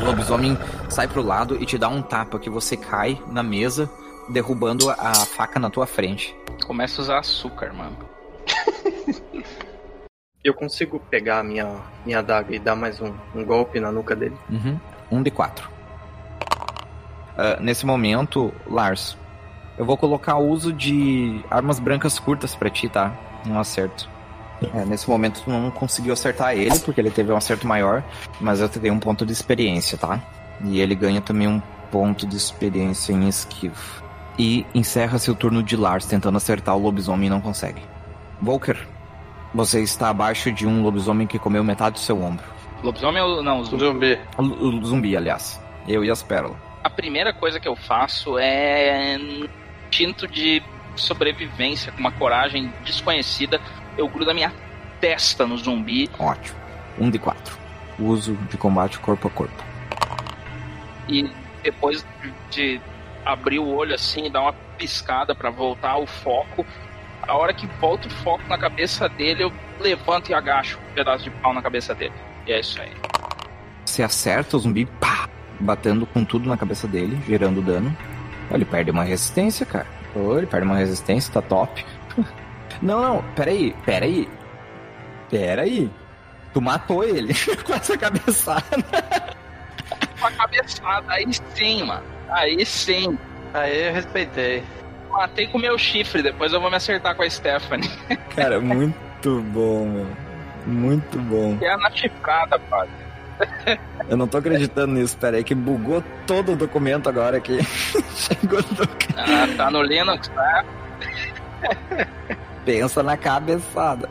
O 0.00 0.04
lobisomem 0.04 0.58
sai 0.90 1.08
pro 1.08 1.22
lado 1.22 1.62
e 1.62 1.66
te 1.66 1.78
dá 1.78 1.88
um 1.88 2.02
tapa 2.02 2.38
que 2.38 2.50
você 2.50 2.76
cai 2.76 3.20
na 3.26 3.42
mesa, 3.42 3.90
derrubando 4.28 4.90
a 4.90 5.14
faca 5.14 5.58
na 5.58 5.70
tua 5.70 5.86
frente. 5.86 6.36
Começa 6.66 7.00
a 7.00 7.02
usar 7.02 7.18
açúcar, 7.18 7.72
mano. 7.72 7.96
Eu 10.42 10.52
consigo 10.52 11.00
pegar 11.00 11.38
a 11.38 11.42
minha, 11.42 11.80
minha 12.04 12.18
adaga 12.18 12.54
e 12.54 12.58
dar 12.58 12.76
mais 12.76 13.00
um, 13.00 13.14
um 13.34 13.42
golpe 13.42 13.80
na 13.80 13.90
nuca 13.90 14.14
dele. 14.14 14.36
Uhum. 14.50 14.78
Um 15.10 15.22
de 15.22 15.30
quatro. 15.30 15.70
Ah, 17.36 17.58
nesse 17.60 17.84
momento, 17.84 18.52
Lars, 18.66 19.16
eu 19.76 19.84
vou 19.84 19.96
colocar 19.96 20.36
o 20.36 20.48
uso 20.48 20.72
de 20.72 21.42
armas 21.50 21.78
brancas 21.78 22.18
curtas 22.18 22.54
pra 22.54 22.70
ti, 22.70 22.88
tá? 22.88 23.12
Um 23.46 23.58
acerto. 23.58 24.08
É, 24.72 24.84
nesse 24.84 25.08
momento 25.10 25.42
tu 25.42 25.50
não 25.50 25.70
conseguiu 25.70 26.12
acertar 26.12 26.56
ele, 26.56 26.78
porque 26.78 27.00
ele 27.00 27.10
teve 27.10 27.32
um 27.32 27.36
acerto 27.36 27.66
maior, 27.66 28.04
mas 28.40 28.60
eu 28.60 28.68
te 28.68 28.78
dei 28.78 28.90
um 28.90 29.00
ponto 29.00 29.26
de 29.26 29.32
experiência, 29.32 29.98
tá? 29.98 30.20
E 30.62 30.80
ele 30.80 30.94
ganha 30.94 31.20
também 31.20 31.48
um 31.48 31.60
ponto 31.90 32.26
de 32.26 32.36
experiência 32.36 33.12
em 33.12 33.28
esquivo. 33.28 34.03
E 34.38 34.66
encerra-se 34.74 35.30
o 35.30 35.34
turno 35.34 35.62
de 35.62 35.76
Lars 35.76 36.06
tentando 36.06 36.36
acertar 36.36 36.76
o 36.76 36.80
lobisomem 36.80 37.26
e 37.26 37.30
não 37.30 37.40
consegue. 37.40 37.80
Volker, 38.40 38.76
você 39.54 39.80
está 39.82 40.08
abaixo 40.08 40.50
de 40.50 40.66
um 40.66 40.82
lobisomem 40.82 41.26
que 41.26 41.38
comeu 41.38 41.62
metade 41.62 41.94
do 41.94 42.00
seu 42.00 42.20
ombro. 42.20 42.44
Lobisomem 42.82 43.22
ou 43.22 43.42
não? 43.42 43.64
Zumbi. 43.64 44.18
Zumbi. 44.36 44.86
Zumbi, 44.86 45.16
aliás. 45.16 45.60
Eu 45.86 46.04
e 46.04 46.10
as 46.10 46.22
pérolas. 46.22 46.56
A 46.82 46.90
primeira 46.90 47.32
coisa 47.32 47.60
que 47.60 47.68
eu 47.68 47.76
faço 47.76 48.36
é 48.38 49.16
instinto 49.88 50.26
de 50.26 50.62
sobrevivência 50.96 51.92
com 51.92 52.00
uma 52.00 52.12
coragem 52.12 52.72
desconhecida. 52.84 53.60
Eu 53.96 54.08
grudo 54.08 54.30
a 54.30 54.34
minha 54.34 54.52
testa 55.00 55.46
no 55.46 55.56
zumbi 55.56 56.10
Ótimo. 56.18 56.58
Um 56.98 57.10
de 57.10 57.18
quatro. 57.18 57.56
Uso 57.98 58.34
de 58.50 58.56
combate 58.56 58.98
corpo 58.98 59.28
a 59.28 59.30
corpo. 59.30 59.64
e 61.08 61.30
depois 61.62 62.04
de 62.50 62.80
abrir 63.24 63.58
o 63.58 63.68
olho 63.68 63.94
assim 63.94 64.30
dar 64.30 64.42
uma 64.42 64.52
piscada 64.76 65.34
pra 65.34 65.50
voltar 65.50 65.90
ao 65.90 66.06
foco, 66.06 66.66
a 67.22 67.34
hora 67.34 67.54
que 67.54 67.66
volta 67.80 68.08
o 68.08 68.10
foco 68.10 68.42
na 68.48 68.58
cabeça 68.58 69.08
dele, 69.08 69.44
eu 69.44 69.52
levanto 69.80 70.30
e 70.30 70.34
agacho 70.34 70.78
um 70.78 70.94
pedaço 70.94 71.24
de 71.24 71.30
pau 71.30 71.52
na 71.52 71.62
cabeça 71.62 71.94
dele. 71.94 72.12
E 72.46 72.52
é 72.52 72.60
isso 72.60 72.80
aí. 72.80 72.92
Você 73.84 74.02
acerta 74.02 74.56
o 74.56 74.60
zumbi, 74.60 74.86
pá, 74.86 75.28
batendo 75.58 76.06
com 76.06 76.24
tudo 76.24 76.48
na 76.48 76.56
cabeça 76.56 76.86
dele, 76.86 77.18
gerando 77.26 77.62
dano. 77.62 77.96
Ele 78.50 78.64
perde 78.64 78.90
uma 78.90 79.04
resistência, 79.04 79.64
cara. 79.64 79.86
Ele 80.14 80.46
perde 80.46 80.66
uma 80.66 80.76
resistência, 80.76 81.32
tá 81.32 81.42
top. 81.42 81.84
Não, 82.82 83.00
não, 83.00 83.24
peraí, 83.34 83.74
peraí. 83.86 84.28
Peraí. 85.30 85.90
Tu 86.52 86.60
matou 86.60 87.04
ele 87.04 87.32
com 87.64 87.72
essa 87.72 87.96
cabeçada. 87.96 88.64
Uma 90.18 90.30
cabeçada, 90.32 91.12
aí 91.12 91.24
sim, 91.54 91.84
mano. 91.84 92.13
Aí 92.28 92.64
sim. 92.64 93.18
Aí 93.52 93.88
eu 93.88 93.92
respeitei. 93.92 94.62
Matei 95.10 95.46
com 95.46 95.58
meu 95.58 95.78
chifre, 95.78 96.22
depois 96.22 96.52
eu 96.52 96.60
vou 96.60 96.70
me 96.70 96.76
acertar 96.76 97.14
com 97.14 97.22
a 97.22 97.30
Stephanie. 97.30 97.88
Cara, 98.34 98.60
muito 98.60 99.40
bom, 99.42 99.86
meu. 99.86 100.06
Muito 100.66 101.18
bom. 101.18 101.56
Que 101.58 101.66
é 101.66 101.76
na 101.76 101.90
chifrada, 101.90 102.58
padre. 102.58 102.90
Eu 104.08 104.16
não 104.16 104.26
tô 104.28 104.38
acreditando 104.38 104.92
nisso, 104.94 105.16
peraí, 105.16 105.42
que 105.42 105.54
bugou 105.54 106.02
todo 106.26 106.52
o 106.52 106.56
documento 106.56 107.08
agora 107.08 107.38
aqui. 107.38 107.58
Chegou 108.14 108.58
no 108.58 108.88
Ah, 109.16 109.46
tá 109.56 109.70
no 109.70 109.82
Linux, 109.82 110.28
tá? 110.28 110.64
Pensa 112.64 113.02
na 113.02 113.16
cabeçada. 113.16 114.08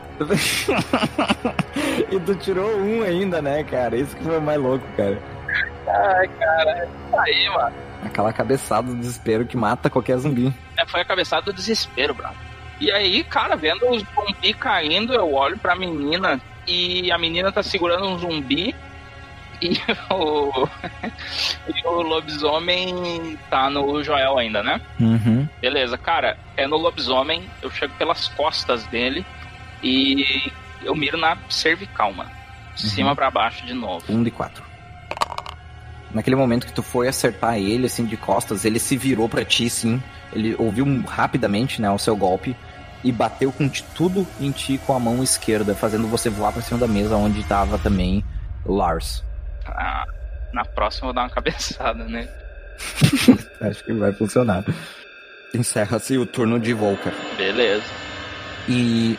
e 2.10 2.20
tu 2.20 2.34
tirou 2.36 2.76
um 2.76 3.02
ainda, 3.02 3.40
né, 3.40 3.64
cara? 3.64 3.96
Isso 3.96 4.16
que 4.16 4.24
foi 4.24 4.40
mais 4.40 4.60
louco, 4.60 4.84
cara. 4.96 5.18
Ai, 5.86 6.28
cara, 6.28 6.70
é 6.70 6.84
isso 6.84 7.18
aí, 7.18 7.48
mano. 7.50 7.83
Aquela 8.04 8.32
cabeçada 8.32 8.88
do 8.88 8.96
desespero 8.96 9.46
que 9.46 9.56
mata 9.56 9.90
qualquer 9.90 10.18
zumbi. 10.18 10.52
É, 10.76 10.86
foi 10.86 11.00
a 11.00 11.04
cabeçada 11.04 11.42
do 11.42 11.52
desespero, 11.52 12.14
brother. 12.14 12.36
E 12.80 12.90
aí, 12.90 13.24
cara, 13.24 13.56
vendo 13.56 13.88
o 13.88 13.98
zumbi 13.98 14.52
caindo, 14.54 15.14
eu 15.14 15.32
olho 15.32 15.58
pra 15.58 15.74
menina 15.74 16.40
e 16.66 17.10
a 17.10 17.18
menina 17.18 17.52
tá 17.52 17.62
segurando 17.62 18.06
um 18.06 18.18
zumbi 18.18 18.74
e 19.60 19.78
o, 20.12 20.68
e 21.74 21.86
o 21.86 22.02
lobisomem 22.02 23.38
tá 23.48 23.70
no 23.70 24.02
Joel 24.02 24.38
ainda, 24.38 24.62
né? 24.62 24.80
Uhum. 25.00 25.48
Beleza, 25.60 25.96
cara, 25.96 26.36
é 26.56 26.66
no 26.66 26.76
lobisomem, 26.76 27.48
eu 27.62 27.70
chego 27.70 27.94
pelas 27.94 28.28
costas 28.28 28.84
dele 28.86 29.24
e 29.82 30.52
eu 30.82 30.94
miro 30.94 31.16
na 31.16 31.36
cervical, 31.48 32.12
mano. 32.12 32.30
De 32.74 32.90
cima 32.90 33.14
pra 33.14 33.30
baixo 33.30 33.64
de 33.64 33.72
novo. 33.72 34.04
Um 34.08 34.22
de 34.22 34.32
quatro. 34.32 34.64
Naquele 36.14 36.36
momento 36.36 36.66
que 36.66 36.72
tu 36.72 36.82
foi 36.82 37.08
acertar 37.08 37.58
ele, 37.58 37.86
assim, 37.86 38.04
de 38.04 38.16
costas, 38.16 38.64
ele 38.64 38.78
se 38.78 38.96
virou 38.96 39.28
pra 39.28 39.44
ti, 39.44 39.68
sim. 39.68 40.00
Ele 40.32 40.54
ouviu 40.58 40.86
rapidamente, 41.06 41.82
né, 41.82 41.90
o 41.90 41.98
seu 41.98 42.16
golpe 42.16 42.56
e 43.02 43.12
bateu 43.12 43.52
com 43.52 43.68
tudo 43.68 44.26
em 44.40 44.50
ti 44.50 44.80
com 44.86 44.94
a 44.94 44.98
mão 44.98 45.22
esquerda, 45.22 45.74
fazendo 45.74 46.06
você 46.06 46.30
voar 46.30 46.52
pra 46.52 46.62
cima 46.62 46.78
da 46.78 46.88
mesa 46.88 47.16
onde 47.16 47.44
tava 47.44 47.76
também 47.78 48.24
Lars. 48.64 49.22
Ah, 49.66 50.06
na 50.52 50.64
próxima 50.64 51.02
eu 51.02 51.06
vou 51.08 51.14
dar 51.14 51.22
uma 51.22 51.30
cabeçada, 51.30 52.04
né? 52.04 52.28
Acho 53.60 53.84
que 53.84 53.92
vai 53.92 54.12
funcionar. 54.12 54.64
Encerra-se 55.52 56.16
o 56.16 56.24
turno 56.24 56.58
de 56.58 56.72
Volker. 56.72 57.12
Beleza. 57.36 57.84
E 58.68 59.18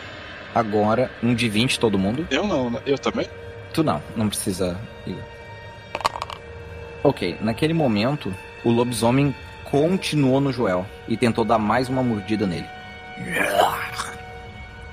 agora, 0.54 1.10
um 1.22 1.34
de 1.34 1.48
20 1.48 1.78
todo 1.78 1.98
mundo. 1.98 2.26
Eu 2.30 2.46
não, 2.46 2.70
né? 2.70 2.80
eu 2.84 2.98
também. 2.98 3.28
Tu 3.72 3.82
não, 3.82 4.02
não 4.16 4.28
precisa. 4.28 4.76
Igor. 5.06 5.35
Ok, 7.02 7.36
naquele 7.40 7.72
momento, 7.72 8.34
o 8.64 8.70
lobisomem 8.70 9.34
continuou 9.64 10.40
no 10.40 10.52
Joel 10.52 10.86
e 11.08 11.16
tentou 11.16 11.44
dar 11.44 11.58
mais 11.58 11.88
uma 11.88 12.02
mordida 12.02 12.46
nele. 12.46 12.66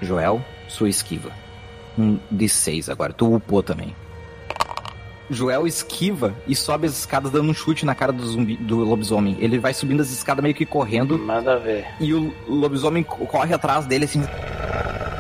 Joel, 0.02 0.42
sua 0.68 0.90
esquiva. 0.90 1.32
Um 1.98 2.18
de 2.30 2.50
seis 2.50 2.90
agora. 2.90 3.14
Tu 3.14 3.34
upou 3.36 3.62
também. 3.64 3.96
Joel 5.30 5.66
esquiva 5.66 6.36
e 6.46 6.56
sobe 6.56 6.86
as 6.86 6.98
escadas 7.00 7.32
dando 7.32 7.50
um 7.50 7.54
chute 7.54 7.86
na 7.86 7.96
cara 7.96 8.12
do 8.12 8.26
zumbi, 8.26 8.58
do 8.58 8.80
lobisomem. 8.80 9.38
Ele 9.40 9.58
vai 9.58 9.74
subindo 9.74 10.02
as 10.02 10.12
escadas 10.12 10.44
meio 10.44 10.54
que 10.54 10.66
correndo 10.66 11.18
Nada 11.18 11.54
a 11.54 11.58
ver. 11.58 11.86
e 12.00 12.14
o 12.14 12.34
lobisomem 12.48 13.04
co- 13.04 13.26
corre 13.26 13.54
atrás 13.54 13.86
dele 13.86 14.06
assim, 14.06 14.22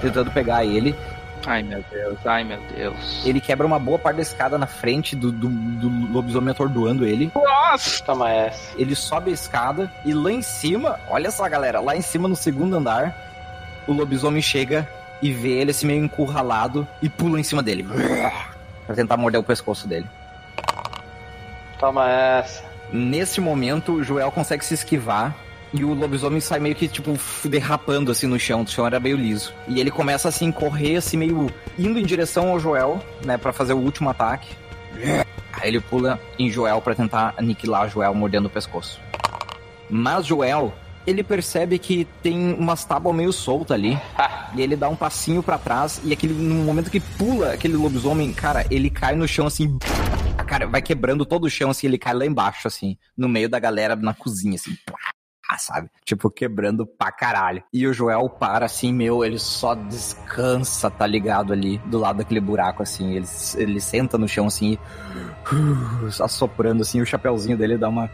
tentando 0.02 0.30
pegar 0.32 0.66
ele. 0.66 0.94
Ai 1.46 1.62
meu 1.62 1.84
Deus, 1.91 2.26
ai 2.26 2.44
meu 2.44 2.60
Deus. 2.76 3.26
Ele 3.26 3.41
quebra 3.41 3.68
uma 3.68 3.78
boa 3.78 4.00
parte 4.00 4.18
da 4.18 4.22
escada 4.22 4.58
na 4.58 4.68
frente 4.68 5.16
do, 5.16 5.32
do, 5.32 5.50
do 5.50 6.12
lobisomem 6.12 6.52
atordoando 6.52 7.06
ele. 7.06 7.32
Nossa! 7.36 8.04
Toma 8.04 8.32
essa. 8.32 8.80
Ele 8.80 8.96
sobe 8.96 9.32
a 9.32 9.34
escada 9.34 9.91
e 10.06 10.14
lá 10.14 10.32
em 10.32 10.41
cima, 10.41 11.00
olha 11.10 11.32
só 11.32 11.48
galera, 11.50 11.80
lá 11.80 11.96
em 11.96 12.02
cima 12.02 12.28
no 12.28 12.36
segundo 12.36 12.78
andar, 12.78 13.16
o 13.88 13.94
lobisomem 13.94 14.41
chega 14.41 14.88
e 15.22 15.32
vê 15.32 15.60
ele 15.60 15.72
assim 15.72 15.88
meio 15.88 16.04
encurralado 16.04 16.88
e 17.02 17.10
pula 17.10 17.39
em 17.39 17.44
cima 17.44 17.62
dele. 17.62 17.86
Pra 18.86 18.96
tentar 18.96 19.18
morder 19.18 19.39
o 19.39 19.44
pescoço 19.44 19.88
dele. 19.88 20.06
Toma 21.80 22.10
essa. 22.10 22.64
Nesse 22.91 23.41
momento, 23.41 23.94
o 23.94 24.04
Joel 24.04 24.32
consegue 24.32 24.64
se 24.64 24.74
esquivar 24.74 25.36
e 25.74 25.84
o 25.84 25.94
lobisomem 25.94 26.40
sai 26.40 26.60
meio 26.60 26.76
que, 26.76 26.88
tipo, 26.88 27.18
derrapando 27.46 28.12
assim 28.12 28.28
no 28.28 28.40
chão. 28.40 28.62
O 28.62 28.68
chão 28.68 28.86
era 28.86 29.00
meio 29.00 29.18
liso. 29.18 29.52
E 29.68 29.80
ele 29.80 29.90
começa 29.90 30.30
assim, 30.30 30.52
correr, 30.52 30.98
assim, 30.98 31.18
meio 31.18 31.52
indo 31.78 31.98
em 31.98 32.06
direção 32.06 32.50
ao 32.50 32.60
Joel, 32.60 33.04
né, 33.26 33.38
Pra 33.38 33.52
fazer 33.52 33.74
o 33.74 33.78
último 33.78 34.10
ataque. 34.10 34.56
Aí 35.52 35.70
ele 35.70 35.80
pula 35.80 36.20
em 36.38 36.50
Joel 36.50 36.80
pra 36.82 36.94
tentar 36.94 37.34
aniquilar 37.38 37.90
Joel 37.90 38.14
mordendo 38.14 38.46
o 38.46 38.50
pescoço. 38.50 39.02
Mas 39.90 40.26
Joel, 40.26 40.74
ele 41.06 41.24
percebe 41.24 41.80
que 41.80 42.08
tem 42.22 42.54
umas 42.54 42.86
tábuas 42.86 43.16
meio 43.16 43.34
soltas 43.34 43.76
ali. 43.76 44.00
E 44.56 44.62
ele 44.62 44.76
dá 44.76 44.88
um 44.90 44.96
passinho 44.96 45.42
pra 45.42 45.58
trás 45.58 46.00
e 46.04 46.14
aquele 46.14 46.34
no 46.34 46.64
momento 46.64 46.92
que 46.92 47.00
pula 47.00 47.54
aquele 47.54 47.76
lobisomem, 47.76 48.32
cara, 48.32 48.66
ele 48.70 48.90
cai 48.90 49.16
no 49.16 49.28
chão 49.28 49.48
assim, 49.48 49.78
cara, 50.46 50.68
vai 50.68 50.82
quebrando 50.82 51.26
todo 51.26 51.46
o 51.46 51.50
chão 51.50 51.72
assim, 51.72 51.88
ele 51.88 51.98
cai 51.98 52.14
lá 52.14 52.26
embaixo 52.26 52.68
assim, 52.68 52.98
no 53.18 53.28
meio 53.28 53.50
da 53.50 53.60
galera 53.60 53.96
na 53.96 54.14
cozinha 54.14 54.56
assim. 54.56 54.78
Pá, 55.48 55.58
Sabe? 55.58 55.89
Tipo, 56.04 56.30
quebrando 56.30 56.86
pra 56.86 57.12
caralho. 57.12 57.64
E 57.72 57.86
o 57.88 57.94
Joel 57.94 58.30
para 58.30 58.66
assim, 58.66 58.94
meu, 58.94 59.24
ele 59.24 59.39
só 59.39 59.76
descansa, 59.76 60.89
tá 60.89 61.06
ligado 61.06 61.54
ali, 61.54 61.78
do 61.86 62.00
lado 62.00 62.18
daquele 62.18 62.39
buraco, 62.39 62.84
assim. 62.84 63.14
Ele, 63.14 63.26
ele 63.56 63.80
senta 63.80 64.18
no 64.18 64.28
chão 64.28 64.48
assim, 64.48 64.74
e, 64.74 65.56
uh, 65.56 66.12
só 66.12 66.28
soprando 66.28 66.82
assim, 66.82 67.02
o 67.02 67.06
chapeuzinho 67.06 67.58
dele 67.58 67.78
dá 67.78 67.89
uma, 67.89 68.10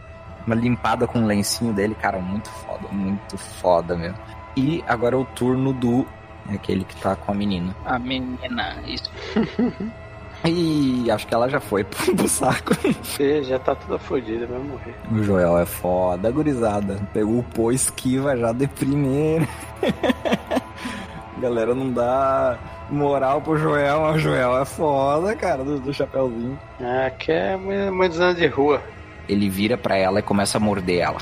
uma 0.46 0.54
limpada 0.54 1.06
com 1.06 1.22
o 1.22 1.26
lencinho 1.26 1.72
dele. 1.72 1.94
Cara, 1.94 2.18
muito 2.18 2.48
foda, 2.48 2.88
muito 2.90 3.38
foda, 3.38 3.96
meu. 3.96 4.14
E 4.56 4.84
agora 4.86 5.14
é 5.14 5.18
o 5.18 5.24
turno 5.24 5.72
do. 5.72 6.06
Aquele 6.52 6.84
que 6.84 6.96
tá 6.96 7.14
com 7.14 7.30
a 7.30 7.34
menina. 7.34 7.76
A 7.84 7.98
menina. 7.98 8.82
Isso. 8.84 9.10
E 10.44 11.10
acho 11.10 11.26
que 11.26 11.34
ela 11.34 11.48
já 11.50 11.60
foi 11.60 11.84
pro, 11.84 12.26
saco. 12.28 12.72
Você 13.02 13.42
já 13.44 13.58
tá 13.58 13.74
toda 13.74 13.98
fodida, 13.98 14.46
vai 14.46 14.58
morrer. 14.58 14.94
O 15.12 15.22
Joel 15.22 15.58
é 15.58 15.66
foda, 15.66 16.30
gurizada. 16.30 16.98
Pegou 17.12 17.40
o 17.40 17.42
pô, 17.42 17.70
esquiva 17.70 18.36
já 18.36 18.52
de 18.52 18.66
primeira. 18.66 19.46
Galera, 21.38 21.74
não 21.74 21.90
dá 21.90 22.58
moral 22.90 23.40
pro 23.40 23.56
Joel, 23.58 24.00
mas 24.00 24.16
o 24.16 24.18
Joel 24.18 24.58
é 24.60 24.64
foda, 24.64 25.34
cara, 25.36 25.64
do, 25.64 25.78
do 25.80 25.92
chapeuzinho. 25.92 26.58
Ah, 26.80 27.10
que 27.10 27.32
é 27.32 27.56
mu- 27.56 27.94
muitos 27.94 28.20
anos 28.20 28.36
de 28.36 28.46
rua. 28.46 28.82
Ele 29.28 29.48
vira 29.48 29.78
pra 29.78 29.96
ela 29.96 30.18
e 30.18 30.22
começa 30.22 30.58
a 30.58 30.60
morder 30.60 31.00
ela. 31.00 31.18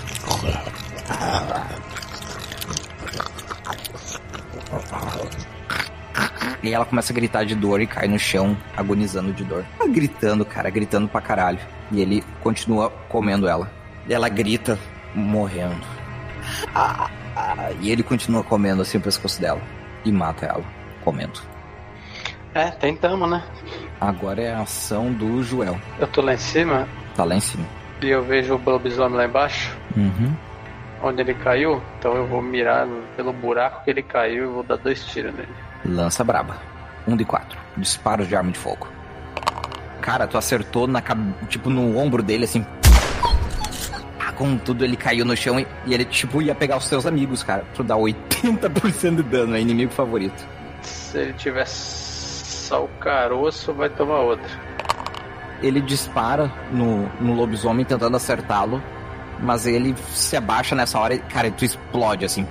E 6.62 6.72
ela 6.72 6.84
começa 6.84 7.12
a 7.12 7.16
gritar 7.16 7.44
de 7.44 7.54
dor 7.54 7.80
e 7.80 7.86
cai 7.86 8.08
no 8.08 8.18
chão, 8.18 8.56
agonizando 8.76 9.32
de 9.32 9.44
dor. 9.44 9.64
Ela 9.78 9.88
Gritando, 9.88 10.44
cara, 10.44 10.70
gritando 10.70 11.08
pra 11.08 11.20
caralho. 11.20 11.58
E 11.90 12.00
ele 12.00 12.22
continua 12.42 12.90
comendo 13.08 13.48
ela. 13.48 13.70
E 14.08 14.12
ela 14.14 14.28
grita, 14.28 14.78
morrendo. 15.14 15.84
Ah, 16.74 17.10
ah, 17.36 17.70
e 17.80 17.90
ele 17.90 18.02
continua 18.02 18.42
comendo 18.42 18.82
assim 18.82 18.98
o 18.98 19.00
pescoço 19.00 19.40
dela. 19.40 19.60
E 20.04 20.12
mata 20.12 20.46
ela, 20.46 20.64
comendo. 21.04 21.40
É, 22.54 22.70
tentamos, 22.70 23.28
né? 23.30 23.42
Agora 24.00 24.40
é 24.40 24.52
a 24.54 24.60
ação 24.60 25.12
do 25.12 25.42
Joel. 25.42 25.78
Eu 25.98 26.06
tô 26.06 26.22
lá 26.22 26.34
em 26.34 26.38
cima 26.38 26.88
Tá 27.14 27.24
lá 27.24 27.34
em 27.34 27.40
cima. 27.40 27.64
e 28.00 28.08
eu 28.08 28.22
vejo 28.24 28.54
o 28.54 28.70
lobisomem 28.70 29.16
lá 29.18 29.24
embaixo, 29.26 29.76
Uhum. 29.96 30.34
onde 31.02 31.20
ele 31.20 31.34
caiu. 31.34 31.82
Então 31.98 32.14
eu 32.14 32.26
vou 32.26 32.40
mirar 32.40 32.86
pelo 33.16 33.32
buraco 33.32 33.84
que 33.84 33.90
ele 33.90 34.02
caiu 34.02 34.44
e 34.44 34.46
vou 34.54 34.62
dar 34.62 34.76
dois 34.76 35.04
tiros 35.04 35.34
nele. 35.34 35.48
Lança 35.84 36.22
braba. 36.24 36.56
Um 37.06 37.16
de 37.16 37.24
quatro. 37.24 37.58
Disparos 37.76 38.28
de 38.28 38.36
arma 38.36 38.50
de 38.50 38.58
fogo. 38.58 38.88
Cara, 40.00 40.26
tu 40.26 40.38
acertou 40.38 40.86
na 40.86 41.02
tipo 41.48 41.70
no 41.70 41.96
ombro 41.98 42.22
dele 42.22 42.44
assim. 42.44 42.64
Ah, 44.20 44.32
Com 44.32 44.56
tudo 44.56 44.84
ele 44.84 44.96
caiu 44.96 45.24
no 45.24 45.36
chão 45.36 45.58
e, 45.58 45.66
e 45.86 45.94
ele 45.94 46.04
tipo 46.04 46.40
ia 46.42 46.54
pegar 46.54 46.76
os 46.76 46.86
seus 46.86 47.06
amigos, 47.06 47.42
cara. 47.42 47.64
Tu 47.74 47.82
dá 47.82 47.94
80% 47.96 49.16
de 49.16 49.22
dano, 49.22 49.56
é 49.56 49.60
inimigo 49.60 49.92
favorito. 49.92 50.46
Se 50.82 51.18
ele 51.18 51.32
tiver 51.34 51.66
só 51.66 52.84
o 52.84 52.88
caroço, 53.00 53.72
vai 53.72 53.88
tomar 53.88 54.20
outra. 54.20 54.48
Ele 55.62 55.80
dispara 55.80 56.52
no, 56.70 57.08
no 57.20 57.34
lobisomem 57.34 57.84
tentando 57.84 58.16
acertá-lo, 58.16 58.82
mas 59.40 59.66
ele 59.66 59.94
se 60.12 60.36
abaixa 60.36 60.74
nessa 60.74 60.98
hora 60.98 61.14
e, 61.14 61.18
cara, 61.18 61.50
tu 61.50 61.64
explode 61.64 62.24
assim. 62.24 62.46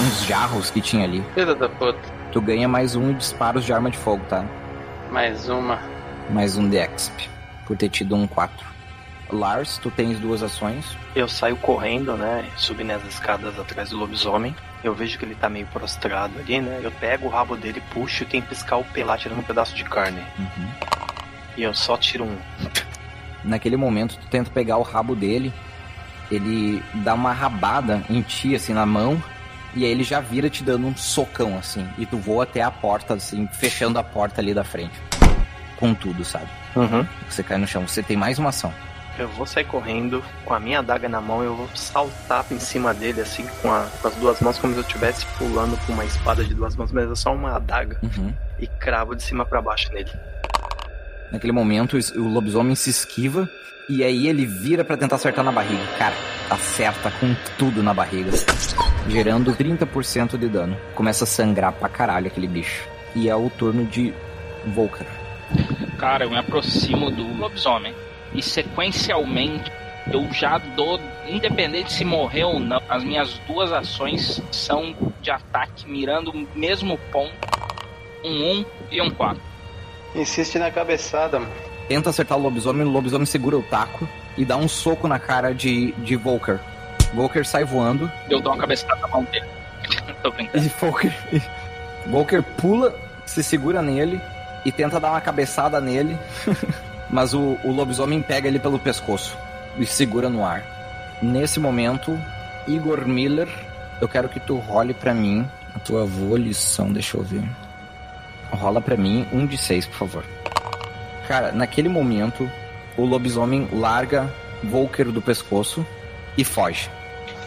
Uns 0.00 0.24
jarros 0.24 0.70
que 0.70 0.80
tinha 0.80 1.04
ali. 1.04 1.22
Filha 1.34 1.54
da 1.54 1.68
puta. 1.68 2.00
Tu 2.32 2.40
ganha 2.40 2.66
mais 2.66 2.96
um 2.96 3.12
disparos 3.12 3.66
de 3.66 3.72
arma 3.72 3.90
de 3.90 3.98
fogo, 3.98 4.24
tá? 4.30 4.46
Mais 5.10 5.48
uma. 5.50 5.78
Mais 6.30 6.56
um 6.56 6.68
de 6.70 6.78
exp. 6.78 7.28
Por 7.66 7.76
ter 7.76 7.90
tido 7.90 8.16
um 8.16 8.26
4. 8.26 8.66
Lars, 9.30 9.76
tu 9.76 9.90
tens 9.90 10.18
duas 10.18 10.42
ações. 10.42 10.96
Eu 11.14 11.28
saio 11.28 11.56
correndo, 11.56 12.16
né? 12.16 12.48
Subindo 12.56 12.92
as 12.92 13.04
escadas 13.04 13.58
atrás 13.58 13.90
do 13.90 13.98
lobisomem. 13.98 14.56
Eu 14.82 14.94
vejo 14.94 15.18
que 15.18 15.24
ele 15.26 15.34
tá 15.34 15.50
meio 15.50 15.66
prostrado 15.66 16.38
ali, 16.38 16.60
né? 16.60 16.80
Eu 16.82 16.90
pego 16.92 17.26
o 17.26 17.30
rabo 17.30 17.54
dele, 17.54 17.82
puxo 17.92 18.22
e 18.22 18.26
tento 18.26 18.48
piscar 18.48 18.78
o 18.78 18.84
pelar, 18.84 19.18
tirando 19.18 19.40
um 19.40 19.42
pedaço 19.42 19.74
de 19.74 19.84
carne. 19.84 20.22
E 21.56 21.62
eu 21.62 21.74
só 21.74 21.98
tiro 21.98 22.24
um. 22.24 22.38
Naquele 23.44 23.76
momento, 23.76 24.16
tu 24.16 24.26
tenta 24.28 24.50
pegar 24.50 24.78
o 24.78 24.82
rabo 24.82 25.14
dele. 25.14 25.52
Ele 26.30 26.82
dá 26.94 27.12
uma 27.12 27.34
rabada 27.34 28.02
em 28.08 28.22
ti, 28.22 28.54
assim, 28.54 28.72
na 28.72 28.86
mão. 28.86 29.22
E 29.74 29.84
aí 29.84 29.90
ele 29.90 30.02
já 30.04 30.20
vira 30.20 30.50
te 30.50 30.64
dando 30.64 30.86
um 30.86 30.96
socão, 30.96 31.56
assim. 31.58 31.86
E 31.96 32.04
tu 32.04 32.16
voa 32.18 32.42
até 32.44 32.60
a 32.62 32.70
porta, 32.70 33.14
assim, 33.14 33.46
fechando 33.52 33.98
a 33.98 34.02
porta 34.02 34.40
ali 34.40 34.52
da 34.52 34.64
frente. 34.64 34.94
Com 35.76 35.94
tudo, 35.94 36.24
sabe? 36.24 36.46
Uhum. 36.76 37.06
Você 37.28 37.42
cai 37.42 37.56
no 37.58 37.66
chão. 37.66 37.86
Você 37.86 38.02
tem 38.02 38.16
mais 38.16 38.38
uma 38.38 38.48
ação. 38.50 38.72
Eu 39.18 39.28
vou 39.28 39.44
sair 39.46 39.64
correndo 39.64 40.24
com 40.44 40.54
a 40.54 40.60
minha 40.60 40.78
adaga 40.80 41.08
na 41.08 41.20
mão. 41.20 41.42
Eu 41.42 41.54
vou 41.54 41.68
saltar 41.74 42.44
em 42.50 42.58
cima 42.58 42.92
dele, 42.94 43.20
assim, 43.20 43.46
com, 43.62 43.70
a- 43.72 43.86
com 44.00 44.08
as 44.08 44.14
duas 44.16 44.40
mãos, 44.40 44.58
como 44.58 44.72
se 44.72 44.78
eu 44.80 44.82
estivesse 44.82 45.24
pulando 45.38 45.76
com 45.86 45.92
uma 45.92 46.04
espada 46.04 46.42
de 46.44 46.54
duas 46.54 46.74
mãos, 46.76 46.90
mas 46.92 47.10
é 47.10 47.14
só 47.14 47.32
uma 47.34 47.54
adaga. 47.56 47.98
Uhum. 48.02 48.32
E 48.58 48.66
cravo 48.66 49.14
de 49.14 49.22
cima 49.22 49.44
pra 49.44 49.60
baixo 49.62 49.92
nele. 49.92 50.10
Naquele 51.32 51.52
momento, 51.52 51.96
o 52.16 52.28
lobisomem 52.28 52.74
se 52.74 52.90
esquiva 52.90 53.48
e 53.90 54.04
aí 54.04 54.28
ele 54.28 54.46
vira 54.46 54.84
pra 54.84 54.96
tentar 54.96 55.16
acertar 55.16 55.44
na 55.44 55.50
barriga. 55.50 55.82
Cara, 55.98 56.14
acerta 56.48 57.10
com 57.10 57.34
tudo 57.58 57.82
na 57.82 57.92
barriga, 57.92 58.30
gerando 59.08 59.52
30% 59.52 60.38
de 60.38 60.48
dano. 60.48 60.76
Começa 60.94 61.24
a 61.24 61.26
sangrar 61.26 61.72
pra 61.72 61.88
caralho 61.88 62.28
aquele 62.28 62.46
bicho. 62.46 62.88
E 63.16 63.28
é 63.28 63.34
o 63.34 63.50
turno 63.50 63.84
de 63.84 64.14
Volker. 64.64 65.08
Cara, 65.98 66.24
eu 66.24 66.30
me 66.30 66.38
aproximo 66.38 67.10
do 67.10 67.36
lobisomem. 67.36 67.92
E 68.32 68.40
sequencialmente, 68.40 69.72
eu 70.12 70.32
já 70.32 70.56
dou, 70.58 71.00
independente 71.28 71.92
se 71.92 72.04
morrer 72.04 72.44
ou 72.44 72.60
não, 72.60 72.80
as 72.88 73.02
minhas 73.02 73.40
duas 73.48 73.72
ações 73.72 74.40
são 74.52 74.94
de 75.20 75.32
ataque, 75.32 75.90
mirando 75.90 76.30
o 76.30 76.48
mesmo 76.54 76.96
ponto. 77.10 77.34
Um 78.24 78.60
1 78.60 78.64
e 78.92 79.02
um 79.02 79.10
4. 79.10 79.42
Insiste 80.14 80.60
na 80.60 80.70
cabeçada, 80.70 81.40
mano. 81.40 81.69
Tenta 81.90 82.10
acertar 82.10 82.38
o 82.38 82.40
lobisomem, 82.40 82.86
o 82.86 82.88
lobisomem 82.88 83.26
segura 83.26 83.58
o 83.58 83.64
taco 83.64 84.08
e 84.38 84.44
dá 84.44 84.56
um 84.56 84.68
soco 84.68 85.08
na 85.08 85.18
cara 85.18 85.52
de, 85.52 85.90
de 85.98 86.14
Volker. 86.14 86.60
Volker 87.12 87.44
sai 87.44 87.64
voando 87.64 88.08
Eu 88.28 88.40
dou 88.40 88.52
uma 88.52 88.60
cabeçada 88.60 88.94
na 89.00 89.08
mão 89.08 89.24
dele. 89.24 89.46
Tô 90.22 90.30
brincando. 90.30 90.64
e 90.64 90.68
Volker, 90.68 91.12
Volker 92.06 92.42
pula, 92.44 92.94
se 93.26 93.42
segura 93.42 93.82
nele 93.82 94.20
e 94.64 94.70
tenta 94.70 95.00
dar 95.00 95.10
uma 95.10 95.20
cabeçada 95.20 95.80
nele, 95.80 96.16
mas 97.10 97.34
o, 97.34 97.58
o 97.64 97.72
lobisomem 97.72 98.22
pega 98.22 98.46
ele 98.46 98.60
pelo 98.60 98.78
pescoço 98.78 99.36
e 99.76 99.84
segura 99.84 100.28
no 100.28 100.44
ar. 100.44 100.62
Nesse 101.20 101.58
momento, 101.58 102.16
Igor 102.68 103.04
Miller, 103.04 103.48
eu 104.00 104.08
quero 104.08 104.28
que 104.28 104.38
tu 104.38 104.58
role 104.58 104.94
pra 104.94 105.12
mim 105.12 105.44
a 105.74 105.80
tua 105.80 106.04
volição, 106.06 106.92
deixa 106.92 107.16
eu 107.16 107.24
ver. 107.24 107.42
Rola 108.52 108.80
pra 108.80 108.96
mim 108.96 109.26
um 109.32 109.44
de 109.44 109.58
seis, 109.58 109.86
por 109.86 109.96
favor. 109.96 110.24
Cara, 111.30 111.52
naquele 111.52 111.88
momento, 111.88 112.50
o 112.96 113.04
lobisomem 113.04 113.68
larga 113.72 114.28
Volker 114.64 115.12
do 115.12 115.22
pescoço 115.22 115.86
e 116.36 116.42
foge. 116.42 116.90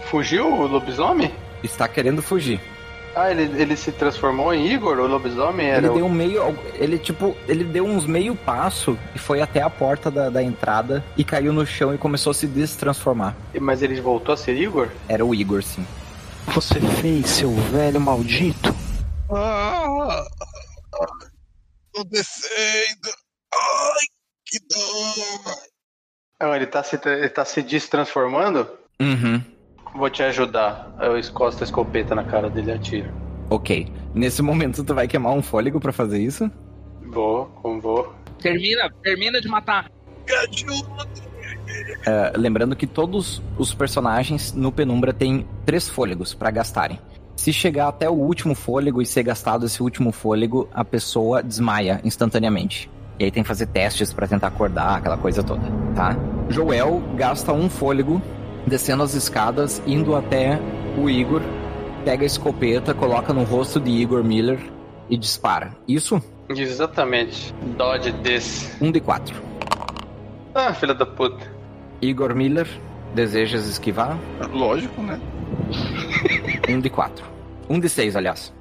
Fugiu 0.05 0.47
o 0.47 0.65
lobisomem? 0.65 1.29
Está 1.61 1.85
querendo 1.85 2.21
fugir. 2.21 2.61
Ah, 3.13 3.29
ele, 3.29 3.43
ele 3.61 3.75
se 3.75 3.91
transformou 3.91 4.53
em 4.53 4.71
Igor, 4.71 4.97
o 4.99 5.05
lobisomem? 5.05 5.67
Era 5.67 5.79
Ele 5.79 5.89
o- 5.89 5.93
deu 5.95 6.05
um 6.05 6.09
meio. 6.09 6.57
Ele, 6.75 6.97
tipo, 6.97 7.35
ele 7.45 7.65
deu 7.65 7.85
uns 7.85 8.05
meio 8.05 8.37
passo 8.37 8.97
e 9.13 9.19
foi 9.19 9.41
até 9.41 9.61
a 9.61 9.69
porta 9.69 10.09
da, 10.09 10.29
da 10.29 10.41
entrada 10.41 11.03
e 11.17 11.23
caiu 11.25 11.51
no 11.51 11.65
chão 11.65 11.93
e 11.93 11.97
começou 11.97 12.31
a 12.31 12.33
se 12.33 12.47
destransformar. 12.47 13.35
Mas 13.59 13.81
ele 13.83 13.99
voltou 13.99 14.33
a 14.33 14.37
ser 14.37 14.55
Igor? 14.55 14.87
Era 15.09 15.25
o 15.25 15.35
Igor, 15.35 15.61
sim. 15.61 15.85
Você 16.55 16.79
fez, 16.79 17.27
seu 17.29 17.51
velho 17.53 17.99
maldito. 17.99 18.73
Ah, 19.29 20.23
tô 21.91 22.05
descendo. 22.05 23.11
Ai, 23.53 24.05
que 24.45 24.59
dor. 24.67 26.55
Ele 26.55 26.67
tá 26.67 26.83
se, 26.83 26.99
ele 27.05 27.29
tá 27.29 27.45
se 27.45 27.61
destransformando? 27.61 28.67
Uhum. 28.99 29.41
Vou 29.95 30.09
te 30.09 30.23
ajudar. 30.23 30.93
Eu 30.99 31.17
encosto 31.17 31.63
a 31.63 31.65
escopeta 31.65 32.13
na 32.15 32.23
cara 32.23 32.49
dele 32.49 32.71
e 32.71 32.73
atiro. 32.73 33.13
Ok. 33.49 33.87
Nesse 34.13 34.41
momento 34.41 34.83
tu 34.83 34.93
vai 34.93 35.07
queimar 35.07 35.33
um 35.33 35.41
fôlego 35.41 35.79
pra 35.79 35.93
fazer 35.93 36.19
isso? 36.19 36.49
Vou, 37.01 37.45
como 37.61 37.79
vou. 37.79 38.13
Termina, 38.41 38.91
termina 39.01 39.39
de 39.39 39.47
matar. 39.47 39.89
É, 42.05 42.33
lembrando 42.35 42.75
que 42.75 42.87
todos 42.87 43.41
os 43.57 43.73
personagens 43.73 44.53
no 44.53 44.71
Penumbra 44.71 45.13
têm 45.13 45.47
três 45.65 45.87
fôlegos 45.87 46.33
pra 46.33 46.51
gastarem. 46.51 46.99
Se 47.35 47.51
chegar 47.51 47.87
até 47.87 48.09
o 48.09 48.13
último 48.13 48.53
fôlego 48.53 49.01
e 49.01 49.05
ser 49.05 49.23
gastado 49.23 49.65
esse 49.65 49.81
último 49.81 50.11
fôlego, 50.11 50.69
a 50.73 50.83
pessoa 50.85 51.41
desmaia 51.41 51.99
instantaneamente. 52.03 52.89
E 53.19 53.25
aí 53.25 53.31
tem 53.31 53.43
que 53.43 53.47
fazer 53.47 53.67
testes 53.67 54.11
pra 54.11 54.27
tentar 54.27 54.47
acordar, 54.47 54.97
aquela 54.97 55.17
coisa 55.17 55.43
toda, 55.43 55.61
tá? 55.95 56.15
Joel 56.49 57.01
gasta 57.15 57.53
um 57.53 57.69
fôlego 57.69 58.21
descendo 58.65 59.03
as 59.03 59.13
escadas, 59.13 59.81
indo 59.85 60.15
até 60.15 60.59
o 60.97 61.09
Igor, 61.09 61.41
pega 62.03 62.23
a 62.23 62.25
escopeta, 62.25 62.93
coloca 62.93 63.33
no 63.33 63.43
rosto 63.43 63.79
de 63.79 63.91
Igor 63.91 64.23
Miller 64.23 64.59
e 65.09 65.17
dispara. 65.17 65.75
Isso? 65.87 66.21
Exatamente. 66.49 67.53
Dodge 67.77 68.11
desse. 68.11 68.83
Um 68.83 68.91
de 68.91 68.99
quatro. 68.99 69.35
Ah, 70.53 70.73
filha 70.73 70.93
da 70.93 71.05
puta. 71.05 71.45
Igor 72.01 72.35
Miller, 72.35 72.67
desejas 73.13 73.67
esquivar? 73.67 74.17
Lógico, 74.51 75.01
né? 75.01 75.19
Um 76.69 76.79
de 76.79 76.89
quatro. 76.89 77.25
Um 77.69 77.79
de 77.79 77.89
seis, 77.89 78.15
aliás. 78.15 78.53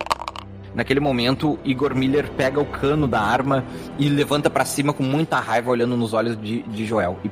Naquele 0.74 1.00
momento, 1.00 1.58
Igor 1.64 1.94
Miller 1.94 2.30
pega 2.30 2.60
o 2.60 2.64
cano 2.64 3.06
da 3.06 3.20
arma 3.20 3.64
e 3.98 4.08
levanta 4.08 4.48
pra 4.48 4.64
cima 4.64 4.92
com 4.92 5.02
muita 5.02 5.38
raiva, 5.38 5.70
olhando 5.70 5.96
nos 5.96 6.12
olhos 6.14 6.40
de, 6.40 6.62
de 6.62 6.86
Joel. 6.86 7.18
E 7.24 7.30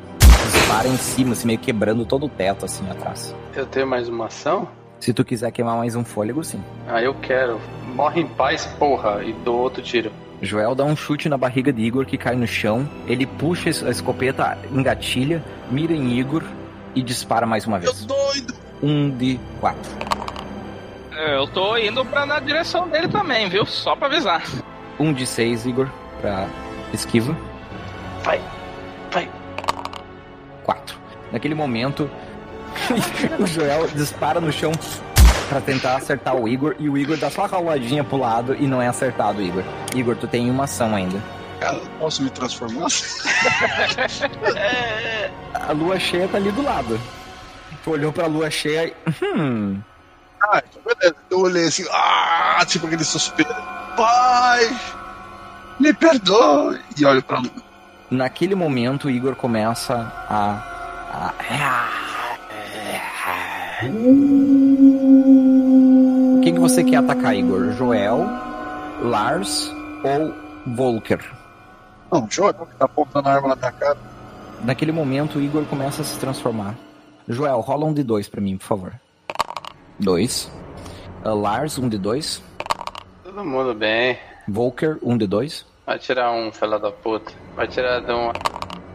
dispara 0.53 0.89
em 0.89 0.97
cima, 0.97 1.33
assim, 1.33 1.47
meio 1.47 1.59
quebrando 1.59 2.05
todo 2.05 2.27
o 2.27 2.29
teto, 2.29 2.65
assim, 2.65 2.89
atrás. 2.91 3.35
Eu 3.55 3.65
tenho 3.67 3.87
mais 3.87 4.09
uma 4.09 4.27
ação? 4.27 4.69
Se 4.99 5.15
tu 5.15 5.25
quiser 5.25 5.51
queimar 5.51 5.77
mais 5.79 5.97
um 5.97 6.05
fôlego, 6.05 6.45
sim. 6.45 6.63
Ah, 6.87 7.01
eu 7.03 7.15
quero. 7.15 7.59
Morre 7.95 8.21
em 8.21 8.27
paz, 8.27 8.67
porra. 8.79 9.23
E 9.25 9.33
dou 9.33 9.59
outro 9.59 9.83
tiro. 9.83 10.13
Joel 10.43 10.75
dá 10.75 10.85
um 10.85 10.95
chute 10.97 11.29
na 11.29 11.37
barriga 11.39 11.73
de 11.73 11.83
Igor 11.83 12.05
que 12.05 12.19
cai 12.19 12.37
no 12.37 12.47
chão. 12.47 12.87
Ele 13.07 13.27
puxa 13.27 13.71
a 13.87 13.91
escopeta, 13.91 14.59
engatilha, 14.73 15.43
mira 15.71 15.93
em 15.95 16.19
Igor 16.19 16.43
e 16.95 17.03
dispara 17.03 17.47
mais 17.47 17.67
uma 17.67 17.79
Eu 17.79 17.83
vez. 17.83 18.05
doido. 18.05 18.55
Um 18.83 19.11
de 19.11 19.39
quatro. 19.61 19.91
Eu 21.21 21.47
tô 21.47 21.77
indo 21.77 22.05
pra, 22.05 22.25
na 22.25 22.41
direção 22.41 22.89
dele 22.89 23.09
também, 23.09 23.49
viu? 23.49 23.67
Só 23.67 23.95
pra 23.95 24.07
avisar. 24.07 24.43
Um 24.99 25.13
de 25.13 25.27
seis, 25.27 25.67
Igor, 25.67 25.89
pra 26.21 26.47
esquiva. 26.93 27.37
Vai. 28.23 28.41
Vai. 29.11 29.31
Quatro. 30.65 30.97
Naquele 31.31 31.55
momento, 31.55 32.11
o 33.39 33.47
Joel 33.47 33.87
dispara 33.89 34.41
no 34.41 34.51
chão 34.51 34.73
pra 35.49 35.61
tentar 35.61 35.97
acertar 35.97 36.35
o 36.35 36.49
Igor 36.49 36.75
e 36.79 36.89
o 36.89 36.97
Igor 36.97 37.17
dá 37.17 37.29
só 37.29 37.43
uma 37.43 37.49
roladinha 37.49 38.03
pro 38.05 38.17
lado 38.17 38.57
e 38.59 38.67
não 38.67 38.81
é 38.81 38.89
acertado 38.89 39.43
Igor. 39.43 39.65
Igor, 39.95 40.17
tu 40.17 40.27
tem 40.27 40.51
uma 40.51 40.65
ação 40.65 40.95
ainda. 40.95 41.21
Cara, 41.61 41.79
posso 41.99 42.23
me 42.23 42.31
transformar? 42.31 42.87
A 45.53 45.73
lua 45.73 45.99
cheia 45.99 46.27
tá 46.27 46.39
ali 46.39 46.51
do 46.51 46.63
lado. 46.63 46.99
Tu 47.85 47.91
olhou 47.91 48.13
pra 48.13 48.27
lua 48.27 48.51
cheia 48.51 48.89
e. 48.89 48.95
Hum. 49.23 49.81
Ah, 50.43 50.63
então 50.69 50.83
beleza. 50.83 51.17
Eu 51.31 51.41
olhei 51.41 51.67
assim, 51.67 51.85
ah, 51.91 52.65
tipo 52.67 52.87
aquele 52.87 53.05
suspiro. 53.05 53.55
Pai, 53.97 54.77
me 55.79 55.93
perdoe. 55.93 56.81
E 56.99 57.05
olho 57.05 57.23
pra 57.23 57.39
lua. 57.39 57.51
Naquele 58.11 58.55
momento, 58.55 59.07
o 59.07 59.11
Igor 59.11 59.37
começa 59.37 59.95
a. 60.29 60.63
a... 61.13 62.01
Quem 66.43 66.55
que 66.55 66.61
você 66.61 66.83
quer 66.83 66.97
atacar, 66.97 67.37
Igor? 67.37 67.73
Joel, 67.73 68.27
Lars 69.03 69.73
ou 70.03 70.35
Volker? 70.75 71.21
Não, 72.11 72.27
Joel, 72.29 72.55
que 72.55 72.75
tá 72.75 72.87
apontando 72.87 73.29
a 73.29 73.33
arma 73.35 73.49
na 73.49 73.57
minha 73.57 73.73
cara. 73.73 73.99
Naquele 74.65 74.93
momento, 74.93 75.39
o 75.39 75.43
Igor 75.43 75.65
começa 75.65 76.03
a 76.03 76.05
se 76.05 76.19
transformar. 76.19 76.75
Joel, 77.29 77.61
rola 77.61 77.87
um 77.87 77.95
de 77.95 78.03
dois 78.03 78.29
pra 78.29 78.41
mim, 78.41 78.57
por 78.57 78.67
favor. 78.67 79.01
Dois. 80.01 80.51
Uh, 81.25 81.35
Lars, 81.35 81.79
um 81.79 81.89
de 81.89 81.99
dois. 81.99 82.43
Todo 83.23 83.45
mundo 83.45 83.75
bem. 83.75 84.19
Volker, 84.49 84.99
um 85.03 85.17
de 85.17 85.27
dois. 85.27 85.67
Vai 85.87 85.99
tirar 85.99 86.33
um, 86.33 86.51
filha 86.51 86.79
da 86.79 86.91
puta. 86.91 87.33
Vai 87.55 87.69
tirar 87.69 88.01
de 88.01 88.13
um. 88.13 88.33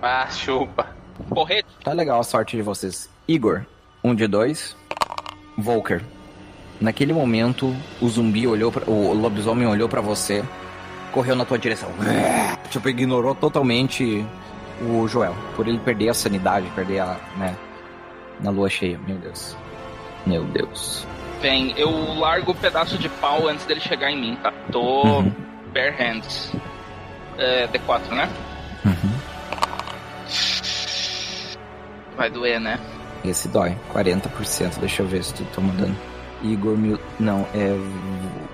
Ah, 0.02 0.28
chupa. 0.30 0.88
Porrete. 1.30 1.68
Tá 1.84 1.94
legal 1.94 2.20
a 2.20 2.24
sorte 2.24 2.58
de 2.58 2.64
vocês. 2.64 3.10
Igor, 3.28 3.66
um 4.04 4.16
de 4.16 4.28
dois. 4.28 4.76
Volker. 5.58 6.04
Naquele 6.82 7.14
momento, 7.14 7.74
o 8.02 8.10
zumbi 8.10 8.48
olhou 8.48 8.72
pra, 8.72 8.90
o 8.90 9.14
lobisomem 9.14 9.66
olhou 9.66 9.88
pra 9.88 10.02
você, 10.02 10.44
correu 11.12 11.36
na 11.36 11.46
tua 11.46 11.58
direção. 11.58 11.90
Tipo, 12.70 12.90
ignorou 12.90 13.34
totalmente 13.34 14.26
o 14.82 15.08
Joel, 15.08 15.36
por 15.56 15.68
ele 15.68 15.80
perder 15.80 16.10
a 16.10 16.14
sanidade, 16.14 16.70
perder 16.76 17.00
a, 17.00 17.18
né, 17.38 17.56
na 18.42 18.50
lua 18.50 18.70
cheia. 18.70 19.00
Meu 19.08 19.18
Deus. 19.18 19.56
Meu 20.26 20.44
Deus. 20.46 21.06
Bem, 21.42 21.74
eu 21.78 21.90
largo 22.16 22.52
o 22.52 22.56
pedaço 22.56 22.98
de 22.98 23.08
pau 23.10 23.48
antes 23.48 23.66
dele 23.66 23.80
chegar 23.80 24.10
em 24.12 24.20
mim, 24.20 24.36
tá? 24.42 24.52
Tô 24.72 25.20
Uhum. 25.20 25.32
bare 25.74 25.92
hands. 25.92 26.52
É, 27.38 27.68
D4, 27.68 28.10
né? 28.16 28.30
Uhum. 28.86 29.12
Vai 32.16 32.30
doer, 32.30 32.60
né? 32.60 32.80
Esse 33.24 33.48
dói. 33.48 33.76
40%. 33.94 34.80
Deixa 34.80 35.02
eu 35.04 35.08
ver 35.08 35.24
se 35.24 35.34
tu 35.34 35.46
toma 35.54 35.74
dano. 35.74 35.96
Igor 36.42 36.78
Mil. 36.78 37.00
Não, 37.20 37.42
é. 37.54 37.76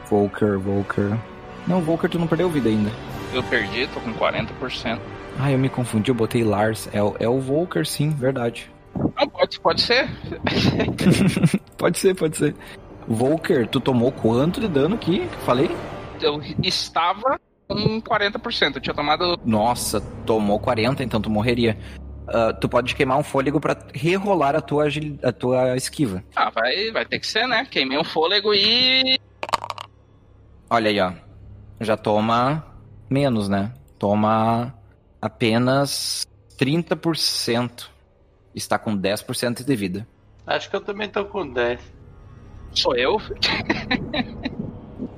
Volker, 0.09 0.57
Volker. 0.57 1.17
Não, 1.67 1.82
Volker, 1.82 2.09
tu 2.09 2.17
não 2.17 2.28
perdeu 2.28 2.49
vida 2.49 2.69
ainda. 2.69 2.91
Eu 3.34 3.43
perdi, 3.43 3.88
tô 3.93 3.99
com 3.99 4.13
40%. 4.13 4.99
Ah, 5.39 5.51
eu 5.51 5.57
me 5.59 5.69
confundi, 5.69 6.09
eu 6.09 6.15
botei 6.15 6.43
Lars. 6.43 6.89
É, 6.91 6.97
é 7.24 7.30
o 7.30 7.39
Volker, 7.39 7.86
sim, 7.86 8.09
verdade. 8.09 8.69
Não, 8.95 9.27
pode, 9.29 9.59
pode 9.59 9.81
ser. 9.81 10.09
Pode 11.77 11.97
ser, 11.97 12.13
pode 12.15 12.37
ser. 12.37 12.55
Volker, 13.07 13.67
tu 13.67 13.79
tomou 13.79 14.11
quanto 14.11 14.59
de 14.61 14.67
dano 14.67 14.95
aqui? 14.95 15.27
Falei? 15.45 15.69
Eu 16.21 16.39
estava 16.61 17.39
com 17.67 17.99
40%. 18.01 18.75
Eu 18.75 18.81
tinha 18.81 18.93
tomado. 18.93 19.39
Nossa, 19.43 19.99
tomou 20.25 20.59
40, 20.59 21.03
então 21.03 21.19
tu 21.19 21.29
morreria. 21.29 21.77
Ah, 22.27 22.53
tu 22.53 22.69
pode 22.69 22.93
queimar 22.95 23.17
um 23.17 23.23
fôlego 23.23 23.59
pra 23.59 23.75
rerolar 23.93 24.55
a 24.55 24.61
tua, 24.61 24.83
agil- 24.83 25.17
a 25.23 25.31
tua 25.31 25.75
esquiva. 25.75 26.23
Ah, 26.35 26.51
vai, 26.51 26.91
vai 26.91 27.03
ter 27.05 27.19
que 27.19 27.25
ser, 27.27 27.47
né? 27.47 27.65
Queimei 27.69 27.97
um 27.97 28.03
fôlego 28.03 28.53
e. 28.53 29.19
Olha 30.69 30.89
aí, 30.89 30.99
ó. 30.99 31.11
Já 31.79 31.97
toma 31.97 32.63
menos, 33.09 33.49
né? 33.49 33.73
Toma 33.97 34.73
apenas 35.19 36.25
30%. 36.59 37.89
Está 38.53 38.77
com 38.77 38.97
10% 38.97 39.63
de 39.63 39.75
vida. 39.75 40.07
Acho 40.45 40.69
que 40.69 40.75
eu 40.75 40.81
também 40.81 41.09
tô 41.09 41.25
com 41.25 41.47
10. 41.47 41.79
Sou 42.73 42.95
eu? 42.95 43.17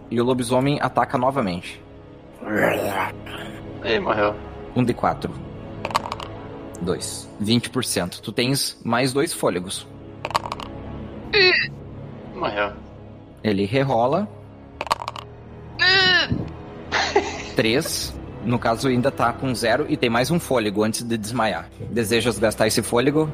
E 0.10 0.22
o 0.22 0.24
lobisomem 0.24 0.80
ataca 0.82 1.18
novamente. 1.18 1.82
Ih, 3.84 4.00
morreu. 4.00 4.36
Um 4.76 4.84
de 4.84 4.94
4. 4.94 5.34
2. 6.82 7.30
20%. 7.42 8.20
Tu 8.20 8.32
tens 8.32 8.80
mais 8.84 9.14
dois 9.14 9.34
fôlegos. 9.34 9.88
Morreu. 12.36 12.74
Ele 13.44 13.66
rerola. 13.66 14.28
3. 17.56 18.14
No 18.46 18.60
caso, 18.60 18.88
ainda 18.90 19.10
tá 19.10 19.32
com 19.32 19.56
zero 19.56 19.86
e 19.88 19.96
tem 19.96 20.10
mais 20.10 20.30
um 20.30 20.40
fôlego 20.40 20.84
antes 20.84 21.04
de 21.04 21.18
desmaiar. 21.18 21.70
Desejas 21.90 22.38
gastar 22.38 22.68
esse 22.68 22.82
fôlego? 22.82 23.30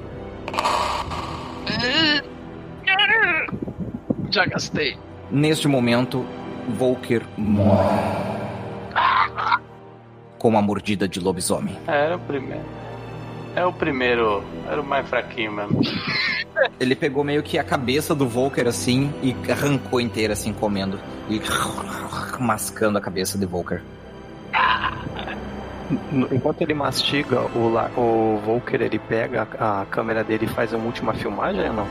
Já 4.31 4.45
gastei. 4.45 4.97
Neste 5.31 5.67
momento, 5.67 6.25
Volker 6.77 7.23
morre. 7.37 8.29
Com 10.37 10.49
uma 10.49 10.61
mordida 10.61 11.07
de 11.07 11.19
lobisomem. 11.19 11.75
Era 11.87 12.15
o 12.15 12.19
primeiro. 12.19 12.65
É 13.55 13.65
o 13.65 13.73
primeiro. 13.73 14.43
Era 14.67 14.79
o 14.79 14.85
mais 14.85 15.07
fraquinho 15.09 15.51
mesmo. 15.51 15.81
Ele 16.79 16.95
pegou 16.95 17.23
meio 17.23 17.41
que 17.41 17.57
a 17.57 17.63
cabeça 17.63 18.13
do 18.13 18.27
Volker 18.27 18.67
assim 18.67 19.11
e 19.23 19.35
arrancou 19.51 19.99
inteira 19.99 20.33
assim, 20.33 20.53
comendo. 20.53 20.99
E 21.29 21.41
mascando 22.39 22.97
a 22.97 23.01
cabeça 23.01 23.37
de 23.37 23.45
Volker. 23.45 23.81
Enquanto 26.31 26.61
ele 26.61 26.73
mastiga, 26.73 27.41
o, 27.55 27.69
La- 27.69 27.89
o 27.97 28.39
Volker 28.45 28.81
ele 28.81 28.99
pega 28.99 29.47
a, 29.59 29.81
a 29.81 29.85
câmera 29.85 30.23
dele 30.23 30.45
e 30.45 30.47
faz 30.47 30.71
uma 30.73 30.85
última 30.85 31.13
filmagem 31.13 31.67
ou 31.69 31.73
não? 31.73 31.87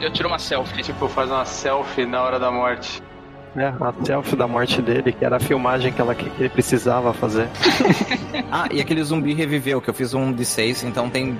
Eu 0.00 0.10
tiro 0.12 0.28
uma 0.28 0.38
selfie. 0.38 0.82
Tipo, 0.82 1.08
faz 1.08 1.30
uma 1.30 1.44
selfie 1.44 2.06
na 2.06 2.22
hora 2.22 2.38
da 2.38 2.50
morte. 2.50 3.02
É, 3.56 3.66
a 3.66 3.92
selfie 4.04 4.34
da 4.36 4.48
morte 4.48 4.82
dele, 4.82 5.12
que 5.12 5.24
era 5.24 5.36
a 5.36 5.40
filmagem 5.40 5.92
que, 5.92 6.00
ela, 6.00 6.14
que 6.14 6.30
ele 6.38 6.48
precisava 6.48 7.12
fazer. 7.12 7.48
Ah, 8.50 8.68
e 8.70 8.80
aquele 8.80 9.02
zumbi 9.02 9.32
reviveu, 9.34 9.80
que 9.80 9.90
eu 9.90 9.94
fiz 9.94 10.14
um 10.14 10.32
de 10.32 10.44
seis, 10.44 10.84
então 10.84 11.10
tem 11.10 11.38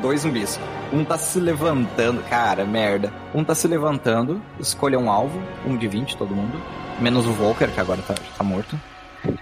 dois 0.00 0.20
zumbis. 0.22 0.58
Um 0.92 1.04
tá 1.04 1.18
se 1.18 1.38
levantando, 1.38 2.22
cara, 2.28 2.64
merda. 2.64 3.12
Um 3.34 3.44
tá 3.44 3.54
se 3.54 3.68
levantando, 3.68 4.40
escolha 4.58 4.98
um 4.98 5.10
alvo, 5.10 5.38
um 5.66 5.76
de 5.76 5.86
20, 5.88 6.16
todo 6.16 6.34
mundo. 6.34 6.58
Menos 7.00 7.26
o 7.26 7.32
Volker, 7.32 7.70
que 7.70 7.80
agora 7.80 8.00
tá, 8.02 8.14
tá 8.38 8.44
morto. 8.44 8.78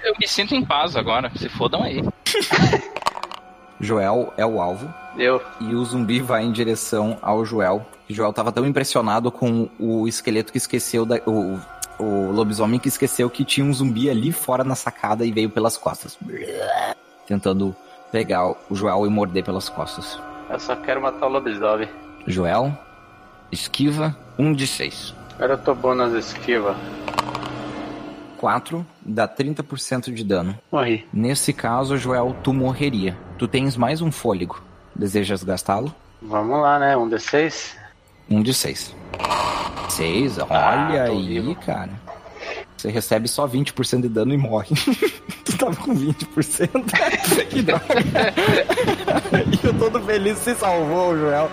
Eu 0.04 0.14
me 0.18 0.26
sinto 0.26 0.54
em 0.54 0.64
paz 0.64 0.96
agora. 0.96 1.30
Se 1.36 1.48
fodam 1.48 1.82
aí. 1.82 2.02
Joel 3.80 4.32
é 4.36 4.46
o 4.46 4.60
alvo. 4.60 4.92
Eu. 5.16 5.42
E 5.60 5.74
o 5.74 5.84
zumbi 5.84 6.20
vai 6.20 6.44
em 6.44 6.52
direção 6.52 7.18
ao 7.20 7.44
Joel. 7.44 7.84
O 8.08 8.12
Joel 8.12 8.32
tava 8.32 8.52
tão 8.52 8.64
impressionado 8.64 9.30
com 9.30 9.68
o 9.78 10.06
esqueleto 10.06 10.52
que 10.52 10.58
esqueceu 10.58 11.04
da. 11.04 11.16
O, 11.26 11.58
o 11.98 12.30
lobisomem 12.30 12.78
que 12.78 12.88
esqueceu 12.88 13.28
que 13.28 13.44
tinha 13.44 13.66
um 13.66 13.72
zumbi 13.72 14.08
ali 14.08 14.32
fora 14.32 14.62
na 14.62 14.74
sacada 14.74 15.24
e 15.24 15.32
veio 15.32 15.50
pelas 15.50 15.76
costas. 15.76 16.16
Tentando 17.26 17.74
pegar 18.12 18.50
o 18.70 18.74
Joel 18.74 19.04
e 19.06 19.08
morder 19.08 19.44
pelas 19.44 19.68
costas. 19.68 20.18
Eu 20.48 20.60
só 20.60 20.76
quero 20.76 21.02
matar 21.02 21.26
o 21.26 21.30
lobisomem. 21.30 21.88
Joel, 22.26 22.76
esquiva, 23.50 24.16
um 24.38 24.52
de 24.52 24.66
seis. 24.66 25.14
Agora 25.34 25.54
eu 25.54 25.58
tô 25.58 25.74
bom 25.74 25.94
nas 25.94 26.12
esquivas. 26.12 26.76
4 28.46 28.84
dá 29.06 29.28
30% 29.28 30.12
de 30.12 30.24
dano. 30.24 30.58
Morri. 30.72 31.06
Nesse 31.12 31.52
caso, 31.52 31.96
Joel, 31.96 32.34
tu 32.42 32.52
morreria. 32.52 33.16
Tu 33.38 33.46
tens 33.46 33.76
mais 33.76 34.02
um 34.02 34.10
fôlego. 34.10 34.60
Desejas 34.96 35.44
gastá-lo? 35.44 35.94
Vamos 36.20 36.60
lá, 36.60 36.76
né? 36.80 36.96
Um 36.96 37.08
D6? 37.08 37.76
Um 38.28 38.42
de 38.42 38.52
seis. 38.52 38.92
Seis? 39.88 40.38
Olha 40.38 40.48
Ah, 40.50 41.02
aí, 41.04 41.24
vivo. 41.40 41.54
cara. 41.54 41.90
Você 42.76 42.90
recebe 42.90 43.28
só 43.28 43.46
20% 43.46 44.02
de 44.02 44.08
dano 44.08 44.34
e 44.34 44.36
morre. 44.36 44.74
tu 45.44 45.56
tava 45.56 45.76
com 45.76 45.94
20%. 45.94 46.68
que 47.48 47.62
droga. 47.62 47.84
e 49.62 49.66
eu 49.66 49.78
todo 49.78 50.00
feliz, 50.02 50.36
você 50.38 50.52
salvou 50.56 51.16
Joel. 51.16 51.48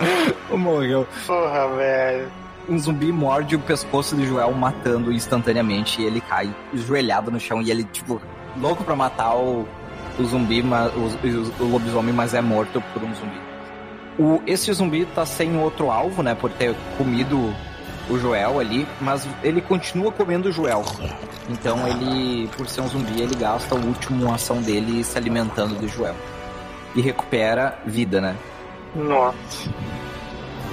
Morreu. 0.50 1.06
Porra, 1.24 1.68
velho. 1.76 2.32
Um 2.70 2.78
zumbi 2.78 3.10
morde 3.10 3.56
o 3.56 3.58
pescoço 3.58 4.16
de 4.16 4.24
Joel, 4.24 4.52
matando 4.52 5.12
instantaneamente. 5.12 6.00
E 6.00 6.04
ele 6.04 6.20
cai 6.20 6.54
esjoelhado 6.72 7.30
no 7.30 7.40
chão. 7.40 7.60
E 7.60 7.70
ele, 7.70 7.82
tipo, 7.84 8.22
louco 8.56 8.84
pra 8.84 8.94
matar 8.94 9.34
o, 9.34 9.66
o 10.18 10.24
zumbi, 10.24 10.62
mas, 10.62 10.92
o, 10.94 11.64
o 11.64 11.66
lobisomem, 11.66 12.14
mas 12.14 12.32
é 12.32 12.40
morto 12.40 12.80
por 12.94 13.02
um 13.02 13.12
zumbi. 13.12 13.40
O, 14.18 14.40
esse 14.46 14.72
zumbi 14.72 15.04
tá 15.04 15.26
sem 15.26 15.58
outro 15.58 15.90
alvo, 15.90 16.22
né? 16.22 16.34
Por 16.34 16.50
ter 16.50 16.74
comido 16.96 17.52
o 18.08 18.18
Joel 18.18 18.58
ali, 18.58 18.86
mas 19.00 19.26
ele 19.42 19.60
continua 19.60 20.12
comendo 20.12 20.48
o 20.48 20.52
Joel. 20.52 20.84
Então 21.48 21.86
ele, 21.88 22.48
por 22.56 22.68
ser 22.68 22.80
um 22.82 22.88
zumbi, 22.88 23.20
ele 23.20 23.34
gasta 23.34 23.74
a 23.74 23.78
última 23.78 24.34
ação 24.34 24.62
dele 24.62 25.02
se 25.02 25.18
alimentando 25.18 25.74
do 25.74 25.88
Joel. 25.88 26.14
E 26.94 27.00
recupera 27.00 27.78
vida, 27.84 28.20
né? 28.20 28.36
Nossa. 28.94 29.70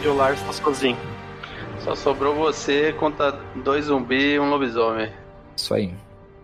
E 0.04 0.08
o 0.08 0.16
Lars 0.16 0.40
tá. 0.42 0.48
Só 1.80 1.96
sobrou 1.96 2.36
você 2.36 2.94
contra 2.94 3.32
dois 3.64 3.86
zumbis 3.86 4.36
e 4.36 4.40
um 4.40 4.50
lobisomem. 4.50 5.12
Isso 5.56 5.74
aí. 5.74 5.94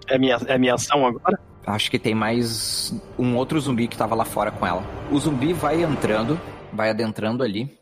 É 0.07 0.17
minha, 0.17 0.37
é 0.47 0.57
minha 0.57 0.75
ação 0.75 1.05
agora? 1.05 1.39
Acho 1.65 1.89
que 1.89 1.97
tem 1.97 2.13
mais 2.13 2.93
um 3.17 3.37
outro 3.37 3.59
zumbi 3.59 3.87
que 3.87 3.97
tava 3.97 4.15
lá 4.15 4.25
fora 4.25 4.51
com 4.51 4.67
ela. 4.67 4.83
O 5.09 5.17
zumbi 5.17 5.53
vai 5.53 5.81
entrando, 5.81 6.39
vai 6.73 6.89
adentrando 6.89 7.41
ali. 7.41 7.77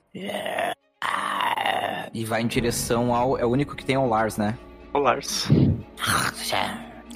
E 2.13 2.25
vai 2.25 2.41
em 2.41 2.47
direção 2.47 3.15
ao. 3.15 3.37
É 3.39 3.45
o 3.45 3.49
único 3.49 3.75
que 3.75 3.83
tem 3.83 3.95
ao 3.95 4.07
Lars, 4.07 4.37
né? 4.37 4.57
O 4.93 4.99
Lars. 4.99 5.47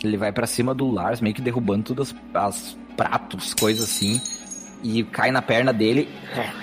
Ele 0.03 0.17
vai 0.17 0.31
pra 0.31 0.47
cima 0.47 0.73
do 0.73 0.89
Lars, 0.89 1.21
meio 1.21 1.35
que 1.35 1.41
derrubando 1.41 1.83
todas 1.83 2.15
as 2.33 2.77
pratos, 2.95 3.53
coisas 3.53 3.83
assim. 3.83 4.19
E 4.83 5.03
cai 5.03 5.31
na 5.31 5.41
perna 5.41 5.73
dele 5.73 6.09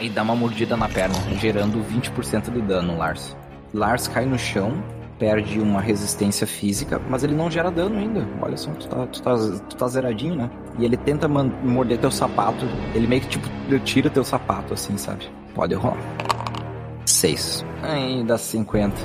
e 0.01 0.09
dá 0.09 0.23
uma 0.23 0.37
mordida 0.37 0.77
na 0.77 0.89
perna, 0.89 1.15
gerando 1.39 1.83
20% 1.83 2.51
de 2.51 2.61
dano, 2.61 2.97
Lars. 2.97 3.37
Lars 3.75 4.07
cai 4.07 4.27
no 4.27 4.39
chão, 4.39 4.73
perde 5.19 5.61
uma 5.61 5.81
resistência 5.81 6.47
física, 6.47 7.01
mas 7.09 7.23
ele 7.25 7.35
não 7.35 7.51
gera 7.51 7.71
dano 7.71 7.97
ainda. 7.97 8.27
Olha 8.41 8.57
só, 8.57 8.71
tu 8.73 8.89
tá, 8.89 9.07
tu 9.07 9.23
tá, 9.23 9.35
tu 9.69 9.77
tá 9.77 9.89
zeradinho, 9.89 10.35
né? 10.35 10.51
E 10.79 10.85
ele 10.85 10.97
tenta 10.97 11.29
morder 11.29 11.99
teu 11.99 12.11
sapato. 12.11 12.67
Ele 12.95 13.07
meio 13.07 13.23
que 13.23 13.29
tipo 13.29 13.49
tira 13.85 14.11
teu 14.11 14.25
sapato, 14.25 14.75
assim, 14.75 14.97
sabe? 14.97 15.31
Pode 15.55 15.75
rolar. 15.75 15.97
6. 17.07 17.65
Aí 17.83 18.23
dá 18.25 18.37
50. 18.37 18.97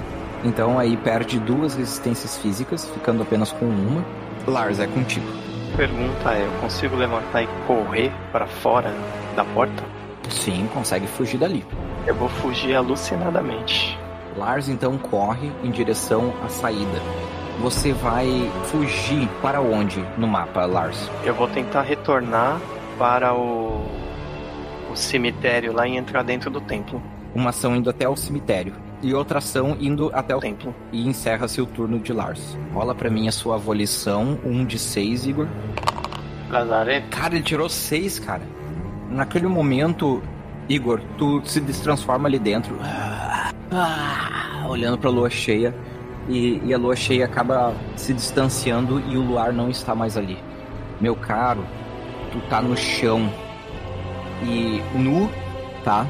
Então 0.43 0.77
aí 0.77 0.97
perde 0.97 1.39
duas 1.39 1.75
resistências 1.75 2.37
físicas, 2.37 2.85
ficando 2.89 3.23
apenas 3.23 3.51
com 3.51 3.65
uma. 3.65 4.03
Lars, 4.47 4.79
é 4.79 4.87
contigo. 4.87 5.27
Pergunta 5.75 6.33
é, 6.33 6.45
eu 6.45 6.51
consigo 6.61 6.95
levantar 6.95 7.43
e 7.43 7.47
correr 7.67 8.11
para 8.31 8.47
fora 8.47 8.91
da 9.35 9.45
porta? 9.45 9.83
Sim, 10.29 10.67
consegue 10.73 11.05
fugir 11.05 11.37
dali. 11.37 11.65
Eu 12.05 12.15
vou 12.15 12.29
fugir 12.29 12.75
alucinadamente. 12.75 13.97
Lars 14.37 14.69
então 14.69 14.97
corre 14.97 15.51
em 15.63 15.71
direção 15.71 16.33
à 16.43 16.49
saída. 16.49 17.01
Você 17.59 17.91
vai 17.91 18.27
fugir 18.65 19.27
para 19.41 19.59
onde 19.59 19.99
no 20.17 20.27
mapa, 20.27 20.65
Lars? 20.65 21.09
Eu 21.23 21.33
vou 21.33 21.47
tentar 21.47 21.81
retornar 21.81 22.61
para 22.99 23.33
o, 23.33 23.83
o 24.91 24.95
cemitério 24.95 25.73
lá 25.73 25.87
e 25.87 25.97
entrar 25.97 26.23
dentro 26.23 26.51
do 26.51 26.61
templo. 26.61 27.01
Uma 27.33 27.49
ação 27.49 27.75
indo 27.75 27.89
até 27.89 28.07
o 28.07 28.15
cemitério 28.15 28.73
e 29.01 29.13
outra 29.13 29.39
ação 29.39 29.77
indo 29.79 30.09
até 30.13 30.35
o 30.35 30.39
Templo. 30.39 30.73
e 30.91 31.07
encerra-se 31.07 31.61
o 31.61 31.65
turno 31.65 31.99
de 31.99 32.11
Lars. 32.13 32.57
Rola 32.73 32.95
pra 32.95 33.09
mim 33.09 33.27
a 33.27 33.31
sua 33.31 33.57
volição, 33.57 34.39
um 34.43 34.65
de 34.65 34.79
seis, 34.79 35.25
Igor. 35.25 35.47
Lazarento. 36.49 37.09
Cara, 37.09 37.35
ele 37.35 37.43
tirou 37.43 37.69
seis, 37.69 38.19
cara. 38.19 38.41
Naquele 39.09 39.47
momento, 39.47 40.21
Igor, 40.67 41.01
tu 41.17 41.41
se 41.45 41.59
destransforma 41.59 42.27
ali 42.27 42.39
dentro, 42.39 42.77
Ah, 43.71 44.65
olhando 44.69 44.97
pra 44.97 45.09
lua 45.09 45.29
cheia, 45.29 45.73
e, 46.27 46.61
e 46.63 46.73
a 46.73 46.77
lua 46.77 46.95
cheia 46.95 47.25
acaba 47.25 47.73
se 47.95 48.13
distanciando 48.13 49.01
e 49.07 49.17
o 49.17 49.21
luar 49.21 49.53
não 49.53 49.69
está 49.69 49.95
mais 49.95 50.17
ali. 50.17 50.37
Meu 50.99 51.15
caro, 51.15 51.65
tu 52.31 52.39
tá 52.49 52.61
no 52.61 52.75
chão 52.75 53.31
e 54.43 54.81
nu, 54.93 55.29
tá? 55.83 56.05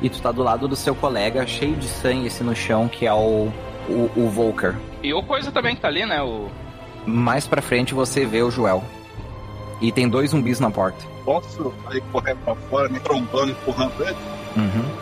E 0.00 0.08
tu 0.08 0.20
tá 0.20 0.32
do 0.32 0.42
lado 0.42 0.66
do 0.66 0.76
seu 0.76 0.94
colega, 0.94 1.46
cheio 1.46 1.76
de 1.76 1.86
sangue 1.86 2.26
assim 2.26 2.44
no 2.44 2.54
chão, 2.54 2.88
que 2.88 3.06
é 3.06 3.14
o, 3.14 3.48
o, 3.88 4.10
o 4.16 4.28
Volker. 4.28 4.74
E 5.02 5.14
o 5.14 5.22
coisa 5.22 5.50
também 5.52 5.74
que 5.74 5.80
tá 5.80 5.88
ali, 5.88 6.04
né? 6.04 6.20
O... 6.22 6.48
Mais 7.06 7.46
pra 7.46 7.62
frente 7.62 7.94
você 7.94 8.26
vê 8.26 8.42
o 8.42 8.50
Joel. 8.50 8.82
E 9.80 9.90
tem 9.90 10.08
dois 10.08 10.30
zumbis 10.30 10.60
na 10.60 10.70
porta. 10.70 11.04
Posso 11.24 11.72
aí 11.86 12.00
correr 12.12 12.36
pra 12.44 12.54
fora, 12.54 12.88
me 12.88 13.00
trombando, 13.00 13.50
empurrando 13.50 13.92
ele? 14.00 14.16
Uhum. 14.56 15.01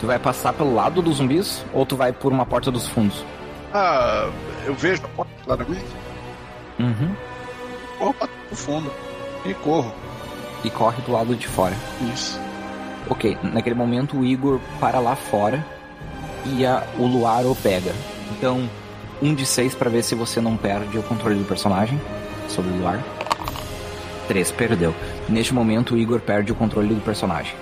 Tu 0.00 0.06
vai 0.06 0.18
passar 0.18 0.52
pelo 0.52 0.74
lado 0.74 1.00
dos 1.00 1.16
zumbis 1.16 1.64
ou 1.72 1.86
tu 1.86 1.96
vai 1.96 2.12
por 2.12 2.32
uma 2.32 2.44
porta 2.44 2.70
dos 2.70 2.86
fundos? 2.86 3.24
Ah, 3.72 4.30
eu 4.64 4.74
vejo 4.74 5.04
a 5.04 5.08
porta 5.08 5.32
claramente. 5.44 5.86
Uhum. 6.78 7.14
Corro 7.98 8.14
pra 8.14 8.28
o 8.50 8.56
fundo. 8.56 8.90
E 9.44 9.54
corro. 9.54 9.92
E 10.64 10.70
corre 10.70 11.00
do 11.02 11.12
lado 11.12 11.34
de 11.34 11.46
fora. 11.46 11.74
Isso. 12.12 12.38
Ok, 13.08 13.38
naquele 13.42 13.74
momento 13.74 14.18
o 14.18 14.24
Igor 14.24 14.60
para 14.80 14.98
lá 14.98 15.14
fora 15.14 15.64
e 16.44 16.66
a, 16.66 16.82
o 16.98 17.06
Luar 17.06 17.46
o 17.46 17.54
pega. 17.54 17.92
Então, 18.32 18.68
um 19.22 19.34
de 19.34 19.46
seis 19.46 19.74
pra 19.74 19.88
ver 19.88 20.02
se 20.02 20.14
você 20.14 20.40
não 20.40 20.56
perde 20.56 20.98
o 20.98 21.02
controle 21.02 21.36
do 21.36 21.44
personagem 21.44 22.00
sobre 22.48 22.70
o 22.72 22.76
Luar. 22.76 23.02
Três, 24.28 24.50
perdeu. 24.50 24.94
Neste 25.28 25.54
momento 25.54 25.94
o 25.94 25.98
Igor 25.98 26.20
perde 26.20 26.52
o 26.52 26.54
controle 26.54 26.94
do 26.94 27.00
personagem. 27.00 27.54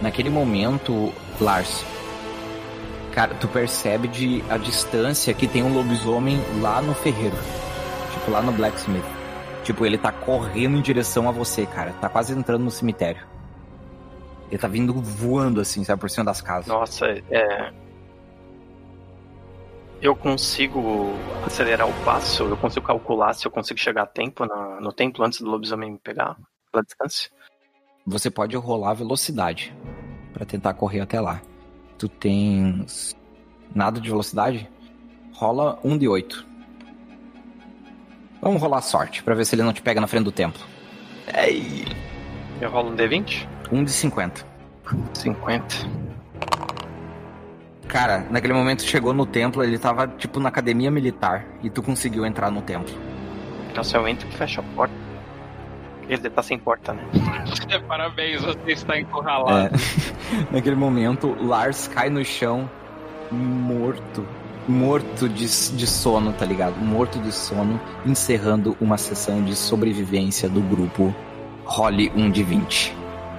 Naquele 0.00 0.30
momento, 0.30 1.12
Lars, 1.40 1.84
cara, 3.12 3.34
tu 3.34 3.46
percebe 3.48 4.08
de 4.08 4.42
a 4.50 4.56
distância 4.56 5.32
que 5.32 5.46
tem 5.46 5.62
um 5.62 5.72
lobisomem 5.72 6.38
lá 6.60 6.82
no 6.82 6.94
ferreiro. 6.94 7.36
Tipo, 8.12 8.30
lá 8.30 8.42
no 8.42 8.52
Blacksmith. 8.52 9.04
Tipo, 9.62 9.84
ele 9.86 9.98
tá 9.98 10.10
correndo 10.10 10.76
em 10.78 10.80
direção 10.82 11.28
a 11.28 11.32
você, 11.32 11.66
cara. 11.66 11.92
Tá 12.00 12.08
quase 12.08 12.32
entrando 12.32 12.64
no 12.64 12.70
cemitério. 12.70 13.22
Ele 14.50 14.58
tá 14.58 14.66
vindo 14.66 14.94
voando 14.94 15.60
assim, 15.60 15.84
sabe, 15.84 16.00
por 16.00 16.08
cima 16.08 16.24
das 16.24 16.40
casas. 16.40 16.66
Nossa, 16.66 17.06
é. 17.30 17.72
Eu 20.00 20.14
consigo 20.14 21.12
acelerar 21.44 21.88
o 21.88 21.92
passo, 22.04 22.44
eu 22.44 22.56
consigo 22.56 22.86
calcular 22.86 23.34
se 23.34 23.46
eu 23.46 23.50
consigo 23.50 23.78
chegar 23.78 24.04
a 24.04 24.06
tempo 24.06 24.46
na- 24.46 24.80
no 24.80 24.92
templo 24.92 25.24
antes 25.24 25.40
do 25.40 25.50
lobisomem 25.50 25.90
me 25.92 25.98
pegar 25.98 26.36
pela 26.70 26.84
distância. 26.84 27.30
Você 28.06 28.30
pode 28.30 28.56
rolar 28.56 28.94
velocidade 28.94 29.74
pra 30.38 30.46
tentar 30.46 30.72
correr 30.74 31.00
até 31.00 31.20
lá. 31.20 31.42
Tu 31.98 32.08
tens 32.08 33.16
nada 33.74 34.00
de 34.00 34.08
velocidade? 34.08 34.70
Rola 35.34 35.78
um 35.82 35.98
de 35.98 36.06
oito. 36.08 36.46
Vamos 38.40 38.62
rolar 38.62 38.80
sorte 38.80 39.22
pra 39.22 39.34
ver 39.34 39.44
se 39.44 39.56
ele 39.56 39.64
não 39.64 39.72
te 39.72 39.82
pega 39.82 40.00
na 40.00 40.06
frente 40.06 40.24
do 40.24 40.32
templo. 40.32 40.62
Ei. 41.36 41.84
Eu 42.60 42.70
rolo 42.70 42.90
um 42.90 42.96
D20? 42.96 43.46
Um 43.72 43.82
de 43.82 43.90
50. 43.90 44.46
50. 45.14 45.76
Cara, 47.88 48.26
naquele 48.30 48.52
momento 48.52 48.82
chegou 48.82 49.12
no 49.12 49.26
templo, 49.26 49.64
ele 49.64 49.78
tava 49.78 50.06
tipo 50.06 50.38
na 50.38 50.48
academia 50.50 50.90
militar 50.90 51.46
e 51.62 51.68
tu 51.70 51.82
conseguiu 51.82 52.24
entrar 52.24 52.50
no 52.50 52.62
templo. 52.62 52.94
Então 53.70 53.82
se 53.82 53.96
eu 53.96 54.06
entro, 54.06 54.28
fecha 54.32 54.60
a 54.60 54.64
porta. 54.74 54.94
Dizer, 56.08 56.30
tá 56.30 56.42
sem 56.42 56.58
porta, 56.58 56.94
né? 56.94 57.02
Parabéns, 57.86 58.42
você 58.42 58.72
está 58.72 58.98
encurralado. 58.98 59.74
É. 59.74 59.78
Naquele 60.50 60.76
momento, 60.76 61.36
Lars 61.40 61.86
cai 61.88 62.08
no 62.08 62.24
chão, 62.24 62.68
morto. 63.30 64.24
Morto 64.66 65.28
de, 65.28 65.46
de 65.46 65.86
sono, 65.86 66.32
tá 66.34 66.44
ligado? 66.44 66.76
Morto 66.76 67.18
de 67.18 67.32
sono, 67.32 67.80
encerrando 68.04 68.76
uma 68.78 68.98
sessão 68.98 69.42
de 69.42 69.56
sobrevivência 69.56 70.46
do 70.46 70.60
grupo 70.60 71.14
Role 71.64 72.12
1 72.14 72.30
de 72.30 72.42
20. 72.42 72.96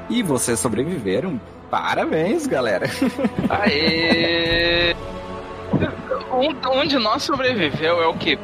E 0.10 0.24
vocês 0.24 0.60
sobreviveram. 0.60 1.40
Parabéns, 1.70 2.48
galera. 2.48 2.88
Aê! 3.48 4.89
Um, 6.40 6.80
um 6.80 6.88
de 6.88 6.98
nós 6.98 7.24
sobreviveu 7.24 8.02
é 8.02 8.08
o 8.08 8.14
que? 8.14 8.40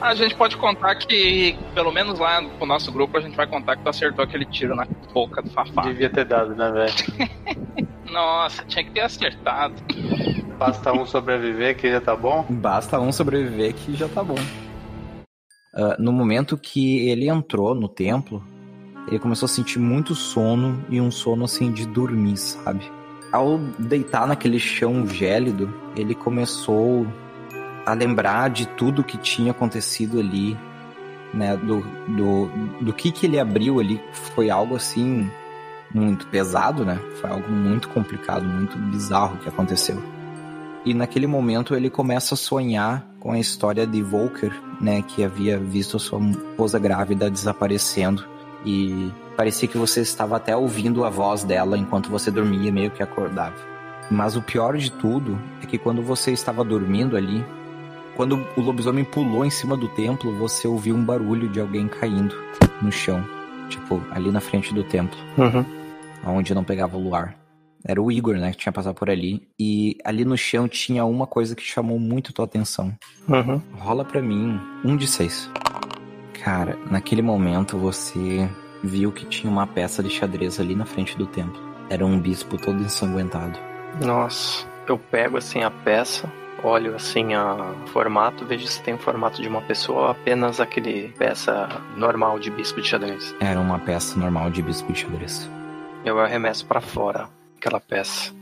A 0.00 0.14
gente 0.14 0.34
pode 0.34 0.56
contar 0.56 0.94
que, 0.94 1.54
pelo 1.74 1.92
menos 1.92 2.18
lá 2.18 2.40
no 2.40 2.64
nosso 2.64 2.90
grupo, 2.90 3.18
a 3.18 3.20
gente 3.20 3.36
vai 3.36 3.46
contar 3.46 3.76
que 3.76 3.82
tu 3.82 3.90
acertou 3.90 4.24
aquele 4.24 4.46
tiro 4.46 4.74
na 4.74 4.86
boca 5.12 5.42
do 5.42 5.50
Fafá. 5.50 5.82
Devia 5.82 6.08
ter 6.08 6.24
dado, 6.24 6.54
né, 6.54 6.70
velho? 6.70 7.88
Nossa, 8.10 8.64
tinha 8.64 8.82
que 8.82 8.90
ter 8.92 9.02
acertado. 9.02 9.74
Basta 10.58 10.92
um 10.94 11.04
sobreviver 11.04 11.76
que 11.76 11.90
já 11.90 12.00
tá 12.00 12.16
bom? 12.16 12.46
Basta 12.48 12.98
um 12.98 13.12
sobreviver 13.12 13.74
que 13.74 13.94
já 13.94 14.08
tá 14.08 14.24
bom. 14.24 14.38
Uh, 15.74 16.02
no 16.02 16.12
momento 16.12 16.56
que 16.56 17.06
ele 17.06 17.28
entrou 17.28 17.74
no 17.74 17.88
templo, 17.88 18.42
ele 19.06 19.18
começou 19.18 19.44
a 19.44 19.48
sentir 19.48 19.78
muito 19.78 20.14
sono 20.14 20.82
e 20.88 20.98
um 20.98 21.10
sono 21.10 21.44
assim 21.44 21.70
de 21.70 21.86
dormir, 21.86 22.38
sabe? 22.38 22.90
Ao 23.32 23.58
deitar 23.78 24.26
naquele 24.26 24.58
chão 24.58 25.06
gélido, 25.06 25.72
ele 25.96 26.14
começou 26.14 27.06
a 27.86 27.94
lembrar 27.94 28.50
de 28.50 28.66
tudo 28.66 29.04
que 29.04 29.16
tinha 29.16 29.52
acontecido 29.52 30.18
ali, 30.18 30.56
né? 31.32 31.56
Do, 31.56 31.80
do, 32.08 32.50
do 32.80 32.92
que 32.92 33.12
que 33.12 33.26
ele 33.26 33.38
abriu 33.38 33.78
ali. 33.78 34.00
Foi 34.34 34.50
algo 34.50 34.76
assim 34.76 35.30
muito 35.94 36.26
pesado, 36.26 36.84
né? 36.84 36.98
Foi 37.20 37.30
algo 37.30 37.50
muito 37.50 37.88
complicado, 37.88 38.44
muito 38.44 38.76
bizarro 38.78 39.36
que 39.38 39.48
aconteceu. 39.48 40.02
E 40.84 40.94
naquele 40.94 41.26
momento 41.26 41.74
ele 41.74 41.90
começa 41.90 42.34
a 42.34 42.38
sonhar 42.38 43.06
com 43.18 43.32
a 43.32 43.38
história 43.38 43.86
de 43.86 44.02
Volker, 44.02 44.52
né? 44.80 45.02
Que 45.02 45.24
havia 45.24 45.58
visto 45.58 45.98
sua 45.98 46.20
esposa 46.20 46.78
grávida 46.78 47.30
desaparecendo 47.30 48.24
e 48.64 49.10
parecia 49.40 49.66
que 49.66 49.78
você 49.78 50.02
estava 50.02 50.36
até 50.36 50.54
ouvindo 50.54 51.02
a 51.02 51.08
voz 51.08 51.44
dela 51.44 51.78
enquanto 51.78 52.10
você 52.10 52.30
dormia, 52.30 52.70
meio 52.70 52.90
que 52.90 53.02
acordava. 53.02 53.56
Mas 54.10 54.36
o 54.36 54.42
pior 54.42 54.76
de 54.76 54.92
tudo 54.92 55.40
é 55.62 55.66
que 55.66 55.78
quando 55.78 56.02
você 56.02 56.30
estava 56.30 56.62
dormindo 56.62 57.16
ali, 57.16 57.42
quando 58.16 58.46
o 58.54 58.60
lobisomem 58.60 59.02
pulou 59.02 59.42
em 59.42 59.48
cima 59.48 59.78
do 59.78 59.88
templo, 59.88 60.30
você 60.36 60.68
ouviu 60.68 60.94
um 60.94 61.02
barulho 61.02 61.48
de 61.48 61.58
alguém 61.58 61.88
caindo 61.88 62.36
no 62.82 62.92
chão, 62.92 63.24
tipo, 63.70 64.02
ali 64.10 64.30
na 64.30 64.42
frente 64.42 64.74
do 64.74 64.84
templo, 64.84 65.18
Uhum. 65.38 65.64
onde 66.26 66.54
não 66.54 66.62
pegava 66.62 66.98
o 66.98 67.02
luar. 67.02 67.34
Era 67.82 68.02
o 68.02 68.12
Igor, 68.12 68.36
né, 68.36 68.50
que 68.50 68.58
tinha 68.58 68.72
passado 68.74 68.94
por 68.94 69.08
ali. 69.08 69.48
E 69.58 69.96
ali 70.04 70.22
no 70.22 70.36
chão 70.36 70.68
tinha 70.68 71.06
uma 71.06 71.26
coisa 71.26 71.56
que 71.56 71.62
chamou 71.62 71.98
muito 71.98 72.30
tua 72.30 72.44
atenção. 72.44 72.92
Uhum. 73.26 73.58
Rola 73.78 74.04
pra 74.04 74.20
mim 74.20 74.60
um 74.84 74.98
de 74.98 75.06
seis. 75.06 75.50
Cara, 76.44 76.78
naquele 76.90 77.22
momento 77.22 77.78
você 77.78 78.46
viu 78.82 79.12
que 79.12 79.24
tinha 79.24 79.50
uma 79.50 79.66
peça 79.66 80.02
de 80.02 80.10
xadrez 80.10 80.58
ali 80.60 80.74
na 80.74 80.84
frente 80.84 81.16
do 81.16 81.26
templo. 81.26 81.60
Era 81.88 82.04
um 82.04 82.18
bispo 82.18 82.56
todo 82.56 82.80
ensanguentado. 82.80 83.58
Nossa, 84.04 84.66
eu 84.86 84.96
pego 84.96 85.36
assim 85.36 85.62
a 85.62 85.70
peça, 85.70 86.30
olho 86.62 86.94
assim 86.94 87.34
a 87.34 87.74
formato, 87.86 88.44
vejo 88.44 88.66
se 88.66 88.80
tem 88.82 88.94
o 88.94 88.98
formato 88.98 89.42
de 89.42 89.48
uma 89.48 89.60
pessoa 89.62 90.00
ou 90.02 90.08
apenas 90.08 90.60
aquele 90.60 91.08
peça 91.18 91.68
normal 91.96 92.38
de 92.38 92.50
bispo 92.50 92.80
de 92.80 92.88
xadrez. 92.88 93.34
Era 93.40 93.60
uma 93.60 93.78
peça 93.78 94.18
normal 94.18 94.50
de 94.50 94.62
bispo 94.62 94.92
de 94.92 95.00
xadrez. 95.00 95.50
Eu 96.04 96.18
arremesso 96.18 96.64
pra 96.66 96.80
fora 96.80 97.28
aquela 97.58 97.80
peça. 97.80 98.32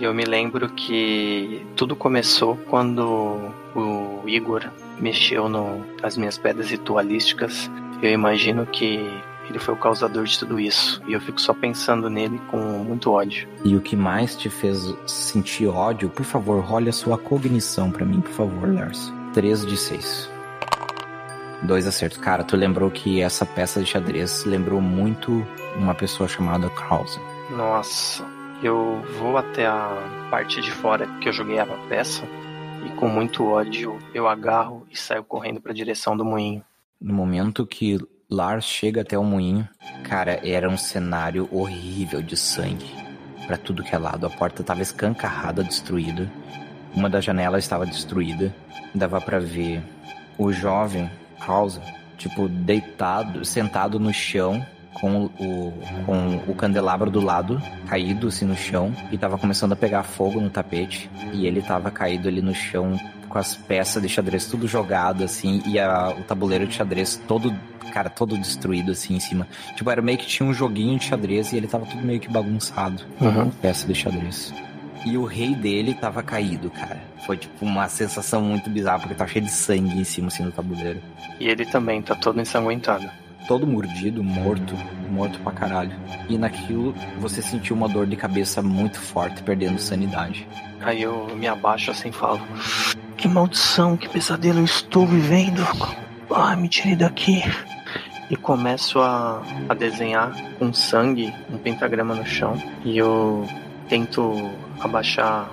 E 0.00 0.04
eu 0.04 0.12
me 0.12 0.24
lembro 0.24 0.68
que 0.70 1.64
tudo 1.76 1.94
começou 1.94 2.56
quando 2.68 3.52
o 3.74 4.22
Igor 4.26 4.68
mexeu 4.98 5.48
no, 5.48 5.84
nas 6.00 6.16
minhas 6.16 6.38
pedras 6.38 6.70
ritualísticas. 6.70 7.70
Eu 8.02 8.10
imagino 8.10 8.66
que 8.66 8.98
ele 9.52 9.58
foi 9.58 9.74
o 9.74 9.76
causador 9.76 10.24
de 10.24 10.38
tudo 10.38 10.58
isso. 10.58 11.02
E 11.06 11.12
eu 11.12 11.20
fico 11.20 11.38
só 11.38 11.52
pensando 11.52 12.08
nele 12.08 12.40
com 12.50 12.56
muito 12.56 13.12
ódio. 13.12 13.46
E 13.62 13.76
o 13.76 13.82
que 13.82 13.94
mais 13.94 14.34
te 14.34 14.48
fez 14.48 14.94
sentir 15.06 15.68
ódio, 15.68 16.08
por 16.08 16.24
favor, 16.24 16.64
role 16.64 16.88
a 16.88 16.92
sua 16.92 17.18
cognição 17.18 17.90
pra 17.90 18.04
mim, 18.04 18.22
por 18.22 18.32
favor, 18.32 18.74
Lars. 18.74 19.12
3 19.34 19.66
de 19.66 19.76
6. 19.76 20.30
Dois 21.62 21.86
acertos. 21.86 22.18
Cara, 22.18 22.42
tu 22.42 22.56
lembrou 22.56 22.90
que 22.90 23.20
essa 23.20 23.44
peça 23.44 23.80
de 23.80 23.86
xadrez 23.86 24.44
lembrou 24.46 24.80
muito 24.80 25.46
uma 25.76 25.94
pessoa 25.94 26.26
chamada 26.26 26.70
Krause. 26.70 27.20
Nossa, 27.50 28.24
eu 28.62 29.02
vou 29.18 29.36
até 29.36 29.66
a 29.66 30.28
parte 30.30 30.62
de 30.62 30.72
fora 30.72 31.06
que 31.20 31.28
eu 31.28 31.32
joguei 31.32 31.58
a 31.58 31.66
peça 31.88 32.26
e 32.86 32.88
com 32.96 33.06
muito 33.06 33.46
ódio 33.46 33.98
eu 34.14 34.26
agarro 34.26 34.86
e 34.90 34.98
saio 34.98 35.22
correndo 35.22 35.60
para 35.60 35.72
a 35.72 35.74
direção 35.74 36.16
do 36.16 36.24
moinho. 36.24 36.64
No 37.00 37.12
momento 37.12 37.66
que 37.66 37.98
Lars 38.32 38.64
chega 38.64 39.02
até 39.02 39.18
o 39.18 39.22
moinho, 39.22 39.68
cara, 40.04 40.40
era 40.42 40.68
um 40.68 40.76
cenário 40.76 41.46
horrível 41.52 42.22
de 42.22 42.34
sangue 42.34 42.90
para 43.46 43.58
tudo 43.58 43.82
que 43.82 43.94
é 43.94 43.98
lado. 43.98 44.26
A 44.26 44.30
porta 44.30 44.62
estava 44.62 44.80
escancarrada, 44.80 45.62
destruída. 45.62 46.30
Uma 46.94 47.10
das 47.10 47.24
janelas 47.24 47.62
estava 47.62 47.84
destruída. 47.84 48.54
Dava 48.94 49.20
para 49.20 49.38
ver 49.38 49.82
o 50.38 50.50
jovem 50.50 51.10
Krause, 51.40 51.80
tipo, 52.16 52.48
deitado, 52.48 53.44
sentado 53.44 54.00
no 54.00 54.14
chão, 54.14 54.64
com 54.94 55.24
o, 55.24 55.72
com 56.06 56.36
o 56.50 56.54
candelabro 56.54 57.10
do 57.10 57.20
lado, 57.20 57.60
caído 57.86 58.28
assim 58.28 58.44
no 58.46 58.56
chão, 58.56 58.94
e 59.10 59.18
tava 59.18 59.36
começando 59.36 59.72
a 59.72 59.76
pegar 59.76 60.04
fogo 60.04 60.40
no 60.40 60.48
tapete. 60.48 61.10
E 61.34 61.46
ele 61.46 61.60
tava 61.60 61.90
caído 61.90 62.28
ali 62.28 62.40
no 62.40 62.54
chão 62.54 62.98
com 63.32 63.38
as 63.38 63.56
peças 63.56 64.02
de 64.02 64.10
xadrez 64.10 64.44
tudo 64.44 64.68
jogado, 64.68 65.24
assim, 65.24 65.62
e 65.66 65.78
a, 65.78 66.10
o 66.10 66.22
tabuleiro 66.22 66.66
de 66.66 66.74
xadrez 66.74 67.18
todo, 67.26 67.50
cara, 67.90 68.10
todo 68.10 68.36
destruído, 68.36 68.92
assim, 68.92 69.16
em 69.16 69.20
cima. 69.20 69.48
Tipo, 69.74 69.90
era 69.90 70.02
meio 70.02 70.18
que 70.18 70.26
tinha 70.26 70.46
um 70.46 70.52
joguinho 70.52 70.98
de 70.98 71.06
xadrez 71.06 71.50
e 71.50 71.56
ele 71.56 71.66
tava 71.66 71.86
tudo 71.86 72.02
meio 72.04 72.20
que 72.20 72.28
bagunçado. 72.28 73.02
Uhum. 73.18 73.50
Peça 73.50 73.86
de 73.86 73.94
xadrez. 73.94 74.52
E 75.06 75.16
o 75.16 75.24
rei 75.24 75.54
dele 75.54 75.94
tava 75.94 76.22
caído, 76.22 76.70
cara. 76.70 77.02
Foi, 77.26 77.38
tipo, 77.38 77.64
uma 77.64 77.88
sensação 77.88 78.42
muito 78.42 78.68
bizarra, 78.68 78.98
porque 79.00 79.14
tava 79.14 79.30
cheio 79.30 79.46
de 79.46 79.50
sangue 79.50 79.98
em 79.98 80.04
cima, 80.04 80.28
assim, 80.28 80.44
do 80.44 80.52
tabuleiro. 80.52 81.00
E 81.40 81.48
ele 81.48 81.64
também 81.64 82.02
tá 82.02 82.14
todo 82.14 82.38
ensanguentado. 82.38 83.08
Todo 83.46 83.66
mordido, 83.66 84.22
morto, 84.22 84.74
morto 85.10 85.38
pra 85.40 85.52
caralho. 85.52 85.92
E 86.28 86.38
naquilo, 86.38 86.94
você 87.18 87.42
sentiu 87.42 87.76
uma 87.76 87.88
dor 87.88 88.06
de 88.06 88.16
cabeça 88.16 88.62
muito 88.62 88.98
forte, 89.00 89.42
perdendo 89.42 89.78
sanidade. 89.78 90.46
Aí 90.80 91.02
eu 91.02 91.26
me 91.36 91.46
abaixo 91.46 91.90
assim 91.90 92.08
e 92.08 92.12
falo: 92.12 92.40
Que 93.16 93.28
maldição, 93.28 93.96
que 93.96 94.08
pesadelo 94.08 94.60
eu 94.60 94.64
estou 94.64 95.06
vivendo. 95.06 95.62
Ah, 96.30 96.56
me 96.56 96.68
tirei 96.68 96.96
daqui. 96.96 97.42
E 98.30 98.36
começo 98.36 98.98
a, 99.00 99.42
a 99.68 99.74
desenhar 99.74 100.32
com 100.58 100.72
sangue 100.72 101.32
um 101.50 101.58
pentagrama 101.58 102.14
no 102.14 102.24
chão. 102.24 102.56
E 102.84 102.96
eu 102.96 103.46
tento 103.88 104.50
abaixar 104.80 105.50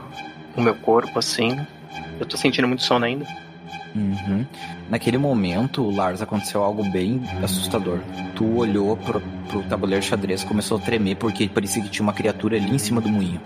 o 0.56 0.62
meu 0.62 0.76
corpo 0.76 1.20
assim. 1.20 1.60
Eu 2.20 2.26
tô 2.26 2.38
sentindo 2.38 2.68
muito 2.68 2.84
sono 2.84 3.06
ainda. 3.06 3.26
Uhum. 3.96 4.46
Naquele 4.90 5.18
momento, 5.20 5.88
Lars, 5.92 6.22
aconteceu 6.22 6.64
algo 6.64 6.84
bem 6.90 7.22
assustador. 7.44 8.00
Tu 8.36 8.58
olhou 8.58 8.98
pro, 8.98 9.22
pro 9.48 9.62
tabuleiro 9.64 10.04
xadrez, 10.04 10.44
começou 10.44 10.78
a 10.78 10.82
tremer 10.82 11.16
porque 11.16 11.48
parecia 11.48 11.84
que 11.84 11.90
tinha 11.90 12.04
uma 12.04 12.14
criatura 12.14 12.58
ali 12.58 12.74
em 12.74 12.80
cima 12.80 13.00
do 13.00 13.08
moinho. 13.08 13.40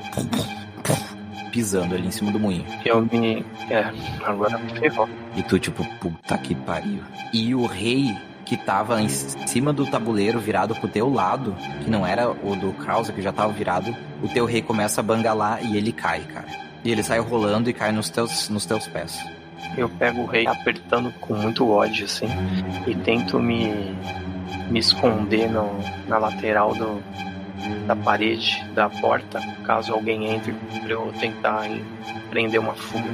Pisando 1.52 1.96
ali 1.96 2.08
em 2.08 2.12
cima 2.12 2.32
do 2.32 2.40
moinho. 2.40 2.66
Eu 2.86 3.02
me. 3.02 3.46
É, 3.70 3.92
agora 4.24 4.58
me 4.58 4.80
ferrou. 4.80 5.08
E 5.36 5.44
tu, 5.44 5.60
tipo, 5.60 5.84
puta 6.00 6.38
que 6.38 6.56
pariu. 6.56 7.04
E 7.34 7.54
o 7.54 7.66
rei 7.66 8.16
que 8.46 8.58
tava 8.58 9.02
em 9.02 9.10
cima 9.10 9.74
do 9.74 9.86
tabuleiro, 9.86 10.40
virado 10.40 10.74
pro 10.76 10.88
teu 10.88 11.12
lado, 11.12 11.56
que 11.84 11.90
não 11.90 12.06
era 12.06 12.30
o 12.30 12.56
do 12.56 12.74
Krause, 12.74 13.12
que 13.12 13.22
já 13.22 13.32
tava 13.32 13.52
virado, 13.54 13.96
o 14.22 14.28
teu 14.28 14.46
rei 14.46 14.62
começa 14.62 15.02
a 15.02 15.04
bangalar 15.04 15.64
e 15.64 15.78
ele 15.78 15.92
cai, 15.92 16.22
cara. 16.22 16.48
E 16.84 16.92
ele 16.92 17.04
sai 17.04 17.20
rolando 17.20 17.70
e 17.70 17.74
cai 17.74 17.92
nos 17.92 18.10
teus, 18.10 18.50
nos 18.50 18.66
teus 18.66 18.88
pés. 18.88 19.18
Eu 19.78 19.90
pego 19.90 20.22
o 20.22 20.26
rei 20.26 20.46
apertando 20.46 21.12
com 21.20 21.34
muito 21.34 21.70
ódio, 21.70 22.06
assim, 22.06 22.28
e 22.86 22.94
tento 22.96 23.40
me, 23.40 23.96
me 24.70 24.80
esconder 24.80 25.50
no, 25.50 25.80
na 26.08 26.18
lateral 26.18 26.76
do, 26.76 27.02
da 27.88 27.96
parede 27.96 28.64
da 28.74 28.90
porta, 28.90 29.40
caso 29.66 29.94
alguém 29.94 30.28
entre, 30.28 30.54
pra 30.54 30.92
eu 30.92 31.14
tentar 31.20 31.68
prender 32.30 32.60
uma 32.60 32.76
fuga. 32.76 33.10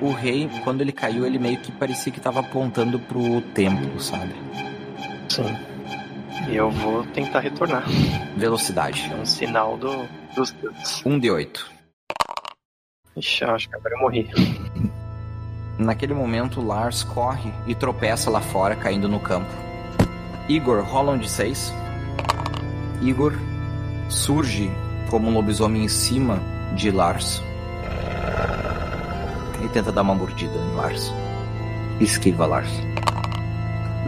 O 0.00 0.12
rei, 0.12 0.48
quando 0.62 0.80
ele 0.80 0.92
caiu, 0.92 1.26
ele 1.26 1.38
meio 1.38 1.58
que 1.58 1.72
parecia 1.72 2.12
que 2.12 2.18
estava 2.18 2.40
apontando 2.40 2.98
pro 3.00 3.40
templo, 3.52 4.00
sabe? 4.00 4.34
Sim. 5.28 5.56
E 6.48 6.56
eu 6.56 6.70
vou 6.70 7.04
tentar 7.06 7.40
retornar. 7.40 7.84
Velocidade. 8.36 9.10
É 9.12 9.16
um 9.16 9.26
sinal 9.26 9.76
do, 9.76 10.08
dos 10.34 10.52
deuses. 10.52 11.02
Um 11.04 11.18
de 11.18 11.30
oito. 11.30 11.68
Ixi, 13.16 13.44
acho 13.44 13.68
que 13.68 13.74
agora 13.74 13.94
eu 13.94 14.00
morri. 14.00 14.28
Naquele 15.78 16.12
momento, 16.12 16.60
Lars 16.60 17.04
corre 17.04 17.52
e 17.64 17.72
tropeça 17.72 18.28
lá 18.28 18.40
fora, 18.40 18.74
caindo 18.74 19.08
no 19.08 19.20
campo. 19.20 19.48
Igor 20.48 20.82
rola 20.82 21.12
um 21.12 21.18
de 21.18 21.30
seis. 21.30 21.72
Igor 23.00 23.32
surge 24.08 24.72
como 25.08 25.28
um 25.28 25.34
lobisomem 25.34 25.84
em 25.84 25.88
cima 25.88 26.40
de 26.74 26.90
Lars. 26.90 27.40
E 29.62 29.68
tenta 29.68 29.92
dar 29.92 30.02
uma 30.02 30.16
mordida 30.16 30.52
em 30.58 30.74
Lars. 30.74 31.12
Esquiva 32.00 32.44
Lars. 32.44 32.72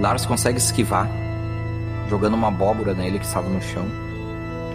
Lars 0.00 0.26
consegue 0.26 0.58
esquivar, 0.58 1.08
jogando 2.08 2.34
uma 2.34 2.48
abóbora 2.48 2.94
nele 2.94 3.20
que 3.20 3.26
estava 3.26 3.48
no 3.48 3.62
chão. 3.62 3.86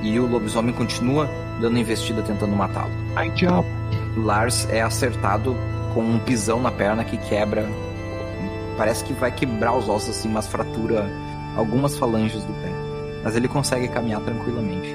E 0.01 0.17
o 0.17 0.27
lobisomem 0.27 0.73
continua 0.73 1.29
dando 1.59 1.77
investida 1.77 2.21
tentando 2.21 2.55
matá-lo. 2.55 2.91
Ai, 3.17 3.29
diabo. 3.31 3.67
Lars 4.15 4.65
é 4.69 4.81
acertado 4.81 5.57
com 5.95 6.01
um 6.01 6.19
pisão 6.19 6.61
na 6.61 6.69
perna 6.69 7.05
que 7.05 7.17
quebra. 7.17 7.65
Parece 8.77 9.05
que 9.05 9.13
vai 9.13 9.31
quebrar 9.31 9.73
os 9.73 9.87
ossos 9.87 10.09
assim, 10.09 10.27
mas 10.27 10.45
fratura 10.45 11.09
algumas 11.55 11.97
falanges 11.97 12.43
do 12.43 12.53
pé. 12.61 12.69
Mas 13.23 13.35
ele 13.35 13.47
consegue 13.47 13.87
caminhar 13.87 14.21
tranquilamente. 14.21 14.93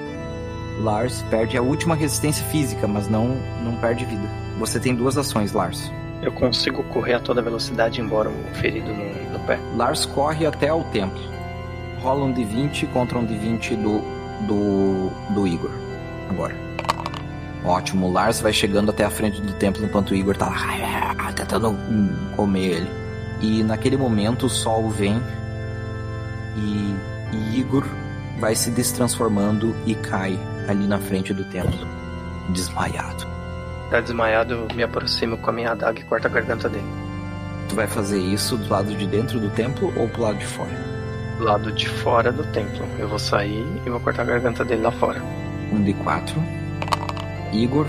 Lars 0.81 1.25
perde 1.31 1.57
a 1.57 1.63
última 1.63 1.95
resistência 1.95 2.45
física, 2.47 2.87
mas 2.87 3.09
não, 3.09 3.29
não 3.65 3.77
perde 3.77 4.05
vida. 4.05 4.29
Você 4.59 4.79
tem 4.79 4.95
duas 4.95 5.17
ações, 5.17 5.53
Lars. 5.53 5.91
Eu 6.23 6.33
consigo 6.33 6.83
correr 6.85 7.15
a 7.15 7.21
toda 7.21 7.41
velocidade 7.41 8.01
embora 8.01 8.29
o 8.29 8.55
ferido 8.57 8.93
no, 8.93 9.33
no 9.33 9.41
pé. 9.47 9.59
Lars 9.75 10.05
corre 10.05 10.45
até 10.45 10.71
o 10.71 10.85
templo. 10.85 11.21
Rola 12.03 12.27
um 12.27 12.33
de 12.33 12.45
20 12.45 12.87
contra 12.89 13.19
um 13.19 13.25
de 13.25 13.37
20 13.37 13.75
do, 13.77 14.03
do, 14.47 15.11
do 15.35 15.47
Igor. 15.47 15.71
Agora. 16.29 16.70
Ótimo, 17.65 18.11
Lars 18.11 18.41
vai 18.41 18.53
chegando 18.53 18.91
até 18.91 19.05
a 19.05 19.11
frente 19.11 19.41
do 19.41 19.53
templo 19.53 19.85
enquanto 19.85 20.11
o 20.11 20.15
Igor 20.15 20.37
tá 20.37 20.49
lá 20.49 21.33
tentando 21.37 21.77
comer 22.35 22.67
ele. 22.67 22.91
E 23.41 23.63
naquele 23.63 23.97
momento 23.97 24.47
o 24.47 24.51
sol 24.51 24.89
vem 24.89 25.21
e, 26.57 26.95
e 27.33 27.61
Igor 27.61 27.85
vai 28.39 28.55
se 28.55 28.71
destransformando 28.71 29.75
e 29.87 29.95
cai 29.95 30.39
ali 30.69 30.87
na 30.87 30.99
frente 30.99 31.35
do 31.35 31.45
templo, 31.45 31.87
desmaiado. 32.51 33.27
Tá 33.91 34.01
desmaiado, 34.01 34.55
eu 34.55 34.77
me 34.77 34.83
aproximo 34.83 35.37
com 35.37 35.51
a 35.51 35.53
minha 35.53 35.73
adaga 35.73 36.01
e 36.01 36.05
corto 36.05 36.27
a 36.27 36.31
garganta 36.31 36.69
dele. 36.69 36.87
Tu 37.69 37.75
vai 37.75 37.87
fazer 37.87 38.19
isso 38.19 38.57
do 38.57 38.69
lado 38.69 38.95
de 38.95 39.07
dentro 39.07 39.39
do 39.39 39.51
templo 39.51 39.93
ou 39.97 40.09
pro 40.09 40.23
lado 40.23 40.39
de 40.39 40.47
fora? 40.47 40.71
Do 41.39 41.45
lado 41.45 41.73
de 41.73 41.89
fora 41.89 42.33
do 42.33 42.45
templo. 42.53 42.87
Eu 42.99 43.09
vou 43.09 43.19
sair 43.19 43.67
e 43.85 43.91
vou 43.91 44.01
cortar 44.01 44.23
a 44.23 44.27
garganta 44.27 44.65
dele 44.65 44.83
lá 44.83 44.93
fora. 44.93 45.23
Um 45.73 45.83
de 45.83 45.93
quatro. 45.95 46.43
Igor, 47.53 47.87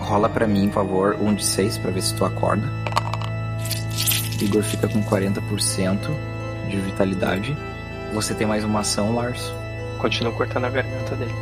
rola 0.00 0.28
para 0.28 0.46
mim, 0.46 0.68
por 0.68 0.74
favor, 0.74 1.16
um 1.20 1.34
de 1.34 1.44
seis 1.44 1.78
para 1.78 1.90
ver 1.90 2.02
se 2.02 2.14
tu 2.14 2.24
acorda. 2.24 2.68
Igor 4.40 4.62
fica 4.62 4.88
com 4.88 5.02
40% 5.02 5.98
de 6.68 6.76
vitalidade. 6.80 7.56
Você 8.12 8.34
tem 8.34 8.46
mais 8.46 8.64
uma 8.64 8.80
ação, 8.80 9.14
Lars? 9.14 9.52
Continuo 9.98 10.32
cortando 10.32 10.64
a 10.64 10.70
garganta 10.70 11.16
dele. 11.16 11.34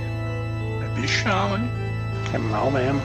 É 0.83 1.01
bichão, 1.01 1.57
hein? 1.57 1.71
É 2.33 2.39
mal 2.39 2.71
mesmo. 2.71 3.01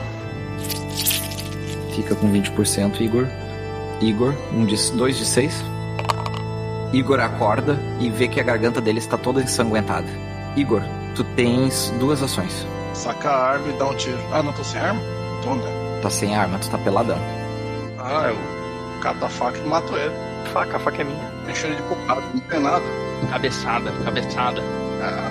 Fica 1.94 2.14
com 2.14 2.30
20%, 2.32 3.00
Igor. 3.00 3.26
Igor, 4.00 4.34
um 4.52 4.64
de, 4.64 4.76
dois 4.92 5.16
de 5.16 5.24
seis. 5.24 5.62
Igor 6.92 7.20
acorda 7.20 7.78
e 8.00 8.10
vê 8.10 8.28
que 8.28 8.40
a 8.40 8.42
garganta 8.42 8.80
dele 8.80 8.98
está 8.98 9.16
toda 9.16 9.42
ensanguentada. 9.42 10.08
Igor, 10.56 10.82
tu 11.14 11.24
tens 11.24 11.92
duas 11.98 12.22
ações. 12.22 12.66
Saca 12.94 13.30
a 13.30 13.52
arma 13.52 13.68
e 13.68 13.72
dá 13.72 13.86
um 13.86 13.94
tiro. 13.94 14.18
Ah, 14.32 14.42
não 14.42 14.52
tô 14.52 14.62
sem 14.62 14.80
arma? 14.80 15.00
Tô, 15.42 15.54
né? 15.54 16.00
Tá 16.02 16.10
sem 16.10 16.36
arma, 16.36 16.58
tu 16.58 16.70
tá 16.70 16.78
peladão. 16.78 17.18
Ah, 17.98 18.28
eu 18.28 18.36
cato 19.00 19.24
a 19.24 19.28
faca 19.28 19.58
e 19.58 19.66
mato 19.66 19.94
ele. 19.96 20.14
Faca, 20.52 20.76
a 20.76 20.80
faca 20.80 21.02
é 21.02 21.04
minha. 21.04 21.32
Encho 21.48 21.66
ele 21.66 21.76
de 21.76 21.82
porrada, 21.82 22.22
não 22.34 22.40
tem 22.40 22.60
nada. 22.60 22.84
Cabeçada, 23.30 23.90
cabeçada. 24.04 24.62
Ah, 25.00 25.30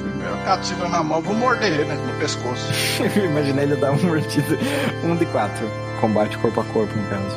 primeiro 0.00 0.34
eu 0.34 0.44
cato 0.44 0.74
o 0.74 0.88
na 0.88 1.02
mão, 1.02 1.20
vou 1.20 1.34
morder 1.34 1.72
ele, 1.72 1.84
né? 1.84 1.94
No 1.94 2.18
pescoço. 2.18 2.70
Imaginei 3.18 3.64
ele 3.64 3.76
dar 3.76 3.92
uma 3.92 4.02
mordida. 4.02 4.58
Um 5.04 5.16
de 5.16 5.26
quatro. 5.26 5.66
Combate 6.00 6.38
corpo 6.38 6.60
a 6.60 6.64
corpo, 6.64 6.94
no 6.96 7.08
caso. 7.08 7.36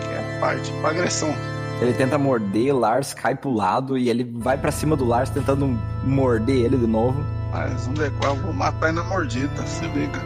Que 0.00 0.08
é 0.14 0.38
parte 0.40 0.72
pra 0.80 0.90
agressão. 0.90 1.34
Ele 1.80 1.92
tenta 1.92 2.16
morder, 2.16 2.74
Lars 2.74 3.12
cai 3.12 3.34
pro 3.34 3.52
lado 3.52 3.98
e 3.98 4.08
ele 4.08 4.24
vai 4.24 4.56
pra 4.56 4.72
cima 4.72 4.96
do 4.96 5.04
Lars 5.04 5.28
tentando 5.28 5.78
morder 6.04 6.64
ele 6.64 6.78
de 6.78 6.86
novo. 6.86 7.22
Mas 7.56 7.86
um 7.86 7.94
D4 7.94 8.24
eu 8.24 8.36
vou 8.36 8.52
matar 8.52 8.88
ele 8.88 8.96
na 8.96 9.04
mordida, 9.04 9.62
se 9.62 9.86
liga. 9.86 10.20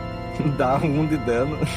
Dá 0.56 0.76
um 0.78 1.06
de 1.06 1.18
dano. 1.18 1.58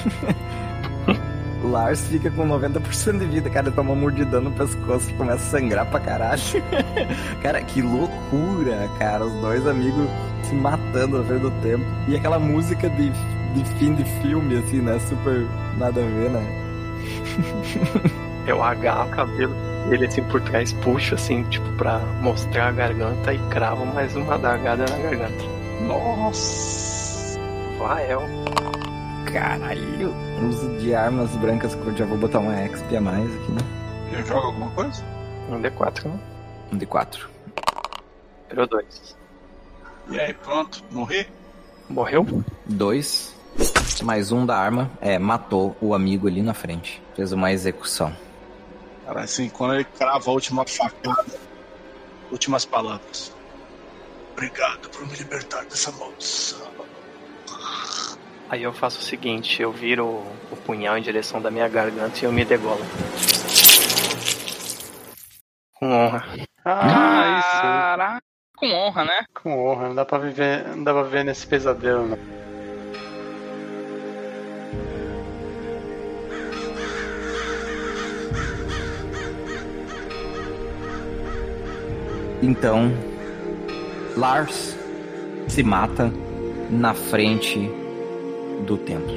Lars 1.62 2.08
fica 2.08 2.30
com 2.32 2.48
90% 2.48 3.20
de 3.20 3.26
vida, 3.26 3.50
cara, 3.50 3.68
ele 3.68 3.76
toma 3.76 3.92
um 3.92 3.96
mordidão 3.96 4.42
no 4.42 4.52
pescoço 4.52 5.10
e 5.10 5.14
começa 5.14 5.44
a 5.44 5.60
sangrar 5.60 5.86
pra 5.86 6.00
caralho. 6.00 6.42
cara, 7.42 7.62
que 7.62 7.82
loucura, 7.82 8.90
cara, 9.00 9.26
os 9.26 9.34
dois 9.42 9.66
amigos 9.68 10.08
se 10.44 10.56
matando 10.56 11.20
na 11.20 11.26
frente 11.26 11.42
do 11.42 11.52
tempo. 11.62 11.86
E 12.08 12.16
aquela 12.16 12.40
música 12.40 12.90
de, 12.90 13.10
de 13.10 13.66
fim 13.78 13.94
de 13.96 14.04
filme, 14.22 14.58
assim, 14.58 14.82
né, 14.82 15.00
super 15.08 15.48
nada 15.78 16.02
a 16.02 16.06
ver, 16.06 16.30
né? 16.30 16.64
Eu 18.46 18.62
agarro 18.62 19.08
o 19.08 19.12
cabelo 19.12 19.73
dele 19.90 20.06
assim 20.06 20.24
por 20.24 20.42
trás, 20.42 20.74
puxo 20.74 21.16
assim, 21.16 21.44
tipo, 21.44 21.68
pra 21.74 22.00
mostrar 22.22 22.70
a 22.70 22.72
garganta 22.72 23.34
e 23.34 23.40
cravo 23.50 23.86
mais 23.86 24.16
uma 24.16 24.38
dagada 24.38 24.86
na 24.90 24.98
garganta. 24.98 25.44
Nossa! 25.88 27.40
Vai, 27.78 28.12
El. 28.12 28.22
Caralho. 29.32 30.14
Uso 30.48 30.78
de 30.78 30.94
armas 30.94 31.30
brancas 31.38 31.76
que 31.76 31.88
eu 31.88 31.98
já 31.98 32.06
vou 32.06 32.18
botar 32.18 32.40
uma 32.40 32.56
XP 32.68 32.98
a 32.98 33.02
mais 33.02 33.36
aqui, 33.36 33.52
né? 33.52 33.62
Eu 34.12 34.26
jogo 34.26 34.48
alguma 34.48 34.70
coisa? 34.72 35.04
Um 35.50 35.62
D4, 35.62 36.06
né? 36.06 36.20
Um 36.72 36.78
de 36.78 36.86
quatro. 36.86 37.30
Virou 38.50 38.68
dois. 38.68 39.18
E 40.10 40.20
aí, 40.20 40.34
pronto, 40.34 40.84
morri? 40.92 41.28
Morreu? 41.90 42.26
Dois. 42.66 43.36
Mais 44.04 44.32
um 44.32 44.46
da 44.46 44.58
arma. 44.58 44.90
É, 45.02 45.18
matou 45.18 45.76
o 45.82 45.94
amigo 45.94 46.28
ali 46.28 46.42
na 46.42 46.54
frente. 46.54 47.02
Fez 47.16 47.32
uma 47.32 47.52
execução. 47.52 48.14
Cara, 49.06 49.22
assim, 49.22 49.50
quando 49.50 49.76
ele 49.76 49.84
crava 49.84 50.30
a 50.30 50.34
última 50.34 50.66
facada, 50.66 51.40
últimas 52.32 52.66
palavras. 52.66 53.34
Obrigado 54.32 54.90
por 54.90 55.06
me 55.06 55.16
libertar 55.16 55.66
dessa 55.66 55.92
maldição. 55.92 56.72
Aí 58.50 58.64
eu 58.64 58.74
faço 58.74 59.00
o 59.00 59.04
seguinte, 59.04 59.62
eu 59.62 59.72
viro 59.72 60.06
o, 60.06 60.36
o 60.52 60.56
punhal 60.56 60.98
em 60.98 61.02
direção 61.02 61.42
da 61.42 61.50
minha 61.50 61.68
garganta 61.68 62.20
e 62.20 62.24
eu 62.24 62.32
me 62.32 62.46
degolo. 62.46 62.86
Com 65.74 65.92
honra. 65.92 66.26
Ah, 66.66 67.40
isso. 67.40 67.62
Caraca, 67.62 68.24
com 68.56 68.72
honra, 68.72 69.06
né? 69.06 69.26
Com 69.34 69.68
honra, 69.68 69.88
não 69.88 69.96
dá 69.96 70.06
pra 70.06 70.18
viver, 70.18 70.68
não 70.76 70.84
dá 70.84 70.94
pra 70.94 71.04
viver 71.04 71.26
nesse 71.26 71.46
pesadelo, 71.46 72.08
não. 72.08 72.18
Então, 82.44 82.92
Lars 84.18 84.78
se 85.48 85.64
mata 85.64 86.12
na 86.70 86.94
frente 86.94 87.58
do 88.68 88.78
templo. 88.78 89.16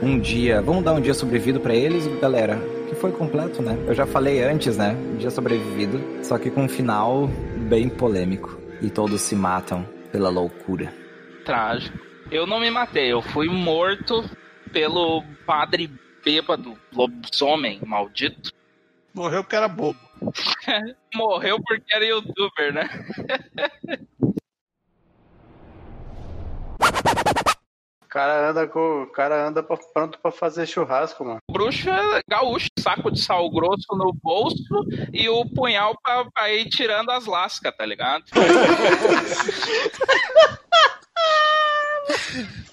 Um 0.00 0.20
dia, 0.20 0.62
vamos 0.62 0.84
dar 0.84 0.92
um 0.92 1.00
dia 1.00 1.12
sobrevivido 1.12 1.58
pra 1.58 1.74
eles, 1.74 2.06
galera? 2.20 2.56
Que 2.88 2.94
foi 2.94 3.10
completo, 3.10 3.60
né? 3.62 3.76
Eu 3.88 3.92
já 3.92 4.06
falei 4.06 4.40
antes, 4.44 4.76
né? 4.76 4.92
Um 4.92 5.16
dia 5.16 5.28
sobrevivido, 5.28 6.00
só 6.22 6.38
que 6.38 6.52
com 6.52 6.66
um 6.66 6.68
final 6.68 7.28
bem 7.68 7.88
polêmico. 7.88 8.60
E 8.80 8.88
todos 8.90 9.20
se 9.20 9.34
matam 9.34 9.84
pela 10.12 10.30
loucura. 10.30 10.94
Trágico. 11.44 11.98
Eu 12.30 12.46
não 12.46 12.60
me 12.60 12.70
matei, 12.70 13.12
eu 13.12 13.20
fui 13.20 13.48
morto 13.48 14.24
pelo 14.72 15.24
padre 15.44 15.90
bêbado, 16.24 16.78
lobisomem, 16.92 17.80
maldito. 17.84 18.52
Morreu 19.14 19.42
porque 19.42 19.56
era 19.56 19.68
bobo. 19.68 19.98
Morreu 21.14 21.58
porque 21.62 21.94
era 21.94 22.04
youtuber, 22.04 22.72
né? 22.72 22.88
cara 28.08 28.50
anda 28.50 28.66
com, 28.66 29.04
o 29.04 29.06
cara 29.06 29.46
anda 29.46 29.62
pra- 29.62 29.76
pronto 29.94 30.18
pra 30.18 30.32
fazer 30.32 30.66
churrasco, 30.66 31.24
mano. 31.24 31.38
O 31.48 31.52
bruxo 31.52 31.88
é 31.88 32.20
gaúcho, 32.28 32.66
saco 32.78 33.10
de 33.10 33.20
sal 33.20 33.48
grosso 33.50 33.86
no 33.96 34.12
bolso 34.12 34.84
e 35.12 35.28
o 35.28 35.44
punhal 35.54 35.96
pra, 36.02 36.24
pra 36.30 36.52
ir 36.52 36.68
tirando 36.68 37.10
as 37.10 37.26
lascas, 37.26 37.74
tá 37.76 37.86
ligado? 37.86 38.24